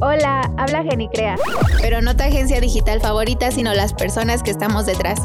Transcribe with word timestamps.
Hola, 0.00 0.52
habla 0.56 0.84
Genicrea. 0.84 1.34
Pero 1.82 2.00
no 2.00 2.16
tu 2.16 2.22
agencia 2.22 2.60
digital 2.60 3.00
favorita, 3.00 3.50
sino 3.50 3.74
las 3.74 3.92
personas 3.92 4.44
que 4.44 4.52
estamos 4.52 4.86
detrás. 4.86 5.18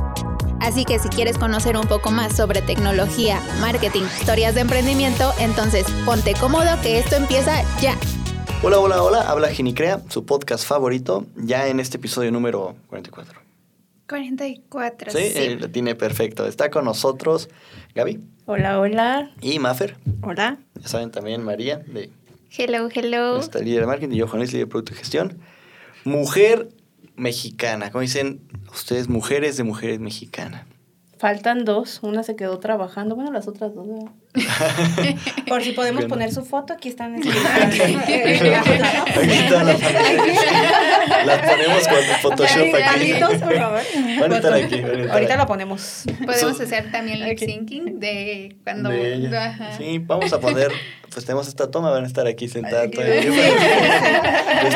Así 0.61 0.83
que 0.83 0.97
si 0.97 1.09
quieres 1.09 1.37
conocer 1.37 1.77
un 1.77 1.85
poco 1.85 2.09
más 2.09 2.35
sobre 2.35 2.63
tecnología, 2.63 3.39
marketing, 3.61 4.01
historias 4.19 4.55
de 4.55 4.61
emprendimiento, 4.61 5.31
entonces 5.39 5.85
ponte 6.05 6.33
cómodo 6.33 6.65
que 6.81 6.97
esto 6.97 7.15
empieza 7.15 7.61
ya. 7.81 7.95
Hola, 8.63 8.79
hola, 8.79 9.03
hola, 9.03 9.21
habla 9.21 9.49
Genicrea, 9.49 10.01
su 10.09 10.25
podcast 10.25 10.65
favorito, 10.65 11.27
ya 11.35 11.67
en 11.67 11.79
este 11.79 11.97
episodio 11.97 12.31
número 12.31 12.75
44. 12.87 13.41
44, 14.09 15.11
sí. 15.11 15.17
Eh, 15.19 15.57
lo 15.59 15.69
tiene 15.69 15.93
perfecto. 15.93 16.47
Está 16.47 16.71
con 16.71 16.85
nosotros 16.85 17.47
Gaby. 17.93 18.23
Hola, 18.45 18.79
hola. 18.79 19.31
Y 19.39 19.59
Maffer. 19.59 19.97
Hola. 20.23 20.57
Ya 20.81 20.87
saben 20.87 21.11
también 21.11 21.43
María 21.43 21.77
de... 21.77 22.09
Hello, 22.55 22.87
hello. 22.93 23.39
Está 23.39 23.57
líder 23.59 23.81
de 23.81 23.87
marketing 23.87 24.13
y 24.13 24.17
yo, 24.17 24.27
Juan 24.27 24.37
Luis, 24.37 24.53
líder 24.53 24.67
de 24.67 24.69
producto 24.69 24.93
y 24.93 24.97
gestión. 24.97 25.39
Mujer 26.03 26.69
mexicana. 27.15 27.89
Como 27.91 28.03
dicen 28.03 28.41
ustedes, 28.71 29.09
mujeres 29.09 29.57
de 29.57 29.63
mujeres 29.63 29.99
mexicanas. 29.99 30.67
Faltan 31.17 31.65
dos, 31.65 32.01
una 32.03 32.21
se 32.21 32.35
quedó 32.35 32.59
trabajando, 32.59 33.15
bueno, 33.15 33.31
las 33.31 33.47
otras 33.47 33.73
dos. 33.73 33.87
Por 35.47 35.63
si 35.63 35.71
podemos 35.71 36.05
poner 36.05 36.31
su 36.31 36.45
foto, 36.45 36.73
aquí 36.73 36.89
están. 36.89 37.15
aquí 37.15 37.29
están 37.29 37.71
las 39.65 39.81
Las 41.25 41.49
ponemos 41.49 41.87
con 41.87 41.97
Photoshop 42.21 42.67
aquí. 42.75 43.13
Van 44.19 44.31
a 44.31 44.35
estar 44.35 44.53
aquí. 44.53 44.79
Ahorita 45.09 45.37
la 45.37 45.47
ponemos. 45.47 46.03
Podemos 46.23 46.59
hacer 46.59 46.91
también 46.91 47.23
lip 47.23 47.39
syncing 47.39 47.99
de 47.99 48.57
cuando. 48.63 48.91
Sí, 49.77 49.97
vamos 49.99 50.33
a 50.33 50.39
poner 50.39 50.71
pues 51.13 51.25
tenemos 51.25 51.47
esta 51.47 51.69
toma, 51.69 51.91
van 51.91 52.03
a 52.03 52.07
estar 52.07 52.27
aquí 52.27 52.47
sentadas. 52.47 52.89
Todavía. 52.91 53.23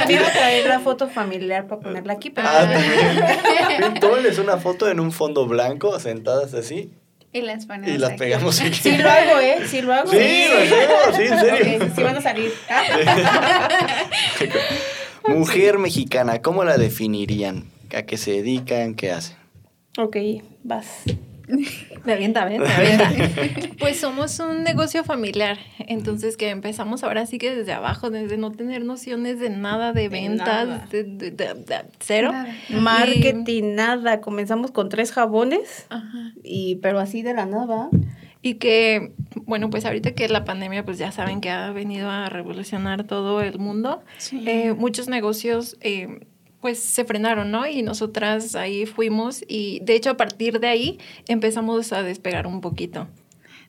Iba 0.09 0.27
a 0.27 0.31
traer 0.31 0.67
la 0.67 0.79
foto 0.79 1.09
familiar 1.09 1.67
para 1.67 1.81
ponerla 1.81 2.13
aquí. 2.13 2.29
Pero... 2.29 2.47
Ah, 2.49 2.69
también. 2.71 3.99
Tómenles 3.99 4.37
una 4.37 4.57
foto 4.57 4.89
en 4.89 4.99
un 4.99 5.11
fondo 5.11 5.47
blanco, 5.47 5.99
sentadas 5.99 6.53
así. 6.53 6.91
Y 7.33 7.41
las 7.41 7.65
ponemos 7.65 7.89
Y 7.89 7.97
las 7.97 8.13
pegamos 8.13 8.61
aquí. 8.61 8.73
Sí 8.73 8.97
lo 8.97 9.09
hago, 9.09 9.39
¿eh? 9.39 9.57
Sí 9.67 9.81
lo 9.81 9.93
hago. 9.93 10.09
Sí, 10.09 10.45
lo 10.49 10.57
hacemos, 10.57 11.15
sí, 11.15 11.23
en 11.23 11.39
serio. 11.39 11.91
sí 11.95 12.03
van 12.03 12.17
a 12.17 12.21
salir. 12.21 12.53
Mujer 15.27 15.77
mexicana, 15.77 16.41
¿cómo 16.41 16.63
la 16.63 16.77
definirían? 16.77 17.65
¿A 17.95 18.03
qué 18.03 18.17
se 18.17 18.31
dedican? 18.31 18.95
¿Qué 18.95 19.11
hacen? 19.11 19.37
Ok, 19.97 20.17
vas. 20.63 20.87
Me 22.05 22.13
avienta, 22.13 22.45
me 22.45 22.59
Pues 23.79 23.99
somos 23.99 24.39
un 24.39 24.63
negocio 24.63 25.03
familiar, 25.03 25.57
entonces 25.79 26.35
que 26.35 26.49
empezamos 26.49 27.03
ahora 27.03 27.25
sí 27.25 27.37
que 27.37 27.55
desde 27.55 27.71
abajo, 27.73 28.09
desde 28.09 28.37
no 28.37 28.51
tener 28.51 28.83
nociones 28.83 29.39
de 29.39 29.49
nada 29.49 29.93
de 29.93 30.09
ventas, 30.09 30.89
de, 30.89 31.85
cero. 31.99 32.31
Marketing, 32.69 33.75
nada. 33.75 34.19
Comenzamos 34.19 34.71
con 34.71 34.89
tres 34.89 35.11
jabones, 35.11 35.87
y 36.43 36.75
pero 36.77 36.99
así 36.99 37.21
de 37.21 37.33
la 37.33 37.45
nada. 37.45 37.89
Y 38.41 38.55
que, 38.55 39.13
bueno, 39.45 39.69
pues 39.69 39.85
ahorita 39.85 40.11
que 40.11 40.29
la 40.29 40.45
pandemia, 40.45 40.85
pues 40.85 40.97
ya 40.97 41.11
saben 41.11 41.41
que 41.41 41.49
ha 41.49 41.71
venido 41.71 42.09
a 42.09 42.29
revolucionar 42.29 43.03
todo 43.05 43.41
el 43.41 43.57
mundo. 43.59 44.03
Eh, 44.31 44.73
muchos 44.73 45.07
negocios... 45.07 45.77
Eh, 45.81 46.27
pues 46.61 46.79
se 46.79 47.05
frenaron, 47.05 47.51
¿no? 47.51 47.67
Y 47.67 47.81
nosotras 47.81 48.55
ahí 48.55 48.85
fuimos 48.85 49.43
y 49.47 49.79
de 49.83 49.95
hecho 49.95 50.11
a 50.11 50.17
partir 50.17 50.59
de 50.59 50.67
ahí 50.67 50.99
empezamos 51.27 51.93
a 51.93 52.03
despegar 52.03 52.47
un 52.47 52.61
poquito. 52.61 53.07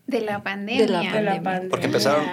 De 0.06 0.22
la 0.22 0.42
pandemia. 0.42 1.12
De 1.12 1.22
la 1.22 1.42
pandemia. 1.42 1.70
Porque 1.70 1.86
empezaron, 1.86 2.24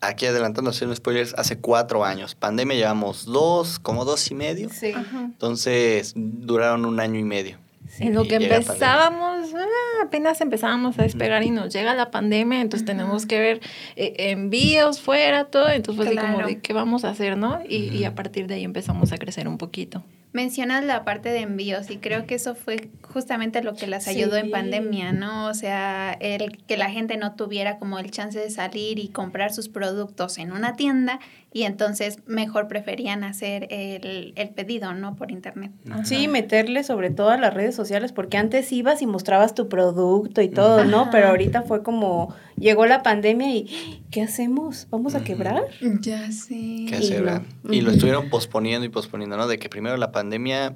aquí 0.00 0.26
adelantando, 0.26 0.70
haciendo 0.70 0.94
spoilers, 0.94 1.34
hace 1.34 1.58
cuatro 1.58 2.04
años. 2.04 2.34
Pandemia 2.34 2.76
llevamos 2.76 3.24
dos, 3.24 3.78
como 3.78 4.04
dos 4.04 4.30
y 4.30 4.34
medio. 4.34 4.70
Sí. 4.70 4.92
Entonces 5.14 6.12
duraron 6.14 6.84
un 6.84 7.00
año 7.00 7.18
y 7.18 7.24
medio. 7.24 7.58
En 7.98 8.14
lo 8.14 8.24
que 8.24 8.36
empezábamos, 8.36 9.54
ah, 9.54 10.02
apenas 10.04 10.40
empezábamos 10.40 10.98
a 10.98 11.02
despegar 11.02 11.42
y 11.42 11.50
nos 11.50 11.72
llega 11.72 11.94
la 11.94 12.10
pandemia, 12.10 12.60
entonces 12.60 12.86
tenemos 12.86 13.26
que 13.26 13.40
ver 13.40 13.60
eh, 13.96 14.14
envíos 14.30 15.00
fuera, 15.00 15.46
todo, 15.46 15.68
entonces 15.68 16.04
fue 16.04 16.18
así 16.18 16.32
como 16.32 16.46
de 16.46 16.58
qué 16.58 16.72
vamos 16.72 17.04
a 17.04 17.10
hacer, 17.10 17.36
¿no? 17.36 17.60
y 17.68 18.04
a 18.04 18.14
partir 18.14 18.46
de 18.46 18.54
ahí 18.54 18.64
empezamos 18.64 19.12
a 19.12 19.18
crecer 19.18 19.48
un 19.48 19.58
poquito. 19.58 20.02
Mencionas 20.34 20.82
la 20.82 21.04
parte 21.04 21.28
de 21.28 21.42
envíos 21.42 21.92
y 21.92 21.98
creo 21.98 22.26
que 22.26 22.34
eso 22.34 22.56
fue 22.56 22.90
justamente 23.02 23.62
lo 23.62 23.76
que 23.76 23.86
las 23.86 24.08
ayudó 24.08 24.36
en 24.36 24.50
pandemia, 24.50 25.12
¿no? 25.12 25.46
O 25.46 25.54
sea, 25.54 26.12
el 26.18 26.56
que 26.66 26.76
la 26.76 26.90
gente 26.90 27.16
no 27.16 27.36
tuviera 27.36 27.78
como 27.78 28.00
el 28.00 28.10
chance 28.10 28.40
de 28.40 28.50
salir 28.50 28.98
y 28.98 29.10
comprar 29.10 29.52
sus 29.52 29.68
productos 29.68 30.38
en 30.38 30.50
una 30.50 30.74
tienda 30.74 31.20
y 31.54 31.62
entonces 31.62 32.18
mejor 32.26 32.66
preferían 32.66 33.22
hacer 33.22 33.68
el, 33.70 34.32
el 34.34 34.48
pedido, 34.50 34.92
¿no? 34.92 35.14
Por 35.14 35.30
internet. 35.30 35.70
Sí, 36.02 36.26
meterle 36.26 36.82
sobre 36.82 37.10
todo 37.10 37.30
a 37.30 37.36
las 37.36 37.54
redes 37.54 37.76
sociales 37.76 38.10
porque 38.10 38.36
antes 38.36 38.72
ibas 38.72 39.02
y 39.02 39.06
mostrabas 39.06 39.54
tu 39.54 39.68
producto 39.68 40.42
y 40.42 40.48
todo, 40.48 40.84
¿no? 40.84 41.10
Pero 41.12 41.28
ahorita 41.28 41.62
fue 41.62 41.84
como 41.84 42.34
llegó 42.56 42.86
la 42.86 43.04
pandemia 43.04 43.54
y 43.54 44.02
¿qué 44.10 44.22
hacemos? 44.22 44.88
¿Vamos 44.90 45.14
a 45.14 45.22
quebrar? 45.22 45.62
Ya 46.00 46.32
sé. 46.32 46.86
¿Qué 46.88 46.96
hacer? 46.96 47.42
Y, 47.70 47.82
lo 47.82 47.92
estuvieron 47.92 48.30
posponiendo 48.30 48.84
y 48.84 48.88
posponiendo, 48.88 49.36
¿no? 49.36 49.46
De 49.46 49.58
que 49.58 49.68
primero 49.68 49.96
la 49.96 50.10
pandemia, 50.10 50.74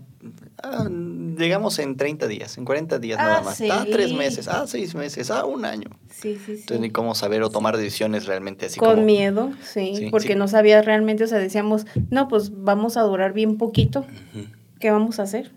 ah, 0.63 0.89
llegamos 1.37 1.79
en 1.79 1.97
30 1.97 2.27
días, 2.27 2.59
en 2.59 2.65
40 2.65 2.99
días 2.99 3.19
nada 3.19 3.39
ah, 3.39 3.43
más. 3.43 3.61
Ah, 3.71 3.87
tres 3.91 4.13
meses, 4.13 4.49
ah, 4.49 4.67
seis 4.67 4.95
meses, 4.95 5.31
ah, 5.31 5.45
un 5.45 5.65
año. 5.65 5.89
Sí, 6.11 6.35
sí, 6.35 6.39
sí. 6.45 6.53
Entonces 6.61 6.81
ni 6.81 6.91
cómo 6.91 7.15
saber 7.15 7.43
o 7.43 7.51
tomar 7.51 7.77
decisiones 7.77 8.27
realmente 8.27 8.67
así 8.67 8.79
Con 8.79 9.05
miedo, 9.05 9.53
sí, 9.63 10.09
porque 10.11 10.35
no 10.35 10.49
sabías 10.49 10.85
realmente, 10.85 11.25
o 11.25 11.27
sea, 11.27 11.39
decíamos, 11.39 11.87
no, 12.11 12.29
pues 12.29 12.53
vamos 12.55 12.97
a 12.97 13.03
durar 13.03 13.33
bien 13.33 13.57
poquito. 13.59 14.07
¿Qué 14.81 14.93
vamos 14.93 15.19
a 15.19 15.25
hacer? 15.25 15.51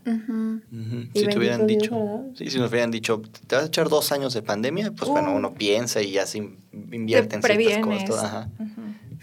Si 1.14 1.28
te 1.28 1.38
hubieran 1.38 1.68
dicho, 1.68 2.26
sí, 2.36 2.50
si 2.50 2.58
nos 2.58 2.72
hubieran 2.72 2.90
dicho, 2.90 3.22
te 3.46 3.56
vas 3.56 3.66
a 3.66 3.68
echar 3.68 3.88
dos 3.88 4.12
años 4.12 4.34
de 4.34 4.42
pandemia, 4.42 4.92
pues 4.92 5.12
bueno, 5.12 5.34
uh. 5.34 5.36
uno 5.36 5.54
piensa 5.54 6.02
y 6.02 6.12
ya 6.12 6.26
se 6.26 6.40
invierte 6.92 7.36
en 7.36 7.44
ciertas 7.44 8.08
cosas. 8.08 8.24
Ajá. 8.24 8.50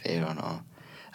Pero 0.05 0.35
no. 0.35 0.65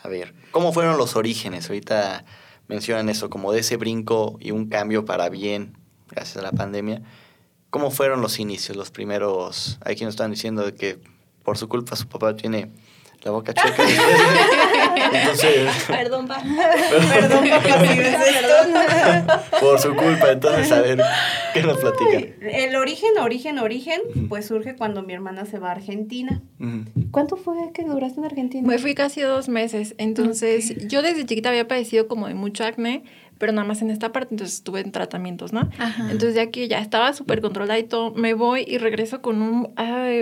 A 0.04 0.08
ver, 0.10 0.34
¿cómo 0.52 0.74
fueron 0.74 0.98
los 0.98 1.16
orígenes? 1.16 1.70
Ahorita 1.70 2.26
mencionan 2.68 3.10
eso, 3.10 3.30
como 3.30 3.52
de 3.52 3.60
ese 3.60 3.78
brinco 3.78 4.38
y 4.40 4.52
un 4.52 4.68
cambio 4.68 5.06
para 5.06 5.30
bien, 5.30 5.78
gracias 6.10 6.38
a 6.38 6.42
la 6.42 6.52
pandemia. 6.52 7.02
¿Cómo 7.70 7.92
fueron 7.92 8.22
los 8.22 8.40
inicios, 8.40 8.78
los 8.78 8.92
primeros? 8.92 9.80
Hay 9.84 9.96
quienes 9.96 10.14
están 10.14 10.32
diciendo 10.32 10.74
que 10.76 11.00
por 11.44 11.58
su 11.58 11.68
culpa 11.68 11.96
su 11.96 12.08
papá 12.08 12.36
tiene 12.36 12.72
la 13.24 13.32
boca 13.32 13.54
chueca. 13.54 13.84
entonces, 15.14 15.70
perdón, 15.88 16.28
pa. 16.28 16.42
Perdón, 16.42 17.50
papá, 17.50 19.44
Por 19.60 19.80
su 19.80 19.96
culpa, 19.96 20.32
entonces, 20.32 20.72
a 20.72 20.82
ver, 20.82 21.02
¿qué 21.54 21.62
nos 21.64 21.78
platican? 21.78 22.36
El 22.42 22.76
origen, 22.76 23.18
origen, 23.20 23.60
origen, 23.60 24.02
pues 24.28 24.48
surge 24.48 24.76
cuando 24.76 25.04
mi 25.04 25.14
hermana 25.14 25.46
se 25.46 25.60
va 25.60 25.70
a 25.70 25.72
Argentina. 25.72 26.42
¿Cuánto 27.12 27.38
fue 27.38 27.56
que 27.74 27.84
duraste 27.84 28.20
en 28.20 28.26
Argentina? 28.26 28.68
Me 28.68 28.78
fui 28.78 28.96
casi 28.96 29.22
dos 29.22 29.48
meses. 29.50 29.96
Entonces, 29.98 30.88
yo 30.88 31.02
desde 31.02 31.26
chiquita 31.26 31.50
había 31.50 31.68
padecido 31.68 32.08
como 32.08 32.28
de 32.28 32.34
mucho 32.34 32.66
acné 32.66 33.04
pero 33.40 33.52
nada 33.52 33.68
más 33.68 33.82
en 33.82 33.90
esta 33.90 34.14
parte, 34.14 34.36
entonces 34.36 34.58
estuve 34.58 34.80
en 34.80 34.94
tratamientos, 34.94 35.52
¿no? 35.52 35.70
Entonces 36.10 36.36
ya 36.36 36.50
que 36.50 36.70
ya 36.70 36.80
estaba 36.80 37.12
súper 37.12 37.42
controlada 37.42 37.78
y 37.78 37.84
todo, 37.84 38.14
me 38.14 38.36
voy 38.36 38.64
y 38.66 38.78
regreso 38.78 39.22
con 39.22 39.42
un 39.42 39.74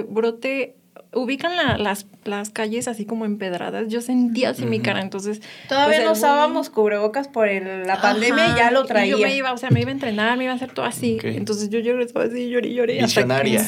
brote 0.09 0.75
ubican 1.13 1.56
las, 1.56 2.07
las 2.23 2.49
calles 2.49 2.87
así 2.87 3.05
como 3.05 3.25
empedradas. 3.25 3.87
Yo 3.87 4.01
sentía 4.01 4.51
así 4.51 4.65
mi 4.65 4.79
cara, 4.79 5.01
entonces... 5.01 5.41
Todavía 5.67 5.97
pues, 5.97 6.05
no 6.05 6.11
usábamos 6.13 6.69
cubrebocas 6.69 7.27
por 7.27 7.47
la 7.51 7.99
pandemia 8.01 8.53
y 8.53 8.55
ya 8.55 8.71
lo 8.71 8.85
traía. 8.85 9.11
yo 9.11 9.19
me 9.19 9.35
iba, 9.35 9.51
o 9.53 9.57
sea, 9.57 9.69
me 9.69 9.81
iba 9.81 9.89
a 9.89 9.93
entrenar, 9.93 10.37
me 10.37 10.45
iba 10.45 10.53
a 10.53 10.55
hacer 10.55 10.71
todo 10.71 10.85
así. 10.85 11.17
Entonces 11.23 11.69
yo 11.69 11.79
lloré, 11.79 12.03
estaba 12.03 12.25
así, 12.25 12.49
lloré, 12.49 12.73
lloré. 12.73 13.01
Visionaria. 13.01 13.65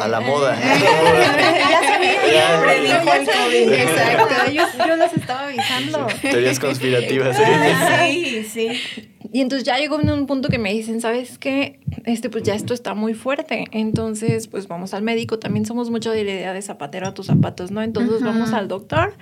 a 0.00 0.08
la 0.08 0.20
moda. 0.20 0.56
ya 0.60 1.80
sabía. 1.86 2.72
el 2.72 3.72
Exacto. 3.72 4.52
Yo, 4.52 4.86
yo 4.86 4.96
los 4.96 5.12
estaba 5.12 5.46
avisando. 5.48 6.06
Teorías 6.22 6.58
conspirativas. 6.58 7.36
Sí, 7.36 8.44
sí. 8.44 9.10
Y 9.34 9.40
entonces 9.40 9.66
ya 9.66 9.78
llegó 9.78 9.96
un 9.96 10.26
punto 10.26 10.48
que 10.48 10.58
me 10.58 10.72
dicen, 10.72 11.00
¿sabes 11.00 11.38
qué? 11.38 11.80
Este, 12.04 12.30
pues 12.30 12.44
ya 12.44 12.54
esto 12.54 12.72
está 12.72 12.94
muy 12.94 13.14
fuerte. 13.14 13.64
Entonces, 13.72 14.46
pues 14.46 14.68
vamos 14.68 14.94
al 14.94 15.02
médico. 15.02 15.40
También 15.40 15.66
somos 15.66 15.90
mucho 15.90 16.12
de 16.12 16.22
la 16.22 16.30
idea 16.30 16.52
de 16.52 16.62
zapatero 16.62 17.08
a 17.08 17.14
tus 17.14 17.30
zapatos, 17.44 17.70
¿no? 17.70 17.82
Entonces 17.82 18.22
vamos 18.22 18.52
al 18.52 18.68
doctor 18.68 19.14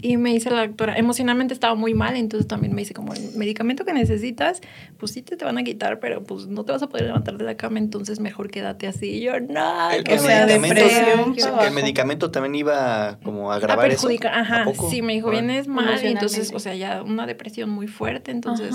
y 0.00 0.18
me 0.18 0.30
dice 0.30 0.50
la 0.50 0.66
doctora, 0.66 0.96
emocionalmente 0.96 1.54
estaba 1.54 1.74
muy 1.74 1.94
mal, 1.94 2.16
entonces 2.16 2.46
también 2.46 2.74
me 2.74 2.82
dice 2.82 2.92
como 2.92 3.14
el 3.14 3.32
medicamento 3.34 3.84
que 3.86 3.94
necesitas, 3.94 4.60
pues 4.98 5.12
sí 5.12 5.22
te, 5.22 5.36
te 5.36 5.44
van 5.44 5.56
a 5.56 5.64
quitar, 5.64 6.00
pero 6.00 6.22
pues 6.22 6.46
no 6.46 6.64
te 6.64 6.72
vas 6.72 6.82
a 6.82 6.88
poder 6.88 7.06
levantar 7.06 7.38
de 7.38 7.44
la 7.44 7.56
cama, 7.56 7.78
entonces 7.78 8.20
mejor 8.20 8.50
quédate 8.50 8.86
así. 8.86 9.06
Y 9.06 9.20
yo, 9.22 9.40
no, 9.40 9.90
el, 9.90 10.04
que 10.04 10.18
sea 10.18 10.46
depresión. 10.46 11.34
El 11.62 11.72
medicamento 11.72 12.30
también 12.30 12.54
iba 12.54 13.18
como 13.22 13.52
a 13.52 13.56
agravar 13.56 13.86
a 13.86 13.88
perjudicar, 13.88 14.32
eso. 14.32 14.40
Ajá, 14.40 14.66
sí, 14.90 15.00
me 15.00 15.14
dijo, 15.14 15.30
vienes 15.30 15.66
mal, 15.66 15.98
y 16.02 16.08
entonces, 16.08 16.52
o 16.54 16.58
sea, 16.58 16.74
ya 16.74 17.02
una 17.02 17.26
depresión 17.26 17.70
muy 17.70 17.88
fuerte, 17.88 18.32
entonces, 18.32 18.74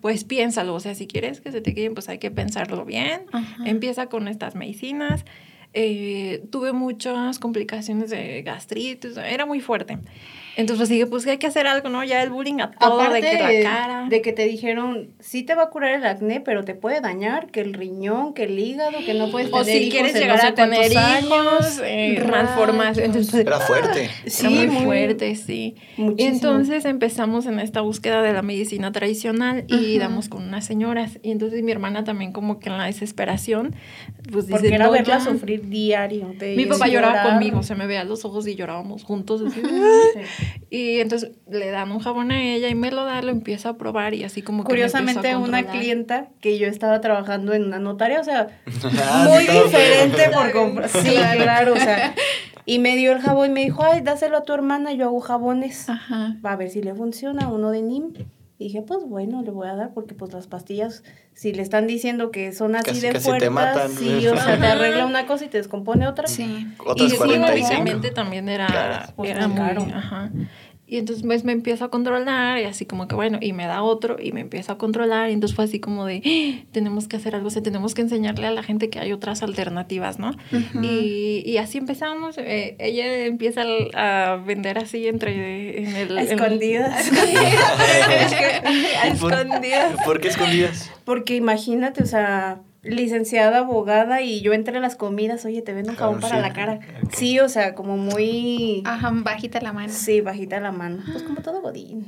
pues 0.00 0.22
piénsalo, 0.22 0.74
o 0.74 0.80
sea, 0.80 0.94
si 0.94 1.08
quieres 1.08 1.40
que 1.40 1.50
se 1.50 1.60
te 1.60 1.74
queden, 1.74 1.94
pues 1.94 2.08
hay 2.08 2.18
que 2.18 2.30
pensarlo 2.30 2.84
bien, 2.84 3.22
empieza 3.64 4.06
con 4.06 4.28
estas 4.28 4.54
medicinas 4.54 5.24
eh, 5.72 6.42
tuve 6.50 6.72
muchas 6.72 7.38
complicaciones 7.38 8.10
de 8.10 8.42
gastritis, 8.42 9.16
era 9.16 9.46
muy 9.46 9.60
fuerte. 9.60 9.98
Entonces 10.56 10.88
dije, 10.88 11.06
pues 11.06 11.26
hay 11.26 11.38
que 11.38 11.46
hacer 11.46 11.66
algo, 11.66 11.88
¿no? 11.88 12.04
Ya 12.04 12.22
el 12.22 12.30
bullying 12.30 12.60
a 12.60 12.70
todo, 12.70 13.10
de 13.10 13.20
que 13.20 13.34
la 13.34 13.62
cara. 13.62 14.06
De 14.08 14.22
que 14.22 14.32
te 14.32 14.44
dijeron, 14.44 15.10
sí 15.20 15.42
te 15.42 15.54
va 15.54 15.64
a 15.64 15.70
curar 15.70 15.92
el 15.94 16.04
acné, 16.04 16.40
pero 16.40 16.64
te 16.64 16.74
puede 16.74 17.00
dañar, 17.00 17.50
que 17.50 17.60
el 17.60 17.74
riñón, 17.74 18.34
que 18.34 18.44
el 18.44 18.58
hígado, 18.58 18.98
que 19.04 19.14
no 19.14 19.30
puedes 19.30 19.50
tener 19.50 19.62
O 19.62 19.64
si 19.64 19.90
quieres 19.90 20.14
llegar 20.14 20.44
a 20.44 20.54
tener 20.54 20.92
hijos, 20.92 21.80
eh, 21.84 22.16
Entonces, 22.98 23.34
Era 23.34 23.60
fuerte. 23.60 24.10
Sí, 24.26 24.48
muy, 24.48 24.84
fuerte, 24.84 25.34
sí. 25.36 25.76
Y 26.16 26.24
entonces 26.24 26.84
empezamos 26.84 27.46
en 27.46 27.60
esta 27.60 27.80
búsqueda 27.80 28.22
de 28.22 28.32
la 28.32 28.42
medicina 28.42 28.92
tradicional 28.92 29.64
y 29.68 29.98
damos 29.98 30.28
con 30.28 30.42
unas 30.42 30.64
señoras. 30.64 31.18
Y 31.22 31.30
entonces 31.30 31.62
mi 31.62 31.72
hermana 31.72 32.04
también 32.04 32.32
como 32.32 32.58
que 32.58 32.68
en 32.68 32.78
la 32.78 32.86
desesperación, 32.86 33.74
pues 34.30 34.46
dice, 34.46 34.58
Porque 34.58 34.74
era 34.74 34.90
verla 34.90 35.20
sufrir 35.20 35.68
diario. 35.68 36.34
Mi 36.56 36.66
papá 36.66 36.88
lloraba 36.88 37.22
conmigo, 37.22 37.62
se 37.62 37.74
me 37.74 37.86
veía 37.86 38.04
los 38.04 38.24
ojos 38.24 38.46
y 38.46 38.54
llorábamos 38.54 39.04
juntos. 39.04 39.42
Así, 39.50 40.39
y 40.70 41.00
entonces 41.00 41.32
le 41.50 41.70
dan 41.70 41.90
un 41.92 41.98
jabón 41.98 42.30
a 42.30 42.42
ella 42.42 42.68
y 42.68 42.74
me 42.74 42.90
lo 42.90 43.04
da, 43.04 43.22
lo 43.22 43.30
empieza 43.30 43.70
a 43.70 43.76
probar 43.76 44.14
y 44.14 44.24
así 44.24 44.42
como 44.42 44.64
que 44.64 44.68
Curiosamente, 44.68 45.36
una 45.36 45.64
clienta 45.64 46.28
que 46.40 46.58
yo 46.58 46.66
estaba 46.66 47.00
trabajando 47.00 47.52
en 47.54 47.64
una 47.64 47.78
notaria, 47.78 48.20
o 48.20 48.24
sea, 48.24 48.48
ah, 49.02 49.26
muy 49.28 49.46
diferente 49.46 50.30
por 50.32 50.52
comprar. 50.52 50.88
Sí, 50.88 51.16
claro, 51.36 51.74
o 51.74 51.76
sea. 51.76 52.14
Y 52.66 52.78
me 52.78 52.96
dio 52.96 53.12
el 53.12 53.20
jabón 53.20 53.50
y 53.50 53.52
me 53.52 53.64
dijo, 53.64 53.82
ay, 53.82 54.00
dáselo 54.00 54.36
a 54.36 54.42
tu 54.42 54.52
hermana, 54.52 54.92
yo 54.92 55.06
hago 55.06 55.20
jabones. 55.20 55.88
Ajá. 55.88 56.36
Va 56.44 56.52
a 56.52 56.56
ver 56.56 56.70
si 56.70 56.82
le 56.82 56.94
funciona, 56.94 57.48
uno 57.48 57.70
de 57.70 57.82
NIM. 57.82 58.12
Y 58.60 58.64
dije, 58.64 58.82
pues 58.82 59.06
bueno, 59.06 59.40
le 59.40 59.50
voy 59.52 59.68
a 59.68 59.74
dar 59.74 59.94
porque 59.94 60.14
pues 60.14 60.34
las 60.34 60.46
pastillas, 60.46 61.02
si 61.32 61.54
le 61.54 61.62
están 61.62 61.86
diciendo 61.86 62.30
que 62.30 62.52
son 62.52 62.76
así 62.76 63.00
de 63.00 63.18
fuertes, 63.18 63.50
sí, 63.96 64.26
o 64.26 64.36
sea, 64.36 64.60
te 64.60 64.66
arregla 64.66 65.06
una 65.06 65.26
cosa 65.26 65.46
y 65.46 65.48
te 65.48 65.56
descompone 65.56 66.06
otra. 66.06 66.28
Sí. 66.28 66.68
Otras 66.84 67.10
y 67.10 67.16
45. 67.16 68.12
también 68.14 68.50
era, 68.50 69.14
era 69.24 69.48
muy, 69.48 69.56
caro. 69.56 69.86
Ajá. 69.94 70.30
Y 70.90 70.98
entonces 70.98 71.24
pues, 71.24 71.44
me 71.44 71.52
empieza 71.52 71.84
a 71.84 71.88
controlar 71.88 72.58
y 72.58 72.64
así 72.64 72.84
como 72.84 73.06
que 73.06 73.14
bueno, 73.14 73.38
y 73.40 73.52
me 73.52 73.66
da 73.66 73.84
otro 73.84 74.16
y 74.20 74.32
me 74.32 74.40
empieza 74.40 74.72
a 74.72 74.76
controlar 74.76 75.30
y 75.30 75.34
entonces 75.34 75.54
fue 75.54 75.66
así 75.66 75.78
como 75.78 76.04
de, 76.04 76.20
¡Ah! 76.26 76.66
tenemos 76.72 77.06
que 77.06 77.16
hacer 77.16 77.36
algo, 77.36 77.46
o 77.46 77.50
sea, 77.50 77.62
tenemos 77.62 77.94
que 77.94 78.02
enseñarle 78.02 78.48
a 78.48 78.50
la 78.50 78.64
gente 78.64 78.90
que 78.90 78.98
hay 78.98 79.12
otras 79.12 79.44
alternativas, 79.44 80.18
¿no? 80.18 80.32
y, 80.82 81.44
y, 81.46 81.58
así 81.58 81.78
empezamos, 81.78 82.38
eh, 82.38 82.74
ella 82.80 83.24
empieza 83.24 83.62
a 83.94 84.42
vender 84.44 84.78
así 84.78 85.06
entre... 85.06 85.84
En 85.84 85.94
el, 85.94 86.18
escondidas. 86.18 87.08
escondidas. 89.04 89.96
¿Por 90.04 90.20
qué 90.20 90.26
escondidas? 90.26 90.90
Porque 91.04 91.36
imagínate, 91.36 92.02
o 92.02 92.06
sea 92.06 92.62
licenciada, 92.82 93.58
abogada, 93.58 94.22
y 94.22 94.40
yo 94.40 94.52
entre 94.52 94.80
las 94.80 94.96
comidas, 94.96 95.44
oye, 95.44 95.62
te 95.62 95.72
vendo 95.72 95.90
un 95.90 95.96
jabón 95.96 96.20
para 96.20 96.40
la 96.40 96.52
cara. 96.52 96.80
Sí, 97.12 97.38
o 97.40 97.48
sea, 97.48 97.74
como 97.74 97.96
muy... 97.96 98.82
Ajá, 98.84 99.10
bajita 99.12 99.60
la 99.60 99.72
mano. 99.72 99.92
Sí, 99.92 100.20
bajita 100.20 100.60
la 100.60 100.72
mano. 100.72 101.02
Pues 101.10 101.22
como 101.22 101.42
todo 101.42 101.60
godín. 101.60 102.06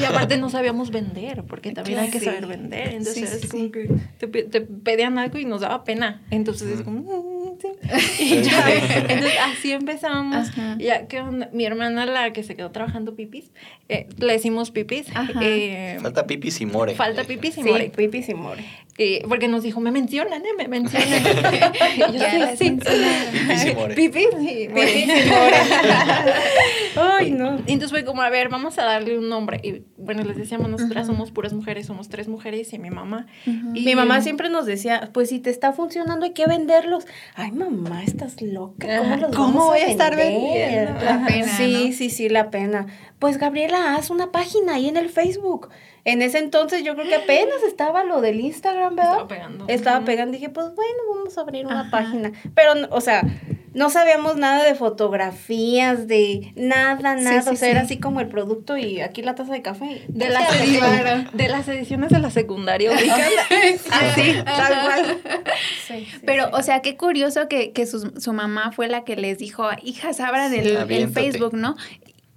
Y 0.00 0.04
aparte 0.04 0.38
no 0.38 0.48
sabíamos 0.50 0.90
vender, 0.90 1.44
porque 1.44 1.72
también 1.72 1.98
hay 1.98 2.10
que 2.10 2.20
saber 2.20 2.46
vender. 2.46 2.88
Entonces 2.94 3.34
es 3.34 3.50
como 3.50 3.70
que 3.70 3.90
te, 4.18 4.26
te, 4.26 4.60
pedían 4.60 5.18
algo 5.18 5.38
y 5.38 5.44
nos 5.44 5.60
daba 5.60 5.84
pena. 5.84 6.22
Entonces 6.30 6.68
es 6.68 6.82
como... 6.82 7.33
Y 8.18 8.42
ya, 8.42 8.64
entonces 8.70 9.34
así 9.40 9.72
empezamos. 9.72 10.48
Ya 10.78 11.06
que 11.06 11.22
mi 11.52 11.64
hermana, 11.64 12.06
la 12.06 12.32
que 12.32 12.42
se 12.42 12.56
quedó 12.56 12.70
trabajando 12.70 13.14
pipis, 13.14 13.50
eh, 13.88 14.08
le 14.18 14.32
decimos 14.32 14.70
pipis. 14.70 15.06
Eh, 15.40 15.98
falta 16.00 16.26
pipis 16.26 16.60
y 16.60 16.66
more. 16.66 16.94
Falta 16.94 17.24
pipis 17.24 17.58
y 17.58 17.64
more. 17.64 17.90
pipis 17.90 18.28
y 18.28 18.34
more. 18.34 18.64
Eh, 18.96 19.24
porque 19.28 19.48
nos 19.48 19.64
dijo, 19.64 19.80
me 19.80 19.90
mencionan, 19.90 20.42
¿eh? 20.42 20.50
Me 20.56 20.68
mencionan. 20.68 21.08
y 21.96 21.98
yo, 21.98 22.06
sí, 22.56 22.78
Pipis 22.78 23.68
y 23.68 23.74
more. 23.74 23.94
Pipis 23.94 24.28
y 24.36 24.68
more. 24.68 25.56
Ay, 26.96 27.32
no. 27.32 27.56
Y 27.66 27.72
entonces 27.72 27.90
fue 27.90 28.04
como, 28.04 28.22
a 28.22 28.30
ver, 28.30 28.48
vamos 28.48 28.78
a 28.78 28.84
darle 28.84 29.18
un 29.18 29.28
nombre. 29.28 29.60
Y 29.64 29.82
bueno, 29.96 30.22
les 30.22 30.36
decíamos, 30.36 30.68
nosotras 30.68 31.08
somos 31.08 31.32
puras 31.32 31.52
mujeres, 31.52 31.86
somos 31.86 32.08
tres 32.08 32.28
mujeres 32.28 32.72
y 32.72 32.78
mi 32.78 32.90
mamá. 32.90 33.26
y, 33.46 33.84
mi 33.84 33.96
mamá 33.96 34.20
siempre 34.20 34.48
nos 34.48 34.64
decía, 34.64 35.10
pues 35.12 35.30
si 35.30 35.40
te 35.40 35.50
está 35.50 35.72
funcionando 35.72 36.24
hay 36.24 36.32
que 36.32 36.46
venderlos. 36.46 37.04
Ay, 37.34 37.43
mamá, 37.52 38.02
estás 38.04 38.40
loca. 38.42 38.98
¿Cómo 38.98 39.16
los 39.16 39.36
¿Cómo 39.36 39.66
voy 39.66 39.80
a, 39.80 39.86
estar 39.86 40.16
vendiendo? 40.16 41.00
La 41.04 41.24
pena, 41.26 41.56
sí, 41.56 41.92
sí, 41.92 42.10
sí, 42.10 42.28
la 42.28 42.50
pena. 42.50 42.86
Pues 43.18 43.38
Gabriela, 43.38 43.94
haz 43.94 44.10
una 44.10 44.30
página 44.32 44.74
ahí 44.74 44.88
en 44.88 44.96
el 44.96 45.08
Facebook. 45.08 45.68
En 46.04 46.22
ese 46.22 46.38
entonces 46.38 46.84
yo 46.84 46.94
creo 46.94 47.08
que 47.08 47.14
apenas 47.14 47.62
estaba 47.66 48.04
lo 48.04 48.20
del 48.20 48.40
Instagram, 48.40 48.96
¿verdad? 48.96 49.12
Estaba 49.12 49.28
pegando. 49.28 49.64
Estaba 49.68 50.04
pegando. 50.04 50.32
Dije, 50.32 50.50
pues 50.50 50.74
bueno, 50.74 50.98
vamos 51.14 51.36
a 51.38 51.40
abrir 51.40 51.66
una 51.66 51.90
página. 51.90 52.32
Pero, 52.54 52.72
o 52.90 53.00
sea, 53.00 53.22
no 53.74 53.90
sabíamos 53.90 54.36
nada 54.36 54.64
de 54.64 54.74
fotografías, 54.76 56.06
de 56.06 56.52
nada, 56.54 57.16
nada. 57.16 57.50
o 57.50 57.56
sea, 57.56 57.68
era 57.68 57.80
así 57.80 57.98
como 57.98 58.20
el 58.20 58.28
producto 58.28 58.76
y 58.76 59.00
aquí 59.00 59.20
la 59.20 59.34
taza 59.34 59.52
de 59.52 59.62
café. 59.62 60.04
De, 60.08 60.28
las, 60.28 60.60
ediciones, 60.60 61.32
de 61.32 61.48
las 61.48 61.68
ediciones 61.68 62.10
de 62.10 62.20
la 62.20 62.30
secundaria. 62.30 62.92
así, 63.90 64.34
tal 64.44 64.84
cual. 64.84 65.20
Pero, 66.24 66.50
o 66.52 66.62
sea, 66.62 66.82
qué 66.82 66.96
curioso 66.96 67.48
que, 67.48 67.72
que 67.72 67.86
su, 67.86 68.12
su, 68.16 68.32
mamá 68.32 68.70
fue 68.70 68.86
la 68.86 69.02
que 69.04 69.16
les 69.16 69.38
dijo, 69.38 69.66
hijas, 69.82 70.20
abran 70.20 70.54
el, 70.54 70.76
el, 70.90 71.08
Facebook, 71.08 71.54
¿no? 71.54 71.74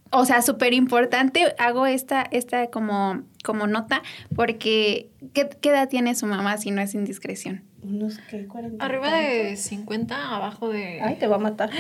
O 0.10 0.26
sea, 0.26 0.42
súper 0.42 0.74
importante, 0.74 1.54
hago 1.60 1.86
esta, 1.86 2.24
esta 2.32 2.68
como, 2.68 3.24
como 3.44 3.68
nota, 3.68 4.02
porque 4.36 5.10
¿qué, 5.34 5.50
¿qué, 5.62 5.70
edad 5.70 5.90
tiene 5.90 6.16
su 6.16 6.26
mamá 6.26 6.58
si 6.58 6.72
no 6.72 6.82
es 6.82 6.96
indiscreción? 6.96 7.67
Unos, 7.84 8.18
¿qué? 8.30 8.48
40 8.48 8.84
Arriba 8.84 9.12
de 9.12 9.56
50, 9.56 10.36
abajo 10.36 10.70
de... 10.70 11.00
Ay, 11.02 11.16
te 11.16 11.28
va 11.28 11.36
a 11.36 11.40
matar. 11.40 11.70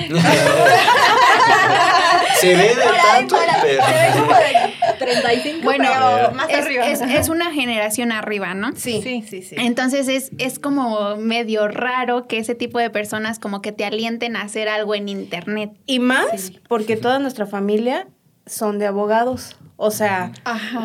Se 2.40 2.56
ve 2.56 2.68
de 2.68 2.76
tanto, 2.76 3.36
pero... 3.62 3.84
Se 3.84 3.92
ve 3.92 4.12
como 4.14 4.34
de 4.34 4.78
35, 5.00 5.64
bueno, 5.64 5.90
pero 5.92 6.32
más 6.34 6.50
es, 6.50 6.56
arriba. 6.66 6.86
Es, 6.88 7.02
es, 7.02 7.30
una 7.30 7.52
generación 7.52 8.12
arriba, 8.12 8.54
¿no? 8.54 8.76
Sí, 8.76 9.02
sí, 9.02 9.24
sí. 9.28 9.42
sí. 9.42 9.56
Entonces 9.58 10.08
es, 10.08 10.32
es 10.38 10.60
como 10.60 11.16
medio 11.18 11.68
raro 11.68 12.28
que 12.28 12.38
ese 12.38 12.54
tipo 12.54 12.78
de 12.80 12.92
personas 12.92 13.40
como 13.40 13.62
que 13.62 13.72
te 13.72 13.84
alienten 13.84 14.36
a 14.36 14.44
hacer 14.44 14.70
algo 14.70 14.94
en 14.94 15.10
internet. 15.10 15.72
Y 15.88 16.00
más 16.00 16.52
porque 16.68 16.96
toda 16.96 17.18
nuestra 17.20 17.48
familia 17.48 18.08
son 18.46 18.80
de 18.80 18.86
abogados. 18.86 19.58
O 19.80 19.92
sea, 19.92 20.32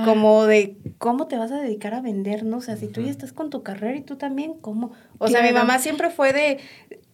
como 0.04 0.44
de 0.44 0.76
cómo 0.98 1.26
te 1.26 1.38
vas 1.38 1.50
a 1.50 1.56
dedicar 1.56 1.94
a 1.94 2.02
vender, 2.02 2.44
¿no? 2.44 2.58
O 2.58 2.60
sea, 2.60 2.76
si 2.76 2.88
tú 2.88 3.00
ya 3.00 3.10
estás 3.10 3.32
con 3.32 3.48
tu 3.48 3.62
carrera 3.62 3.96
y 3.96 4.02
tú 4.02 4.16
también, 4.16 4.52
¿cómo? 4.60 4.92
O 5.18 5.28
sea, 5.28 5.42
mi 5.42 5.52
mamá 5.52 5.78
siempre 5.78 6.10
fue 6.10 6.34
de, 6.34 6.58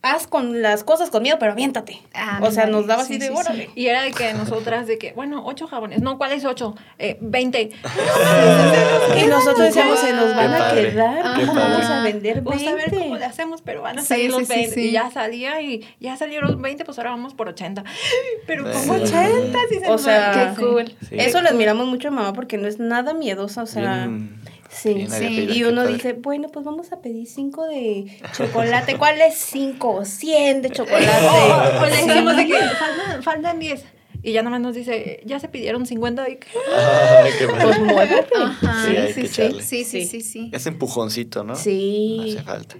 haz 0.02 0.26
con 0.26 0.62
las 0.62 0.84
cosas 0.84 1.10
con 1.10 1.22
miedo, 1.22 1.38
pero 1.38 1.52
aviéntate. 1.52 2.00
Ah, 2.14 2.40
o 2.42 2.50
sea, 2.50 2.66
nos 2.66 2.86
daba 2.86 3.02
así 3.02 3.18
de 3.18 3.30
órale. 3.30 3.70
Y 3.74 3.86
era 3.86 4.02
de 4.02 4.12
que 4.12 4.32
nosotras, 4.34 4.86
de 4.86 4.98
que, 4.98 5.12
bueno, 5.12 5.42
ocho 5.44 5.66
jabones. 5.66 6.00
No, 6.00 6.18
¿cuáles 6.18 6.44
ocho? 6.44 6.76
Eh, 6.98 7.18
veinte. 7.20 7.70
y 9.20 9.26
nosotros 9.26 9.58
decíamos, 9.58 9.98
se 9.98 10.12
nos 10.12 10.34
van 10.36 10.54
a 10.54 10.72
quedar. 10.72 11.34
¿Cómo 11.34 11.54
vamos 11.54 11.84
a 11.84 12.02
vender 12.04 12.42
Vamos 12.42 12.66
a 12.66 12.74
ver 12.74 12.90
cómo 12.90 13.16
le 13.16 13.24
hacemos, 13.24 13.62
pero 13.62 13.82
van 13.82 13.98
a 13.98 14.02
salir 14.02 14.30
los 14.30 14.46
veinte. 14.46 14.80
Y 14.80 14.92
ya 14.92 15.10
salía 15.10 15.60
y 15.60 15.86
ya 16.00 16.16
salieron 16.16 16.52
los 16.52 16.60
veinte, 16.60 16.84
pues 16.84 16.98
ahora 16.98 17.10
vamos 17.10 17.34
por 17.34 17.48
ochenta. 17.48 17.84
Pero 18.46 18.70
como 18.70 18.94
ochenta, 18.94 19.58
sí 19.68 19.80
se 19.80 19.90
O 19.90 19.98
sea, 19.98 20.54
qué 20.56 20.60
cool. 20.60 20.94
Eso 21.10 21.42
lo 21.42 21.48
admiramos 21.68 21.86
mucho 21.88 22.08
a 22.08 22.10
mamá 22.10 22.32
porque 22.32 22.56
no 22.56 22.66
es 22.66 22.78
nada 22.78 23.14
miedosa, 23.14 23.62
o 23.62 23.66
sea... 23.66 24.08
Sí, 24.70 25.06
sí. 25.08 25.48
Y 25.50 25.64
uno 25.64 25.86
dice, 25.86 26.12
bueno, 26.12 26.48
pues 26.48 26.64
vamos 26.64 26.92
a 26.92 27.00
pedir 27.00 27.26
cinco 27.26 27.66
de 27.66 28.20
chocolate. 28.36 28.98
¿Cuál 28.98 29.18
es 29.22 29.34
cinco 29.34 30.04
cien 30.04 30.60
de 30.60 30.68
chocolate? 30.68 31.26
o, 31.80 31.86
le 31.86 31.96
decimos 31.96 32.36
de 32.36 32.46
que 32.46 32.58
faltan, 32.58 33.22
faltan 33.22 33.58
diez. 33.58 33.84
Y 34.22 34.32
ya 34.32 34.42
nomás 34.42 34.60
nos 34.60 34.74
dice, 34.74 35.22
ya 35.24 35.40
se 35.40 35.48
pidieron 35.48 35.86
50 35.86 36.28
y 36.28 36.36
que... 36.36 36.48
Ay, 36.76 37.32
qué 37.38 37.48
pues 37.48 37.80
muévete. 37.80 38.34
sí, 39.14 39.26
sí, 39.26 39.84
sí, 39.84 40.04
sí, 40.04 40.20
sí, 40.20 40.50
Ese 40.52 40.68
empujoncito, 40.68 41.44
¿no? 41.44 41.56
Sí. 41.56 42.34
hace 42.36 42.44
falta. 42.44 42.76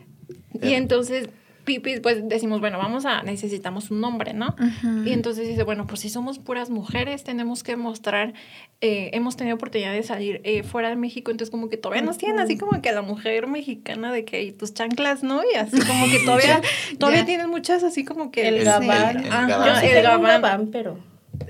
Y 0.61 0.75
entonces 0.75 1.31
Pipi, 1.69 2.01
pues 2.01 2.27
decimos, 2.27 2.61
bueno, 2.61 2.79
vamos 2.79 3.05
a, 3.05 3.23
necesitamos 3.23 3.91
un 3.91 4.01
nombre, 4.01 4.33
¿no? 4.33 4.57
Y 5.05 5.13
entonces 5.13 5.47
dice, 5.47 5.65
bueno, 5.65 5.87
pues 5.87 6.01
si 6.01 6.09
somos 6.09 6.39
puras 6.39 6.71
mujeres, 6.71 7.25
tenemos 7.25 7.63
que 7.63 7.77
mostrar, 7.77 8.33
eh, 8.81 9.11
hemos 9.13 9.37
tenido 9.37 9.57
oportunidad 9.57 9.93
de 9.93 10.03
salir 10.03 10.41
eh, 10.45 10.63
fuera 10.63 10.89
de 10.89 10.97
México, 10.97 11.31
entonces 11.31 11.51
como 11.51 11.69
que 11.69 11.77
todavía 11.77 12.01
nos 12.01 12.17
tienen 12.17 12.41
así 12.41 12.57
como 12.57 12.81
que 12.81 12.91
la 12.93 13.03
mujer 13.03 13.49
mexicana 13.49 14.11
de 14.15 14.25
que 14.25 14.51
tus 14.53 14.73
chanclas, 14.73 15.23
¿no? 15.23 15.43
Y 15.45 15.57
así 15.57 15.79
como 15.79 16.07
que 16.07 16.21
todavía, 16.25 16.63
todavía 16.99 17.27
tienen 17.27 17.51
muchas 17.51 17.85
así 17.85 18.03
como 18.03 18.31
que... 18.31 18.49
El 18.49 18.65
gabán. 18.65 19.19
El, 19.19 19.29
gabán. 19.29 19.85
el 19.85 20.03
gabán, 20.03 20.69
pero... 20.73 20.97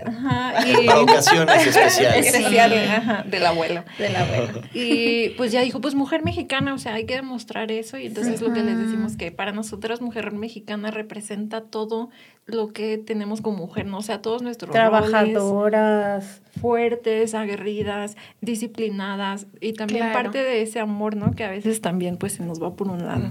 Ajá, 0.04 0.66
y, 0.66 0.86
Para 0.86 1.00
ocasiones 1.02 1.66
especiales. 1.66 2.26
Especiales, 2.26 2.90
ajá, 2.90 3.24
del 3.26 3.46
abuelo. 3.46 3.84
Del 3.98 4.16
abuelo. 4.16 4.60
Y 4.74 5.30
pues 5.30 5.52
ya 5.52 5.62
dijo, 5.62 5.80
pues 5.80 5.94
mujer 5.94 6.24
mexicana, 6.24 6.74
o 6.74 6.78
sea, 6.78 6.94
hay 6.94 7.06
que 7.06 7.14
demostrar 7.14 7.70
eso. 7.72 7.98
Y 7.98 8.06
entonces 8.06 8.40
lo 8.40 8.52
que 8.52 8.62
les 8.62 8.78
decimos 8.78 9.16
que 9.16 9.30
para 9.30 9.52
nosotras 9.52 10.00
mujer 10.00 10.32
mexicana 10.32 10.90
representa 10.90 11.62
todo 11.62 12.10
lo 12.46 12.72
que 12.72 12.98
tenemos 12.98 13.40
como 13.40 13.58
mujer, 13.58 13.86
¿no? 13.86 13.98
O 13.98 14.02
sea, 14.02 14.22
todos 14.22 14.42
nuestros 14.42 14.72
Trabajadoras. 14.72 16.40
fuertes, 16.60 17.34
aguerridas, 17.34 18.16
disciplinadas. 18.40 19.46
Y 19.60 19.74
también 19.74 20.12
parte 20.12 20.38
de 20.38 20.62
ese 20.62 20.80
amor, 20.80 21.16
¿no? 21.16 21.32
Que 21.32 21.44
a 21.44 21.50
veces 21.50 21.80
también 21.80 22.16
pues 22.16 22.32
se 22.32 22.44
nos 22.44 22.62
va 22.62 22.74
por 22.74 22.88
un 22.88 23.04
lado. 23.04 23.30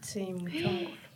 Sí, 0.00 0.32
mucho 0.32 0.68
amor. 0.68 1.07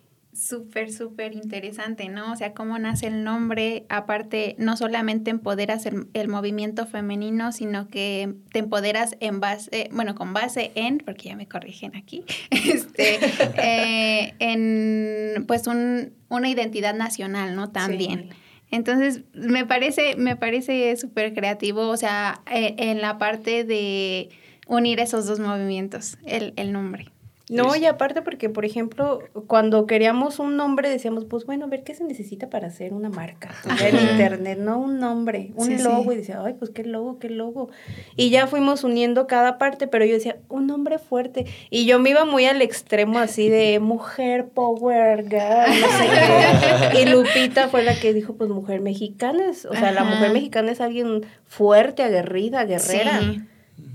Súper, 0.43 0.93
súper 0.93 1.35
interesante, 1.35 2.09
¿no? 2.09 2.33
O 2.33 2.37
sea, 2.37 2.53
cómo 2.53 2.79
nace 2.79 3.07
el 3.07 3.25
nombre, 3.25 3.87
aparte, 3.89 4.57
no 4.59 4.77
solamente 4.77 5.31
empoderas 5.31 5.87
el, 5.87 6.29
movimiento 6.29 6.87
femenino, 6.87 7.53
sino 7.53 7.89
que 7.89 8.35
te 8.51 8.59
empoderas 8.59 9.17
en 9.21 9.41
base, 9.41 9.89
bueno, 9.93 10.15
con 10.15 10.33
base 10.33 10.73
en, 10.75 10.99
porque 10.99 11.29
ya 11.29 11.37
me 11.37 11.47
corrigen 11.47 11.95
aquí, 11.95 12.25
este, 12.51 13.19
eh, 13.63 14.35
en 14.39 15.45
pues 15.47 15.67
un, 15.67 16.13
una 16.29 16.49
identidad 16.49 16.95
nacional, 16.95 17.55
¿no? 17.55 17.71
También. 17.71 18.31
Entonces, 18.71 19.23
me 19.35 19.67
parece, 19.67 20.17
me 20.17 20.35
parece 20.35 20.97
súper 20.97 21.35
creativo, 21.35 21.89
o 21.89 21.97
sea, 21.97 22.41
eh, 22.51 22.75
en 22.79 23.01
la 23.01 23.19
parte 23.19 23.65
de 23.65 24.31
unir 24.67 24.99
esos 24.99 25.27
dos 25.27 25.39
movimientos, 25.39 26.17
el, 26.25 26.55
el 26.57 26.73
nombre. 26.73 27.13
No, 27.53 27.77
y 27.77 27.85
aparte 27.87 28.23
porque, 28.23 28.49
por 28.49 28.65
ejemplo, 28.65 29.21
cuando 29.47 29.87
queríamos 29.87 30.39
un 30.39 30.57
nombre 30.57 30.89
decíamos, 30.89 31.25
pues 31.27 31.45
bueno, 31.45 31.67
a 31.67 31.69
ver 31.69 31.85
qué 31.85 31.95
se 31.95 32.05
necesita 32.05 32.49
para 32.49 32.69
hacer 32.69 32.93
una 32.93 33.09
marca. 33.09 33.55
en 33.85 33.97
internet, 33.97 34.59
no 34.59 34.79
un 34.79 34.99
nombre, 34.99 35.53
un 35.55 35.83
logo. 35.83 36.13
Y 36.13 36.17
decía, 36.17 36.41
ay, 36.45 36.55
pues 36.59 36.71
qué 36.71 36.85
logo, 36.85 37.19
qué 37.19 37.29
logo. 37.29 37.69
Y 38.17 38.31
ya 38.31 38.47
fuimos 38.47 38.85
uniendo 38.85 39.27
cada 39.27 39.59
parte, 39.59 39.87
pero 39.87 40.05
yo 40.05 40.15
decía, 40.15 40.37
un 40.49 40.67
nombre 40.67 40.99
fuerte. 40.99 41.47
Y 41.71 41.87
yo 41.87 41.99
me 41.99 42.11
iba 42.11 42.25
muy 42.25 42.47
al 42.47 42.63
extremo 42.63 43.19
así 43.19 43.49
de 43.49 43.79
mujer 43.81 44.49
power 44.49 45.25
girl, 45.29 45.81
no 45.81 45.89
sé 45.99 46.09
qué. 46.11 47.03
Y 47.03 47.07
Lupita 47.07 47.69
fue 47.69 47.83
la 47.83 47.95
que 47.99 48.13
dijo, 48.13 48.35
pues 48.35 48.51
mujer 48.51 48.81
mexicana 48.81 49.51
es, 49.51 49.65
o 49.65 49.73
sea, 49.73 49.93
la 49.93 50.05
mujer 50.05 50.33
mexicana 50.33 50.73
es 50.73 50.81
alguien 50.81 51.27
fuerte, 51.47 52.03
aguerrida, 52.03 52.65
guerrera. 52.65 53.21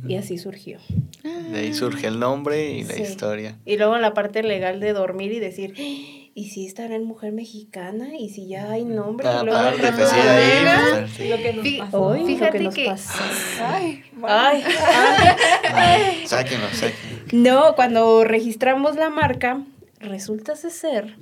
Y 0.08 0.16
así 0.16 0.38
surgió. 0.38 0.80
De 1.24 1.60
ahí 1.60 1.74
surge 1.74 2.08
el 2.08 2.20
nombre 2.20 2.72
y 2.72 2.84
la 2.84 2.98
historia. 2.98 3.58
Y 3.66 3.78
luego 3.78 3.98
la 3.98 4.14
parte 4.14 4.44
legal 4.44 4.80
de 4.80 4.94
dormir 4.94 5.32
y 5.32 5.40
decir, 5.40 5.74
¿y 5.78 6.50
si 6.50 6.66
estará 6.66 6.96
en 6.96 7.04
mujer 7.04 7.34
mexicana? 7.34 8.16
¿Y 8.18 8.30
si 8.30 8.48
ya 8.48 8.72
hay 8.72 8.86
nombre? 8.86 9.28
Ah, 9.28 9.44
luego 9.44 9.60
pues, 9.78 11.30
lo 11.30 11.38
que 11.38 11.54
nos 11.54 11.68
pasó. 11.80 12.02
Hoy, 12.02 12.26
Fíjate 12.26 12.60
lo 12.60 12.72
que, 12.72 12.84
que... 12.84 12.90
Pasó. 12.90 13.24
Ay, 13.62 14.04
ay, 14.24 14.64
ay, 15.74 16.28
sáquenlo, 16.28 16.68
sáquenlo. 16.72 17.18
No, 17.34 17.76
cuando 17.76 18.24
registramos 18.24 18.96
la 18.96 19.10
marca, 19.10 19.62
resulta 20.00 20.56
ser 20.56 21.16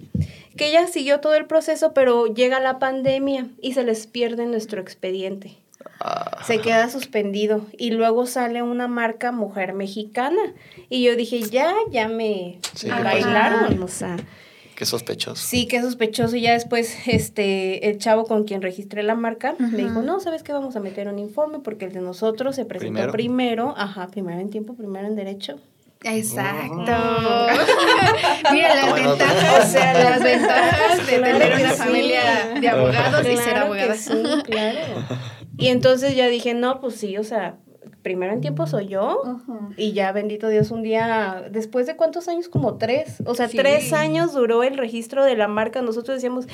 que 0.58 0.70
ella 0.70 0.88
siguió 0.88 1.20
todo 1.20 1.36
el 1.36 1.46
proceso, 1.46 1.94
pero 1.94 2.28
llega 2.28 2.60
la 2.60 2.80
pandemia 2.80 3.48
y 3.62 3.74
se 3.74 3.84
les 3.84 4.08
pierde 4.08 4.46
nuestro 4.46 4.82
expediente 4.82 5.58
se 6.46 6.60
queda 6.60 6.90
suspendido 6.90 7.66
y 7.78 7.92
luego 7.92 8.26
sale 8.26 8.62
una 8.62 8.88
marca 8.88 9.32
mujer 9.32 9.74
mexicana 9.74 10.42
y 10.90 11.04
yo 11.04 11.16
dije 11.16 11.42
ya 11.42 11.74
ya 11.90 12.08
me 12.08 12.60
bailaron 13.04 13.82
o 13.82 13.88
sea 13.88 14.18
Qué 14.76 14.86
sospechoso. 14.86 15.42
Sí, 15.42 15.68
qué 15.68 15.82
sospechoso. 15.82 16.36
Y 16.36 16.42
ya 16.42 16.52
después, 16.52 17.08
este, 17.08 17.90
el 17.90 17.98
chavo 17.98 18.26
con 18.26 18.44
quien 18.44 18.62
registré 18.62 19.04
la 19.04 19.16
marca 19.16 19.56
me 19.58 19.78
dijo, 19.78 20.02
no, 20.02 20.20
¿sabes 20.20 20.44
qué? 20.44 20.52
Vamos 20.52 20.76
a 20.76 20.82
meter 20.82 21.08
un 21.08 21.18
informe 21.18 21.60
porque 21.60 21.86
el 21.86 21.94
de 21.94 22.02
nosotros 22.02 22.58
se 22.58 22.66
presentó 22.66 23.10
primero. 23.12 23.74
Ajá, 23.78 24.08
primero 24.08 24.42
en 24.42 24.50
tiempo, 24.50 24.76
primero 24.76 25.08
en 25.08 25.16
derecho. 25.16 25.62
Exacto. 26.04 26.76
Mira 28.52 28.76
las 28.76 28.94
ventajas, 28.94 29.66
o 29.66 29.72
sea, 29.72 29.94
las 29.94 30.22
ventajas 30.24 31.08
de 31.08 31.20
tener 31.20 31.62
una 31.62 31.72
familia 31.72 32.22
de 32.60 32.70
abogados 32.70 33.26
y 33.28 33.38
ser 33.38 33.56
abogada. 33.56 33.96
Sí, 33.96 34.24
claro. 34.46 34.80
Y 35.58 35.68
entonces 35.68 36.16
ya 36.16 36.28
dije, 36.28 36.54
no, 36.54 36.80
pues 36.82 36.96
sí, 36.96 37.18
o 37.18 37.24
sea, 37.24 37.58
primero 38.02 38.34
en 38.34 38.42
tiempo 38.42 38.68
soy 38.68 38.88
yo. 38.88 39.22
Y 39.78 39.94
ya, 39.94 40.12
bendito 40.12 40.48
Dios, 40.48 40.72
un 40.72 40.84
día, 40.84 41.46
después 41.52 41.88
de 41.88 41.96
cuántos 41.96 42.28
años, 42.28 42.50
como 42.50 42.78
tres. 42.78 43.24
O 43.26 43.34
sea, 43.34 43.48
tres 43.48 43.94
años 43.94 44.34
duró 44.34 44.64
el 44.64 44.78
registro 44.78 45.24
de 45.26 45.36
la 45.36 45.48
marca. 45.48 45.82
Nosotros 45.82 46.18
decíamos, 46.18 46.46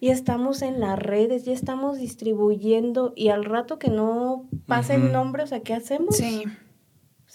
ya 0.00 0.12
estamos 0.12 0.62
en 0.62 0.80
las 0.80 0.98
redes, 0.98 1.44
ya 1.44 1.52
estamos 1.52 1.98
distribuyendo. 1.98 3.12
Y 3.14 3.28
al 3.28 3.44
rato 3.44 3.78
que 3.78 3.90
no 3.90 4.48
pase 4.66 4.96
el 4.96 5.12
nombre, 5.12 5.44
o 5.44 5.46
sea, 5.46 5.60
¿qué 5.60 5.74
hacemos? 5.74 6.16
Sí. 6.16 6.44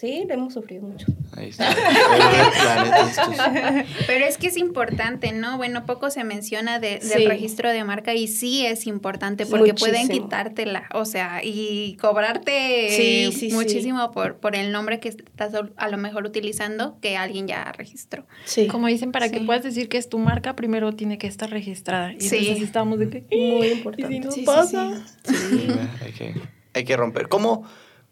Sí, 0.03 0.25
le 0.27 0.33
hemos 0.33 0.53
sufrido 0.53 0.85
mucho. 0.85 1.05
Ahí 1.31 1.47
está. 1.47 1.73
Pero 4.05 4.25
es 4.25 4.37
que 4.37 4.47
es 4.47 4.57
importante, 4.57 5.31
¿no? 5.31 5.55
Bueno, 5.55 5.85
poco 5.85 6.09
se 6.09 6.25
menciona 6.25 6.77
de, 6.77 6.99
del 6.99 7.25
registro 7.25 7.71
de 7.71 7.85
marca 7.85 8.13
y 8.13 8.27
sí 8.27 8.65
es 8.65 8.85
importante 8.85 9.45
porque 9.45 9.73
pueden 9.73 10.09
quitártela, 10.09 10.89
o 10.93 11.05
sea, 11.05 11.39
y 11.41 11.95
cobrarte 12.01 13.29
muchísimo 13.53 14.11
por, 14.11 14.35
por 14.35 14.57
el 14.57 14.73
nombre 14.73 14.99
que 14.99 15.07
estás 15.07 15.53
a 15.77 15.87
lo 15.87 15.97
mejor 15.97 16.25
utilizando 16.25 16.97
que 16.99 17.15
alguien 17.15 17.47
ya 17.47 17.71
registró. 17.71 18.25
Sí. 18.43 18.67
Como 18.67 18.87
dicen, 18.87 19.13
para 19.13 19.29
que 19.29 19.39
puedas 19.39 19.63
decir 19.63 19.87
que 19.87 19.97
es 19.97 20.09
tu 20.09 20.19
marca, 20.19 20.57
primero 20.57 20.91
tiene 20.91 21.17
que 21.17 21.27
estar 21.27 21.49
registrada. 21.49 22.11
Y 22.11 22.19
sí. 22.19 22.39
entonces 22.39 22.61
estamos 22.61 22.99
de 22.99 23.09
que... 23.09 23.23
Muy 23.31 23.67
importante. 23.67 24.17
¿Y 24.17 24.31
si 24.33 24.41
pasa? 24.41 25.01
Sí. 25.23 25.67
hay, 26.03 26.11
que, 26.11 26.35
hay 26.73 26.83
que 26.83 26.97
romper. 26.97 27.29
¿Cómo...? 27.29 27.63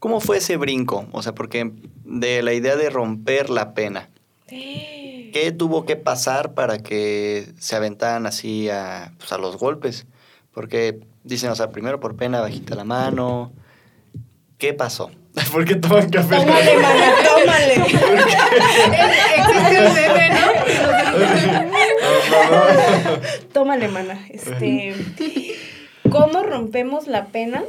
¿Cómo 0.01 0.19
fue 0.19 0.37
ese 0.37 0.57
brinco? 0.57 1.05
O 1.11 1.21
sea, 1.21 1.35
porque 1.35 1.71
de 2.05 2.41
la 2.41 2.53
idea 2.53 2.75
de 2.75 2.89
romper 2.89 3.51
la 3.51 3.75
pena. 3.75 4.09
¿Qué 4.47 5.53
tuvo 5.55 5.85
que 5.85 5.95
pasar 5.95 6.55
para 6.55 6.79
que 6.79 7.47
se 7.59 7.75
aventaran 7.75 8.25
así 8.25 8.67
a, 8.67 9.13
pues, 9.19 9.31
a 9.31 9.37
los 9.37 9.57
golpes? 9.57 10.07
Porque 10.55 11.01
dicen, 11.23 11.51
o 11.51 11.55
sea, 11.55 11.69
primero 11.69 11.99
por 11.99 12.15
pena 12.15 12.41
bajita 12.41 12.73
la 12.73 12.83
mano. 12.83 13.51
¿Qué 14.57 14.73
pasó? 14.73 15.11
¿Por 15.51 15.65
qué 15.65 15.75
toman 15.75 16.09
café? 16.09 16.35
Tómale, 16.35 16.77
mana, 16.79 17.13
tómale. 17.23 17.75
tómale, 23.53 23.87
mana. 23.87 24.19
Este, 24.29 24.95
¿Cómo 26.09 26.41
rompemos 26.41 27.05
la 27.05 27.27
pena? 27.27 27.61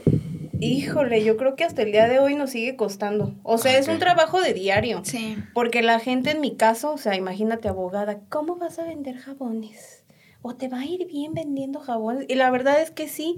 Híjole, 0.62 1.25
yo 1.25 1.37
creo 1.37 1.57
que 1.57 1.64
hasta 1.64 1.83
el 1.83 1.92
día 1.92 2.07
de 2.09 2.19
hoy 2.19 2.35
nos 2.35 2.50
sigue 2.50 2.76
costando. 2.76 3.35
O 3.42 3.59
sea, 3.59 3.76
es 3.78 3.88
un 3.88 3.99
trabajo 3.99 4.40
de 4.40 4.54
diario. 4.54 5.02
Sí. 5.04 5.37
Porque 5.54 5.83
la 5.83 5.99
gente 5.99 6.31
en 6.31 6.40
mi 6.40 6.54
caso, 6.57 6.92
o 6.92 6.99
sea, 6.99 7.16
imagínate 7.16 7.69
abogada, 7.69 8.21
¿cómo 8.28 8.57
vas 8.57 8.78
a 8.78 8.85
vender 8.85 9.16
jabones? 9.16 10.04
¿O 10.40 10.54
te 10.54 10.69
va 10.69 10.81
a 10.81 10.85
ir 10.85 11.07
bien 11.07 11.35
vendiendo 11.35 11.81
jabones? 11.81 12.26
Y 12.28 12.37
la 12.37 12.50
verdad 12.50 12.81
es 12.81 12.90
que 12.90 13.09
sí, 13.09 13.37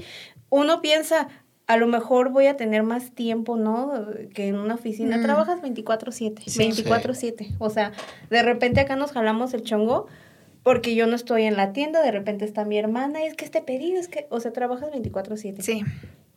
uno 0.51 0.83
piensa, 0.83 1.29
a 1.67 1.77
lo 1.77 1.87
mejor 1.87 2.31
voy 2.31 2.47
a 2.47 2.57
tener 2.57 2.83
más 2.83 3.13
tiempo, 3.13 3.57
¿no? 3.57 4.07
Que 4.35 4.49
en 4.49 4.57
una 4.57 4.75
oficina. 4.75 5.17
Mm. 5.17 5.23
Trabajas 5.23 5.63
24/7, 5.63 6.45
24/7. 6.45 7.55
O 7.59 7.71
sea, 7.71 7.93
de 8.29 8.43
repente 8.43 8.81
acá 8.81 8.97
nos 8.97 9.13
jalamos 9.13 9.55
el 9.55 9.63
chongo 9.63 10.07
porque 10.63 10.95
yo 10.95 11.07
no 11.07 11.15
estoy 11.15 11.45
en 11.45 11.57
la 11.57 11.73
tienda, 11.73 12.03
de 12.03 12.11
repente 12.11 12.45
está 12.45 12.65
mi 12.65 12.79
hermana, 12.79 13.23
es 13.25 13.35
que 13.35 13.45
este 13.45 13.61
pedido, 13.61 14.01
es 14.01 14.09
que, 14.09 14.27
o 14.31 14.41
sea, 14.41 14.53
trabajas 14.53 14.91
24/7. 14.91 15.63
Sí. 15.63 15.83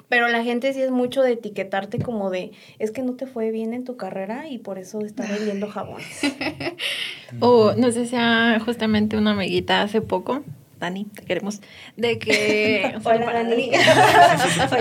Pero 0.10 0.28
la 0.30 0.44
gente 0.44 0.74
sí 0.74 0.82
es 0.82 0.92
mucho 0.92 1.22
de 1.22 1.34
etiquetarte 1.34 2.00
como 2.00 2.30
de, 2.30 2.52
es 2.80 2.92
que 2.92 3.02
no 3.02 3.16
te 3.16 3.26
fue 3.26 3.52
bien 3.52 3.74
en 3.74 3.84
tu 3.84 3.98
carrera 3.98 4.48
y 4.48 4.58
por 4.58 4.78
eso 4.78 5.02
estás 5.02 5.30
vendiendo 5.30 5.68
jabones. 5.68 6.22
o 7.40 7.74
no 7.74 7.92
sé 7.92 8.06
si 8.06 8.12
sea 8.12 8.60
justamente 8.64 9.18
una 9.18 9.32
amiguita 9.32 9.82
hace 9.82 10.02
poco 10.02 10.44
Dani, 10.80 11.06
te 11.06 11.24
queremos, 11.24 11.62
de 11.96 12.20
que... 12.20 12.96
Hola, 13.04 13.34
Dani. 13.34 13.72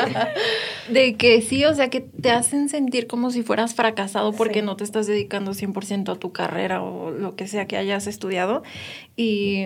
de 0.90 1.16
que 1.16 1.40
sí, 1.40 1.64
o 1.64 1.74
sea, 1.74 1.88
que 1.88 2.00
te 2.00 2.30
hacen 2.30 2.68
sentir 2.68 3.06
como 3.06 3.30
si 3.30 3.42
fueras 3.42 3.74
fracasado 3.74 4.32
porque 4.32 4.62
no 4.62 4.76
te 4.76 4.84
estás 4.84 5.06
dedicando 5.06 5.52
100% 5.52 6.12
a 6.12 6.16
tu 6.16 6.32
carrera 6.32 6.82
o 6.82 7.10
lo 7.10 7.34
que 7.34 7.48
sea 7.48 7.66
que 7.66 7.76
hayas 7.76 8.06
estudiado. 8.06 8.62
Y, 9.16 9.64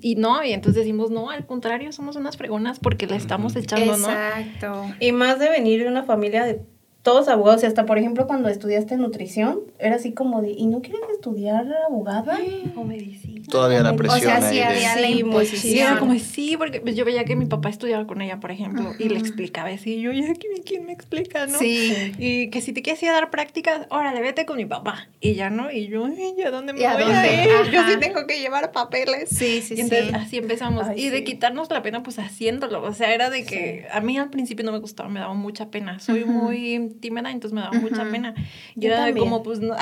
y 0.00 0.16
no, 0.16 0.42
y 0.44 0.52
entonces 0.52 0.82
decimos, 0.82 1.10
no, 1.10 1.30
al 1.30 1.46
contrario, 1.46 1.92
somos 1.92 2.16
unas 2.16 2.36
fregonas 2.36 2.80
porque 2.80 3.06
le 3.06 3.16
estamos 3.16 3.54
echando, 3.54 3.96
¿no? 3.96 4.10
Exacto. 4.10 4.86
Y 4.98 5.12
más 5.12 5.38
de 5.38 5.48
venir 5.48 5.82
de 5.82 5.88
una 5.88 6.02
familia 6.02 6.44
de 6.44 6.60
todos 7.08 7.28
abogados, 7.28 7.62
y 7.62 7.66
hasta 7.66 7.86
por 7.86 7.96
ejemplo 7.96 8.26
cuando 8.26 8.50
estudiaste 8.50 8.98
nutrición, 8.98 9.60
era 9.78 9.96
así 9.96 10.12
como 10.12 10.42
de, 10.42 10.50
¿y 10.50 10.66
no 10.66 10.82
quieres 10.82 11.00
estudiar 11.10 11.66
abogada 11.86 12.38
o 12.76 12.84
medicina? 12.84 13.46
Todavía 13.48 13.82
la 13.82 13.96
presión. 13.96 14.18
O 14.18 14.22
sea, 14.22 14.42
sí 14.42 14.60
había 14.60 14.94
la 15.00 15.08
imposición. 15.08 15.86
Era 15.86 15.98
como, 15.98 16.18
sí, 16.18 16.56
porque 16.58 16.82
pues, 16.82 16.96
yo 16.96 17.06
veía 17.06 17.24
que 17.24 17.34
mi 17.34 17.46
papá 17.46 17.70
estudiaba 17.70 18.06
con 18.06 18.20
ella, 18.20 18.40
por 18.40 18.50
ejemplo, 18.50 18.92
y 18.98 19.08
le 19.08 19.18
explicaba 19.18 19.70
así, 19.70 19.94
y 19.94 20.02
yo, 20.02 20.12
ya, 20.12 20.34
¿quién 20.66 20.84
me 20.84 20.92
explica, 20.92 21.46
no? 21.46 21.58
Sí. 21.58 22.12
Y 22.18 22.50
que 22.50 22.60
si 22.60 22.74
te 22.74 22.82
quieres 22.82 23.02
ir 23.02 23.08
a 23.08 23.14
dar 23.14 23.30
prácticas, 23.30 23.86
órale, 23.88 24.20
vete 24.20 24.44
con 24.44 24.58
mi 24.58 24.66
papá. 24.66 25.08
Y 25.18 25.32
ya, 25.32 25.48
¿no? 25.48 25.70
Y 25.70 25.88
yo, 25.88 26.06
¿ya 26.36 26.50
dónde 26.50 26.74
me 26.74 26.80
voy 26.80 26.88
a 26.88 27.44
ir? 27.44 27.72
Yo 27.72 27.80
sí 27.88 27.98
tengo 27.98 28.26
que 28.26 28.38
llevar 28.38 28.70
papeles. 28.72 29.30
Sí, 29.30 29.62
sí, 29.62 29.76
y 29.78 29.80
entonces, 29.80 30.12
así 30.12 30.36
empezamos. 30.36 30.84
y 30.94 31.08
de 31.08 31.24
quitarnos 31.24 31.70
la 31.70 31.80
pena, 31.80 32.02
pues 32.02 32.18
haciéndolo. 32.18 32.82
O 32.82 32.92
sea, 32.92 33.14
era 33.14 33.30
de 33.30 33.44
que 33.44 33.86
a 33.90 34.02
mí 34.02 34.18
al 34.18 34.28
principio 34.28 34.62
no 34.66 34.72
me 34.72 34.78
gustaba, 34.78 35.08
me 35.08 35.20
daba 35.20 35.32
mucha 35.32 35.70
pena. 35.70 36.00
Soy 36.00 36.26
muy 36.26 36.97
tímida, 36.98 37.30
entonces 37.30 37.54
me 37.54 37.60
daba 37.60 37.78
mucha 37.78 38.04
pena. 38.10 38.34
Yo, 38.74 38.90
era 38.92 39.12
como, 39.14 39.42
pues 39.42 39.60
no. 39.60 39.74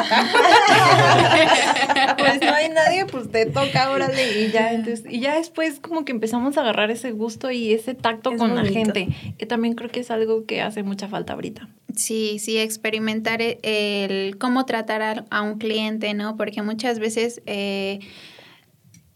pues 2.19 2.41
no 2.41 2.55
hay 2.55 2.69
nadie, 2.69 3.07
pues 3.07 3.31
te 3.31 3.47
toca, 3.47 3.91
órale. 3.91 4.43
Y 4.43 4.51
ya, 4.53 4.73
entonces, 4.73 5.05
y 5.11 5.21
ya 5.21 5.37
después 5.37 5.81
como 5.81 6.05
que 6.05 6.13
empezamos 6.13 6.57
a 6.57 6.61
agarrar 6.61 6.91
ese 6.91 7.13
gusto 7.13 7.51
y 7.51 7.73
ese 7.73 7.95
tacto 7.95 8.37
con 8.37 8.55
la 8.55 8.65
gente, 8.65 9.09
que 9.39 9.47
también 9.47 9.75
creo 9.75 9.91
que 9.91 10.01
es 10.01 10.11
algo 10.11 10.47
que 10.47 10.63
hace 10.63 10.83
mucha 10.83 11.09
falta 11.09 11.33
ahorita. 11.33 11.69
Sí, 11.95 12.39
sí, 12.39 12.59
experimentar 12.59 13.41
el 13.43 14.37
cómo 14.39 14.67
tratar 14.67 15.25
a, 15.31 15.43
un 15.43 15.59
cliente, 15.59 16.15
¿no? 16.15 16.37
Porque 16.37 16.63
muchas 16.63 16.99
veces... 16.99 17.43
Eh, 17.47 18.01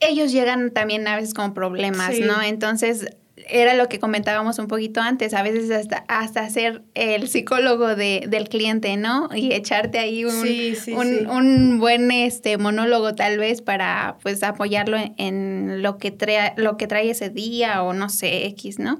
ellos 0.00 0.32
llegan 0.32 0.70
también 0.70 1.06
a 1.06 1.16
veces 1.16 1.34
con 1.34 1.52
problemas, 1.52 2.18
¿no? 2.20 2.40
Entonces, 2.40 3.06
era 3.48 3.74
lo 3.74 3.88
que 3.88 3.98
comentábamos 3.98 4.58
un 4.58 4.66
poquito 4.66 5.00
antes, 5.00 5.34
a 5.34 5.42
veces 5.42 5.70
hasta, 5.70 6.04
hasta 6.08 6.48
ser 6.50 6.82
el 6.94 7.28
psicólogo 7.28 7.96
de, 7.96 8.24
del 8.28 8.48
cliente, 8.48 8.96
¿no? 8.96 9.28
Y 9.34 9.52
echarte 9.52 9.98
ahí 9.98 10.24
un, 10.24 11.28
un, 11.28 11.78
buen 11.78 12.10
este 12.10 12.58
monólogo 12.58 13.14
tal 13.14 13.38
vez 13.38 13.62
para 13.62 14.18
pues 14.22 14.42
apoyarlo 14.42 14.96
en, 15.16 15.82
lo 15.82 15.98
que 15.98 16.10
trae, 16.10 16.52
lo 16.56 16.76
que 16.76 16.86
trae 16.86 17.10
ese 17.10 17.30
día 17.30 17.82
o 17.82 17.92
no 17.92 18.08
sé, 18.08 18.46
X, 18.46 18.78
¿no? 18.78 18.98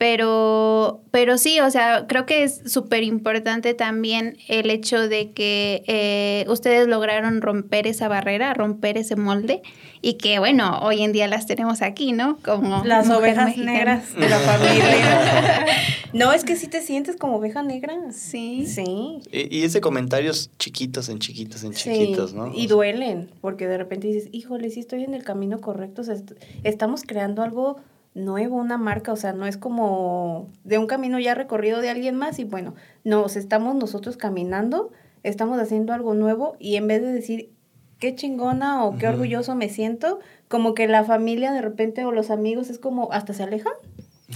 Pero, 0.00 1.02
pero 1.10 1.36
sí, 1.36 1.60
o 1.60 1.70
sea, 1.70 2.06
creo 2.08 2.24
que 2.24 2.42
es 2.42 2.62
súper 2.64 3.02
importante 3.02 3.74
también 3.74 4.38
el 4.48 4.70
hecho 4.70 5.10
de 5.10 5.32
que 5.32 5.84
eh, 5.86 6.46
ustedes 6.48 6.88
lograron 6.88 7.42
romper 7.42 7.86
esa 7.86 8.08
barrera, 8.08 8.54
romper 8.54 8.96
ese 8.96 9.16
molde 9.16 9.60
y 10.00 10.14
que, 10.14 10.38
bueno, 10.38 10.78
hoy 10.80 11.02
en 11.02 11.12
día 11.12 11.28
las 11.28 11.44
tenemos 11.44 11.82
aquí, 11.82 12.12
¿no? 12.12 12.38
Como 12.42 12.82
las 12.82 13.10
ovejas 13.10 13.58
negras 13.58 14.14
de 14.14 14.26
la 14.26 14.38
familia. 14.38 15.66
no, 16.14 16.32
es 16.32 16.44
que 16.44 16.56
sí 16.56 16.66
te 16.66 16.80
sientes 16.80 17.16
como 17.16 17.36
oveja 17.36 17.62
negra. 17.62 17.94
Sí. 18.10 18.64
Sí. 18.66 19.20
Y, 19.30 19.64
ese 19.64 19.82
comentarios 19.82 20.50
chiquitos 20.58 21.10
en 21.10 21.18
chiquitos 21.18 21.62
en 21.62 21.74
chiquitos, 21.74 22.32
¿no? 22.32 22.50
Y 22.54 22.68
duelen, 22.68 23.28
porque 23.42 23.66
de 23.66 23.76
repente 23.76 24.06
dices, 24.06 24.30
híjole, 24.32 24.70
sí 24.70 24.80
estoy 24.80 25.04
en 25.04 25.12
el 25.12 25.24
camino 25.24 25.60
correcto, 25.60 26.00
o 26.00 26.04
sea, 26.06 26.16
estamos 26.64 27.02
creando 27.02 27.42
algo 27.42 27.76
nuevo, 28.14 28.56
una 28.56 28.78
marca, 28.78 29.12
o 29.12 29.16
sea, 29.16 29.32
no 29.32 29.46
es 29.46 29.56
como 29.56 30.50
de 30.64 30.78
un 30.78 30.86
camino 30.86 31.18
ya 31.18 31.34
recorrido 31.34 31.80
de 31.80 31.90
alguien 31.90 32.16
más 32.16 32.38
y 32.38 32.44
bueno, 32.44 32.74
nos 33.04 33.36
estamos 33.36 33.76
nosotros 33.76 34.16
caminando, 34.16 34.90
estamos 35.22 35.60
haciendo 35.60 35.92
algo 35.92 36.14
nuevo 36.14 36.56
y 36.58 36.76
en 36.76 36.88
vez 36.88 37.02
de 37.02 37.12
decir 37.12 37.52
qué 37.98 38.14
chingona 38.14 38.84
o 38.84 38.96
qué 38.96 39.08
orgulloso 39.08 39.54
me 39.54 39.68
siento, 39.68 40.18
como 40.48 40.74
que 40.74 40.88
la 40.88 41.04
familia 41.04 41.52
de 41.52 41.62
repente 41.62 42.04
o 42.04 42.12
los 42.12 42.30
amigos 42.30 42.70
es 42.70 42.78
como 42.78 43.12
hasta 43.12 43.32
se 43.32 43.42
alejan, 43.42 43.74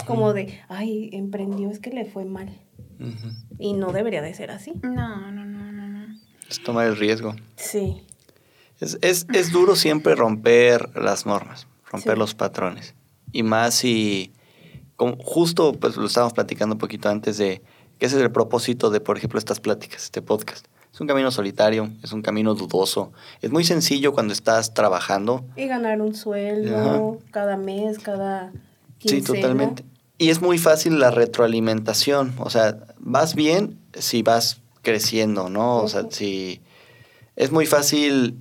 como 0.07 0.33
de, 0.33 0.59
ay, 0.69 1.11
emprendió, 1.13 1.71
es 1.71 1.79
que 1.79 1.91
le 1.91 2.05
fue 2.05 2.25
mal. 2.25 2.51
Y 3.59 3.73
no 3.73 3.93
debería 3.93 4.23
de 4.23 4.35
ser 4.35 4.51
así. 4.51 4.73
No, 4.83 5.31
no, 5.31 5.45
no, 5.45 5.73
no, 5.73 5.89
no. 5.89 6.19
Es 6.49 6.63
tomar 6.63 6.87
el 6.87 6.97
riesgo. 6.97 7.35
Sí. 7.57 8.03
Es, 8.81 8.99
es, 9.03 9.27
es 9.33 9.53
duro 9.53 9.77
siempre 9.77 10.15
romper 10.15 10.91
las 10.97 11.27
normas, 11.27 11.67
romper 11.91 12.19
los 12.19 12.35
patrones 12.35 12.95
y 13.35 13.43
más 13.43 13.75
si, 13.75 14.33
como 14.97 15.17
justo 15.17 15.73
pues 15.73 15.97
lo 15.97 16.07
estábamos 16.07 16.33
platicando 16.33 16.77
un 16.77 16.79
poquito 16.79 17.11
antes 17.11 17.37
de 17.37 17.61
que 17.99 18.07
ese 18.07 18.17
es 18.17 18.23
el 18.23 18.31
propósito 18.31 18.91
de, 18.91 19.01
por 19.01 19.19
ejemplo, 19.19 19.39
estas 19.39 19.61
pláticas, 19.61 20.05
este 20.05 20.23
podcast. 20.23 20.67
Es 20.93 21.01
un 21.01 21.09
camino 21.09 21.33
solitario, 21.33 21.91
es 22.05 22.13
un 22.13 22.23
camino 22.23 22.55
dudoso. 22.55 23.13
Es 23.43 23.51
muy 23.51 23.65
sencillo 23.65 24.13
cuando 24.13 24.33
estás 24.33 24.73
trabajando. 24.73 25.45
Y 25.57 25.67
ganar 25.67 26.01
un 26.01 26.15
sueldo 26.15 27.19
cada 27.33 27.57
mes, 27.57 27.99
cada 27.99 28.53
quincena. 28.99 29.27
Sí, 29.27 29.33
totalmente. 29.33 29.85
Y 30.19 30.31
es 30.31 30.41
muy 30.41 30.59
fácil 30.59 31.01
la 31.01 31.11
retroalimentación. 31.11 32.35
O 32.39 32.49
sea, 32.49 32.79
vas 32.99 33.35
bien 33.35 33.81
si 33.95 34.23
vas 34.23 34.61
creciendo, 34.83 35.49
¿no? 35.49 35.79
O 35.79 35.89
sea, 35.89 36.05
si... 36.11 36.61
Es 37.35 37.51
muy 37.51 37.67
fácil 37.67 38.39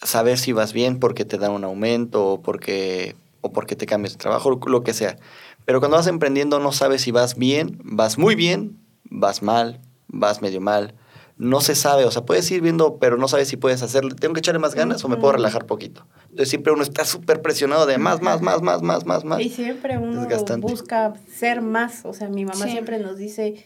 saber 0.00 0.38
si 0.38 0.52
vas 0.52 0.72
bien 0.72 1.00
porque 1.00 1.24
te 1.24 1.38
dan 1.38 1.50
un 1.50 1.64
aumento 1.64 2.34
o 2.34 2.40
porque 2.40 3.16
o 3.46 3.52
porque 3.52 3.76
te 3.76 3.86
cambias 3.86 4.14
de 4.14 4.18
trabajo, 4.18 4.58
lo 4.66 4.82
que 4.82 4.92
sea. 4.92 5.16
Pero 5.64 5.80
cuando 5.80 5.96
vas 5.96 6.06
emprendiendo 6.06 6.60
no 6.60 6.72
sabes 6.72 7.02
si 7.02 7.10
vas 7.10 7.36
bien, 7.36 7.78
vas 7.82 8.18
muy 8.18 8.34
bien, 8.34 8.78
vas 9.04 9.42
mal, 9.42 9.80
vas 10.06 10.42
medio 10.42 10.60
mal. 10.60 10.94
No 11.38 11.60
se 11.60 11.74
sabe, 11.74 12.04
o 12.04 12.10
sea, 12.10 12.24
puedes 12.24 12.50
ir 12.50 12.62
viendo, 12.62 12.98
pero 12.98 13.18
no 13.18 13.28
sabes 13.28 13.48
si 13.48 13.58
puedes 13.58 13.82
hacerlo. 13.82 14.14
¿Tengo 14.14 14.32
que 14.32 14.40
echarle 14.40 14.58
más 14.58 14.74
ganas 14.74 15.04
o 15.04 15.08
me 15.08 15.16
puedo 15.16 15.34
relajar 15.34 15.66
poquito? 15.66 16.06
Entonces 16.22 16.48
siempre 16.48 16.72
uno 16.72 16.82
está 16.82 17.04
súper 17.04 17.42
presionado 17.42 17.84
de 17.84 17.98
más, 17.98 18.22
más, 18.22 18.40
más, 18.40 18.62
más, 18.62 18.80
más, 18.80 19.04
más, 19.04 19.24
más. 19.24 19.40
Y 19.40 19.50
siempre 19.50 19.98
uno 19.98 20.26
busca 20.60 21.12
ser 21.30 21.60
más. 21.60 22.06
O 22.06 22.14
sea, 22.14 22.28
mi 22.28 22.46
mamá 22.46 22.66
siempre 22.66 22.98
nos 23.00 23.18
dice, 23.18 23.62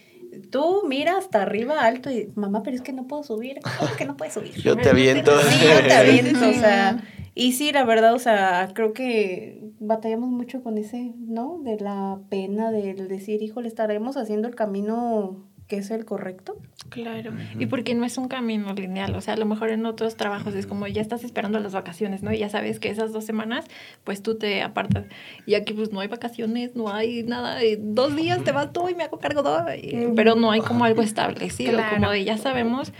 tú 0.49 0.83
mira 0.85 1.17
hasta 1.17 1.43
arriba 1.43 1.79
alto 1.81 2.11
y 2.11 2.29
mamá, 2.35 2.61
pero 2.61 2.75
es 2.75 2.81
que 2.81 2.91
no 2.91 3.07
puedo 3.07 3.23
subir. 3.23 3.59
¿Cómo 3.79 3.95
que 3.95 4.05
no 4.05 4.17
puedes 4.17 4.33
subir? 4.33 4.53
Yo 4.61 4.75
te 4.75 4.89
aviento. 4.89 5.31
Sí, 5.39 5.59
yo 5.63 5.87
te 5.87 5.93
aviento, 5.93 6.49
o 6.49 6.53
sea. 6.53 7.01
Y 7.33 7.53
sí, 7.53 7.71
la 7.71 7.85
verdad, 7.85 8.13
o 8.13 8.19
sea, 8.19 8.69
creo 8.73 8.93
que 8.93 9.61
batallamos 9.79 10.29
mucho 10.29 10.61
con 10.63 10.77
ese, 10.77 11.13
¿no? 11.17 11.59
De 11.63 11.79
la 11.79 12.19
pena 12.29 12.71
del 12.71 13.07
decir, 13.07 13.41
híjole, 13.41 13.67
estaremos 13.67 14.17
haciendo 14.17 14.47
el 14.47 14.55
camino 14.55 15.47
que 15.71 15.77
es 15.77 15.89
el 15.89 16.03
correcto. 16.03 16.57
Claro. 16.89 17.31
Y 17.57 17.65
porque 17.67 17.95
no 17.95 18.03
es 18.03 18.17
un 18.17 18.27
camino 18.27 18.73
lineal, 18.73 19.15
o 19.15 19.21
sea, 19.21 19.35
a 19.35 19.37
lo 19.37 19.45
mejor 19.45 19.69
en 19.69 19.85
otros 19.85 20.17
trabajos 20.17 20.53
es 20.53 20.67
como 20.67 20.85
ya 20.85 21.01
estás 21.01 21.23
esperando 21.23 21.61
las 21.61 21.71
vacaciones, 21.71 22.23
¿no? 22.23 22.33
Y 22.33 22.39
ya 22.39 22.49
sabes 22.49 22.77
que 22.77 22.89
esas 22.89 23.13
dos 23.13 23.23
semanas, 23.23 23.63
pues 24.03 24.21
tú 24.21 24.37
te 24.37 24.63
apartas. 24.63 25.05
Y 25.45 25.53
aquí 25.53 25.71
pues 25.71 25.93
no 25.93 26.01
hay 26.01 26.09
vacaciones, 26.09 26.75
no 26.75 26.89
hay 26.89 27.23
nada, 27.23 27.57
dos 27.79 28.17
días 28.17 28.43
te 28.43 28.51
vas 28.51 28.73
tú 28.73 28.89
y 28.89 28.95
me 28.95 29.05
hago 29.05 29.19
cargo 29.19 29.43
todo, 29.43 29.65
pero 30.13 30.35
no 30.35 30.51
hay 30.51 30.59
como 30.59 30.83
algo 30.83 31.03
establecido, 31.03 31.79
como 31.89 32.11
de 32.11 32.25
ya 32.25 32.37
sabemos 32.37 32.91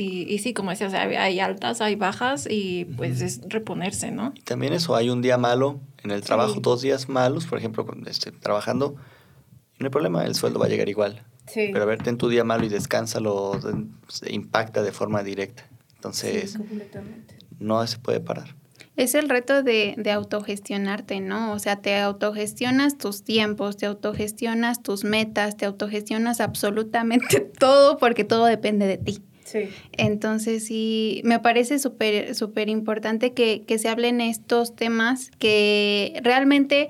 y, 0.00 0.32
y 0.32 0.38
sí, 0.38 0.54
como 0.54 0.70
decía, 0.70 0.86
o 0.86 0.90
sea, 0.90 1.02
hay 1.02 1.40
altas, 1.40 1.80
hay 1.80 1.96
bajas 1.96 2.46
y 2.48 2.84
pues 2.84 3.20
es 3.20 3.40
reponerse, 3.48 4.12
¿no? 4.12 4.32
Y 4.36 4.42
también 4.42 4.72
eso, 4.72 4.94
hay 4.94 5.10
un 5.10 5.22
día 5.22 5.38
malo 5.38 5.80
en 6.04 6.12
el 6.12 6.22
trabajo, 6.22 6.60
dos 6.60 6.82
días 6.82 7.08
malos, 7.08 7.46
por 7.46 7.58
ejemplo, 7.58 7.84
este, 8.06 8.30
trabajando, 8.30 8.94
no 9.80 9.86
hay 9.86 9.90
problema, 9.90 10.24
el 10.24 10.36
sueldo 10.36 10.60
va 10.60 10.66
a 10.66 10.68
llegar 10.68 10.88
igual. 10.88 11.24
Sí. 11.48 11.70
Pero 11.72 11.82
a 11.82 11.86
ver, 11.86 12.00
ten 12.00 12.16
tu 12.16 12.28
día 12.28 12.44
malo 12.44 12.64
y 12.64 12.68
descánsalo, 12.68 13.58
se 14.06 14.32
impacta 14.32 14.84
de 14.84 14.92
forma 14.92 15.24
directa. 15.24 15.64
Entonces, 15.96 16.56
no 17.58 17.84
se 17.84 17.98
puede 17.98 18.20
parar. 18.20 18.54
Es 18.94 19.16
el 19.16 19.28
reto 19.28 19.64
de, 19.64 19.94
de, 19.96 20.12
autogestionarte, 20.12 21.20
¿no? 21.20 21.52
O 21.52 21.58
sea, 21.58 21.76
te 21.76 21.96
autogestionas 21.96 22.98
tus 22.98 23.24
tiempos, 23.24 23.76
te 23.76 23.86
autogestionas 23.86 24.80
tus 24.80 25.02
metas, 25.02 25.56
te 25.56 25.66
autogestionas 25.66 26.40
absolutamente 26.40 27.40
todo 27.58 27.98
porque 27.98 28.22
todo 28.22 28.44
depende 28.44 28.86
de 28.86 28.98
ti. 28.98 29.24
Entonces, 29.92 30.66
sí, 30.66 31.20
me 31.24 31.38
parece 31.38 31.78
súper, 31.78 32.34
súper 32.34 32.68
importante 32.68 33.32
que, 33.32 33.64
que 33.66 33.78
se 33.78 33.88
hablen 33.88 34.20
estos 34.20 34.74
temas 34.76 35.30
que 35.38 36.20
realmente 36.22 36.88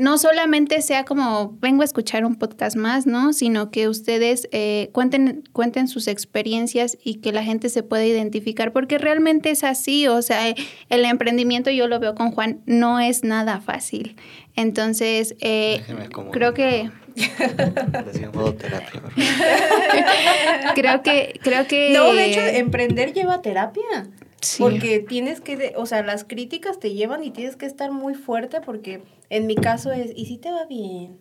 no 0.00 0.16
solamente 0.16 0.80
sea 0.80 1.04
como 1.04 1.58
vengo 1.60 1.82
a 1.82 1.84
escuchar 1.84 2.24
un 2.24 2.36
podcast 2.36 2.74
más, 2.74 3.06
¿no? 3.06 3.34
Sino 3.34 3.70
que 3.70 3.86
ustedes 3.86 4.48
eh, 4.50 4.88
cuenten, 4.92 5.44
cuenten 5.52 5.88
sus 5.88 6.08
experiencias 6.08 6.96
y 7.04 7.16
que 7.16 7.32
la 7.32 7.44
gente 7.44 7.68
se 7.68 7.82
pueda 7.82 8.06
identificar, 8.06 8.72
porque 8.72 8.96
realmente 8.96 9.50
es 9.50 9.62
así, 9.62 10.08
o 10.08 10.22
sea, 10.22 10.54
el 10.88 11.04
emprendimiento 11.04 11.70
yo 11.70 11.86
lo 11.86 12.00
veo 12.00 12.14
con 12.14 12.30
Juan, 12.30 12.62
no 12.64 12.98
es 12.98 13.24
nada 13.24 13.60
fácil. 13.60 14.16
Entonces, 14.56 15.36
eh, 15.40 15.82
creo 16.32 16.54
que... 16.54 16.90
creo 20.74 21.02
que, 21.02 21.40
creo 21.42 21.66
que... 21.66 21.92
No, 21.92 22.12
de 22.12 22.26
hecho, 22.26 22.40
emprender 22.40 23.12
lleva 23.12 23.42
terapia. 23.42 24.08
Porque 24.58 25.00
tienes 25.00 25.40
que, 25.40 25.74
o 25.76 25.86
sea, 25.86 26.02
las 26.02 26.24
críticas 26.24 26.78
te 26.78 26.92
llevan 26.92 27.22
y 27.22 27.30
tienes 27.30 27.56
que 27.56 27.66
estar 27.66 27.92
muy 27.92 28.14
fuerte 28.14 28.60
porque 28.60 29.02
en 29.28 29.46
mi 29.46 29.54
caso 29.54 29.92
es, 29.92 30.12
¿y 30.16 30.26
si 30.26 30.38
te 30.38 30.50
va 30.50 30.64
bien? 30.64 31.18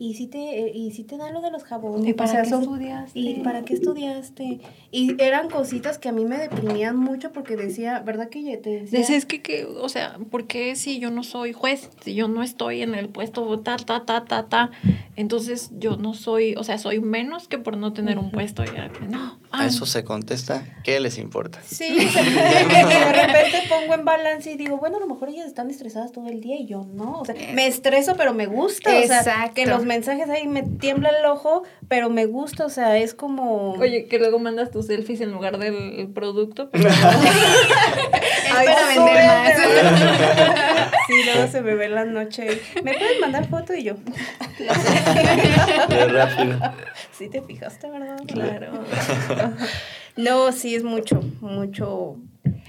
Y 0.00 0.14
si 0.14 0.28
te, 0.28 0.38
eh, 0.38 0.72
y 0.74 0.92
si 0.92 1.04
te 1.04 1.18
dan 1.18 1.34
lo 1.34 1.42
de 1.42 1.50
los 1.50 1.62
jabones. 1.62 2.08
¿Y 2.08 2.14
para 2.14 2.42
qué 2.42 2.48
estudiaste? 2.48 3.20
¿Y 3.20 3.34
para 3.40 3.62
qué 3.66 3.74
estudiaste? 3.74 4.60
Y 4.90 5.22
eran 5.22 5.50
cositas 5.50 5.98
que 5.98 6.08
a 6.08 6.12
mí 6.12 6.24
me 6.24 6.38
deprimían 6.38 6.96
mucho 6.96 7.32
porque 7.32 7.54
decía, 7.54 8.00
¿verdad 8.00 8.30
que 8.30 8.56
te 8.56 8.80
decía? 8.80 9.00
es 9.14 9.26
que, 9.26 9.42
que, 9.42 9.66
o 9.66 9.90
sea, 9.90 10.16
¿por 10.30 10.46
qué 10.46 10.74
si 10.74 11.00
yo 11.00 11.10
no 11.10 11.22
soy 11.22 11.52
juez? 11.52 11.90
Si 12.02 12.14
yo 12.14 12.28
no 12.28 12.42
estoy 12.42 12.80
en 12.80 12.94
el 12.94 13.10
puesto, 13.10 13.60
ta, 13.60 13.76
ta, 13.76 14.06
ta, 14.06 14.24
ta, 14.24 14.48
ta. 14.48 14.70
Entonces 15.16 15.70
yo 15.78 15.98
no 15.98 16.14
soy, 16.14 16.54
o 16.56 16.64
sea, 16.64 16.78
soy 16.78 17.00
menos 17.00 17.46
que 17.46 17.58
por 17.58 17.76
no 17.76 17.92
tener 17.92 18.16
un 18.16 18.30
puesto. 18.30 18.64
Ya, 18.64 18.90
no. 19.06 19.38
A 19.52 19.66
eso 19.66 19.84
se 19.84 20.02
contesta, 20.04 20.64
¿qué 20.82 20.98
les 21.00 21.18
importa? 21.18 21.60
Sí, 21.62 21.88
de 21.94 23.12
repente 23.12 23.64
pongo 23.68 23.92
en 23.92 24.04
balance 24.06 24.50
y 24.50 24.56
digo, 24.56 24.78
bueno, 24.78 24.96
a 24.96 25.00
lo 25.00 25.06
mejor 25.06 25.28
ellas 25.28 25.46
están 25.46 25.68
estresadas 25.68 26.12
todo 26.12 26.28
el 26.28 26.40
día 26.40 26.56
y 26.56 26.66
yo 26.66 26.86
no. 26.94 27.20
O 27.20 27.24
sea, 27.26 27.34
me 27.52 27.66
estreso, 27.66 28.14
pero 28.16 28.32
me 28.32 28.46
gusta. 28.46 28.98
Exacto. 28.98 29.30
O 29.30 29.34
sea, 29.34 29.52
que 29.52 29.66
los 29.66 29.84
mensajes 29.90 30.30
ahí 30.30 30.46
me 30.46 30.62
tiembla 30.62 31.08
el 31.08 31.26
ojo, 31.26 31.64
pero 31.88 32.10
me 32.10 32.26
gusta, 32.26 32.64
o 32.64 32.68
sea, 32.68 32.96
es 32.96 33.12
como... 33.12 33.72
Oye, 33.72 34.06
que 34.06 34.20
luego 34.20 34.38
mandas 34.38 34.70
tus 34.70 34.86
selfies 34.86 35.20
en 35.20 35.32
lugar 35.32 35.58
del 35.58 36.08
producto, 36.14 36.70
pero... 36.70 36.88
es 36.90 36.94
para 38.52 38.86
vender 38.86 39.26
más. 39.26 39.52
sí, 41.08 41.14
luego 41.24 41.50
se 41.50 41.60
me 41.62 41.74
ve 41.74 41.88
la 41.88 42.04
noche. 42.04 42.62
¿Me 42.84 42.94
puedes 42.94 43.20
mandar 43.20 43.48
foto? 43.48 43.74
Y 43.74 43.82
yo... 43.82 43.94
rápido. 46.08 46.60
Sí 47.10 47.28
te 47.28 47.42
fijaste, 47.42 47.90
¿verdad? 47.90 48.20
Claro. 48.28 48.84
no, 50.16 50.52
sí, 50.52 50.76
es 50.76 50.84
mucho, 50.84 51.20
mucho 51.40 52.16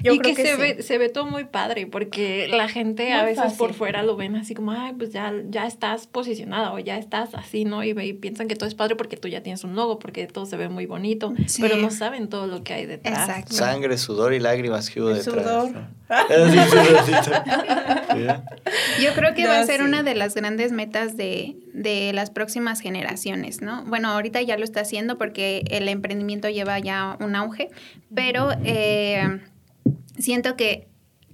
y 0.03 0.19
que, 0.19 0.35
se, 0.35 0.55
ve, 0.55 0.81
se 0.81 0.97
ve 0.97 1.09
todo 1.09 1.25
muy 1.25 1.45
padre, 1.45 1.87
porque 1.87 2.47
la 2.47 2.67
gente 2.67 3.13
a 3.13 3.23
veces 3.23 3.53
por 3.53 3.73
fuera 3.73 4.03
lo 4.03 4.15
ven 4.15 4.35
así 4.35 4.53
como, 4.53 4.71
ay, 4.71 4.93
pues 4.97 5.11
ya, 5.11 5.33
ya 5.49 5.67
estás 5.67 6.07
posicionada 6.07 6.73
o 6.73 6.79
ya 6.79 6.97
estás 6.97 7.33
así, 7.35 7.65
¿no? 7.65 7.83
Y, 7.83 7.93
piensan 8.13 8.47
que 8.47 8.55
todo 8.55 8.67
es 8.67 8.75
padre 8.75 8.95
porque 8.95 9.17
tú 9.17 9.27
ya 9.27 9.41
tienes 9.41 9.63
un 9.63 9.75
logo, 9.75 9.99
porque 9.99 10.27
todo 10.27 10.45
se 10.45 10.57
ve 10.57 10.69
muy 10.69 10.85
bonito, 10.85 11.33
pero 11.59 11.77
no 11.77 11.91
saben 11.91 12.29
todo 12.29 12.47
lo 12.47 12.63
que 12.63 12.73
hay 12.73 12.85
detrás. 12.85 13.29
Exacto. 13.29 13.53
Sangre, 13.53 13.97
sudor 13.97 14.33
y 14.33 14.39
lágrimas 14.39 14.89
que 14.89 15.01
hubo 15.01 15.09
detrás. 15.09 15.23
Sudor. 15.23 16.01
Yo 19.01 19.13
creo 19.15 19.33
que 19.33 19.47
va 19.47 19.59
a 19.59 19.65
ser 19.65 19.81
una 19.81 20.03
de 20.03 20.13
las 20.13 20.35
grandes 20.35 20.73
metas 20.73 21.15
de, 21.15 21.55
de 21.73 22.11
las 22.13 22.29
próximas 22.29 22.81
generaciones, 22.81 23.61
¿no? 23.61 23.85
Bueno, 23.85 24.09
ahorita 24.09 24.41
ya 24.41 24.57
lo 24.57 24.65
está 24.65 24.81
haciendo 24.81 25.17
porque 25.17 25.63
el 25.69 25.87
emprendimiento 25.87 26.49
lleva 26.49 26.77
ya 26.79 27.15
un 27.19 27.35
auge, 27.35 27.69
pero 28.13 28.49
eh, 28.65 29.39
siento 30.21 30.55
que 30.55 30.87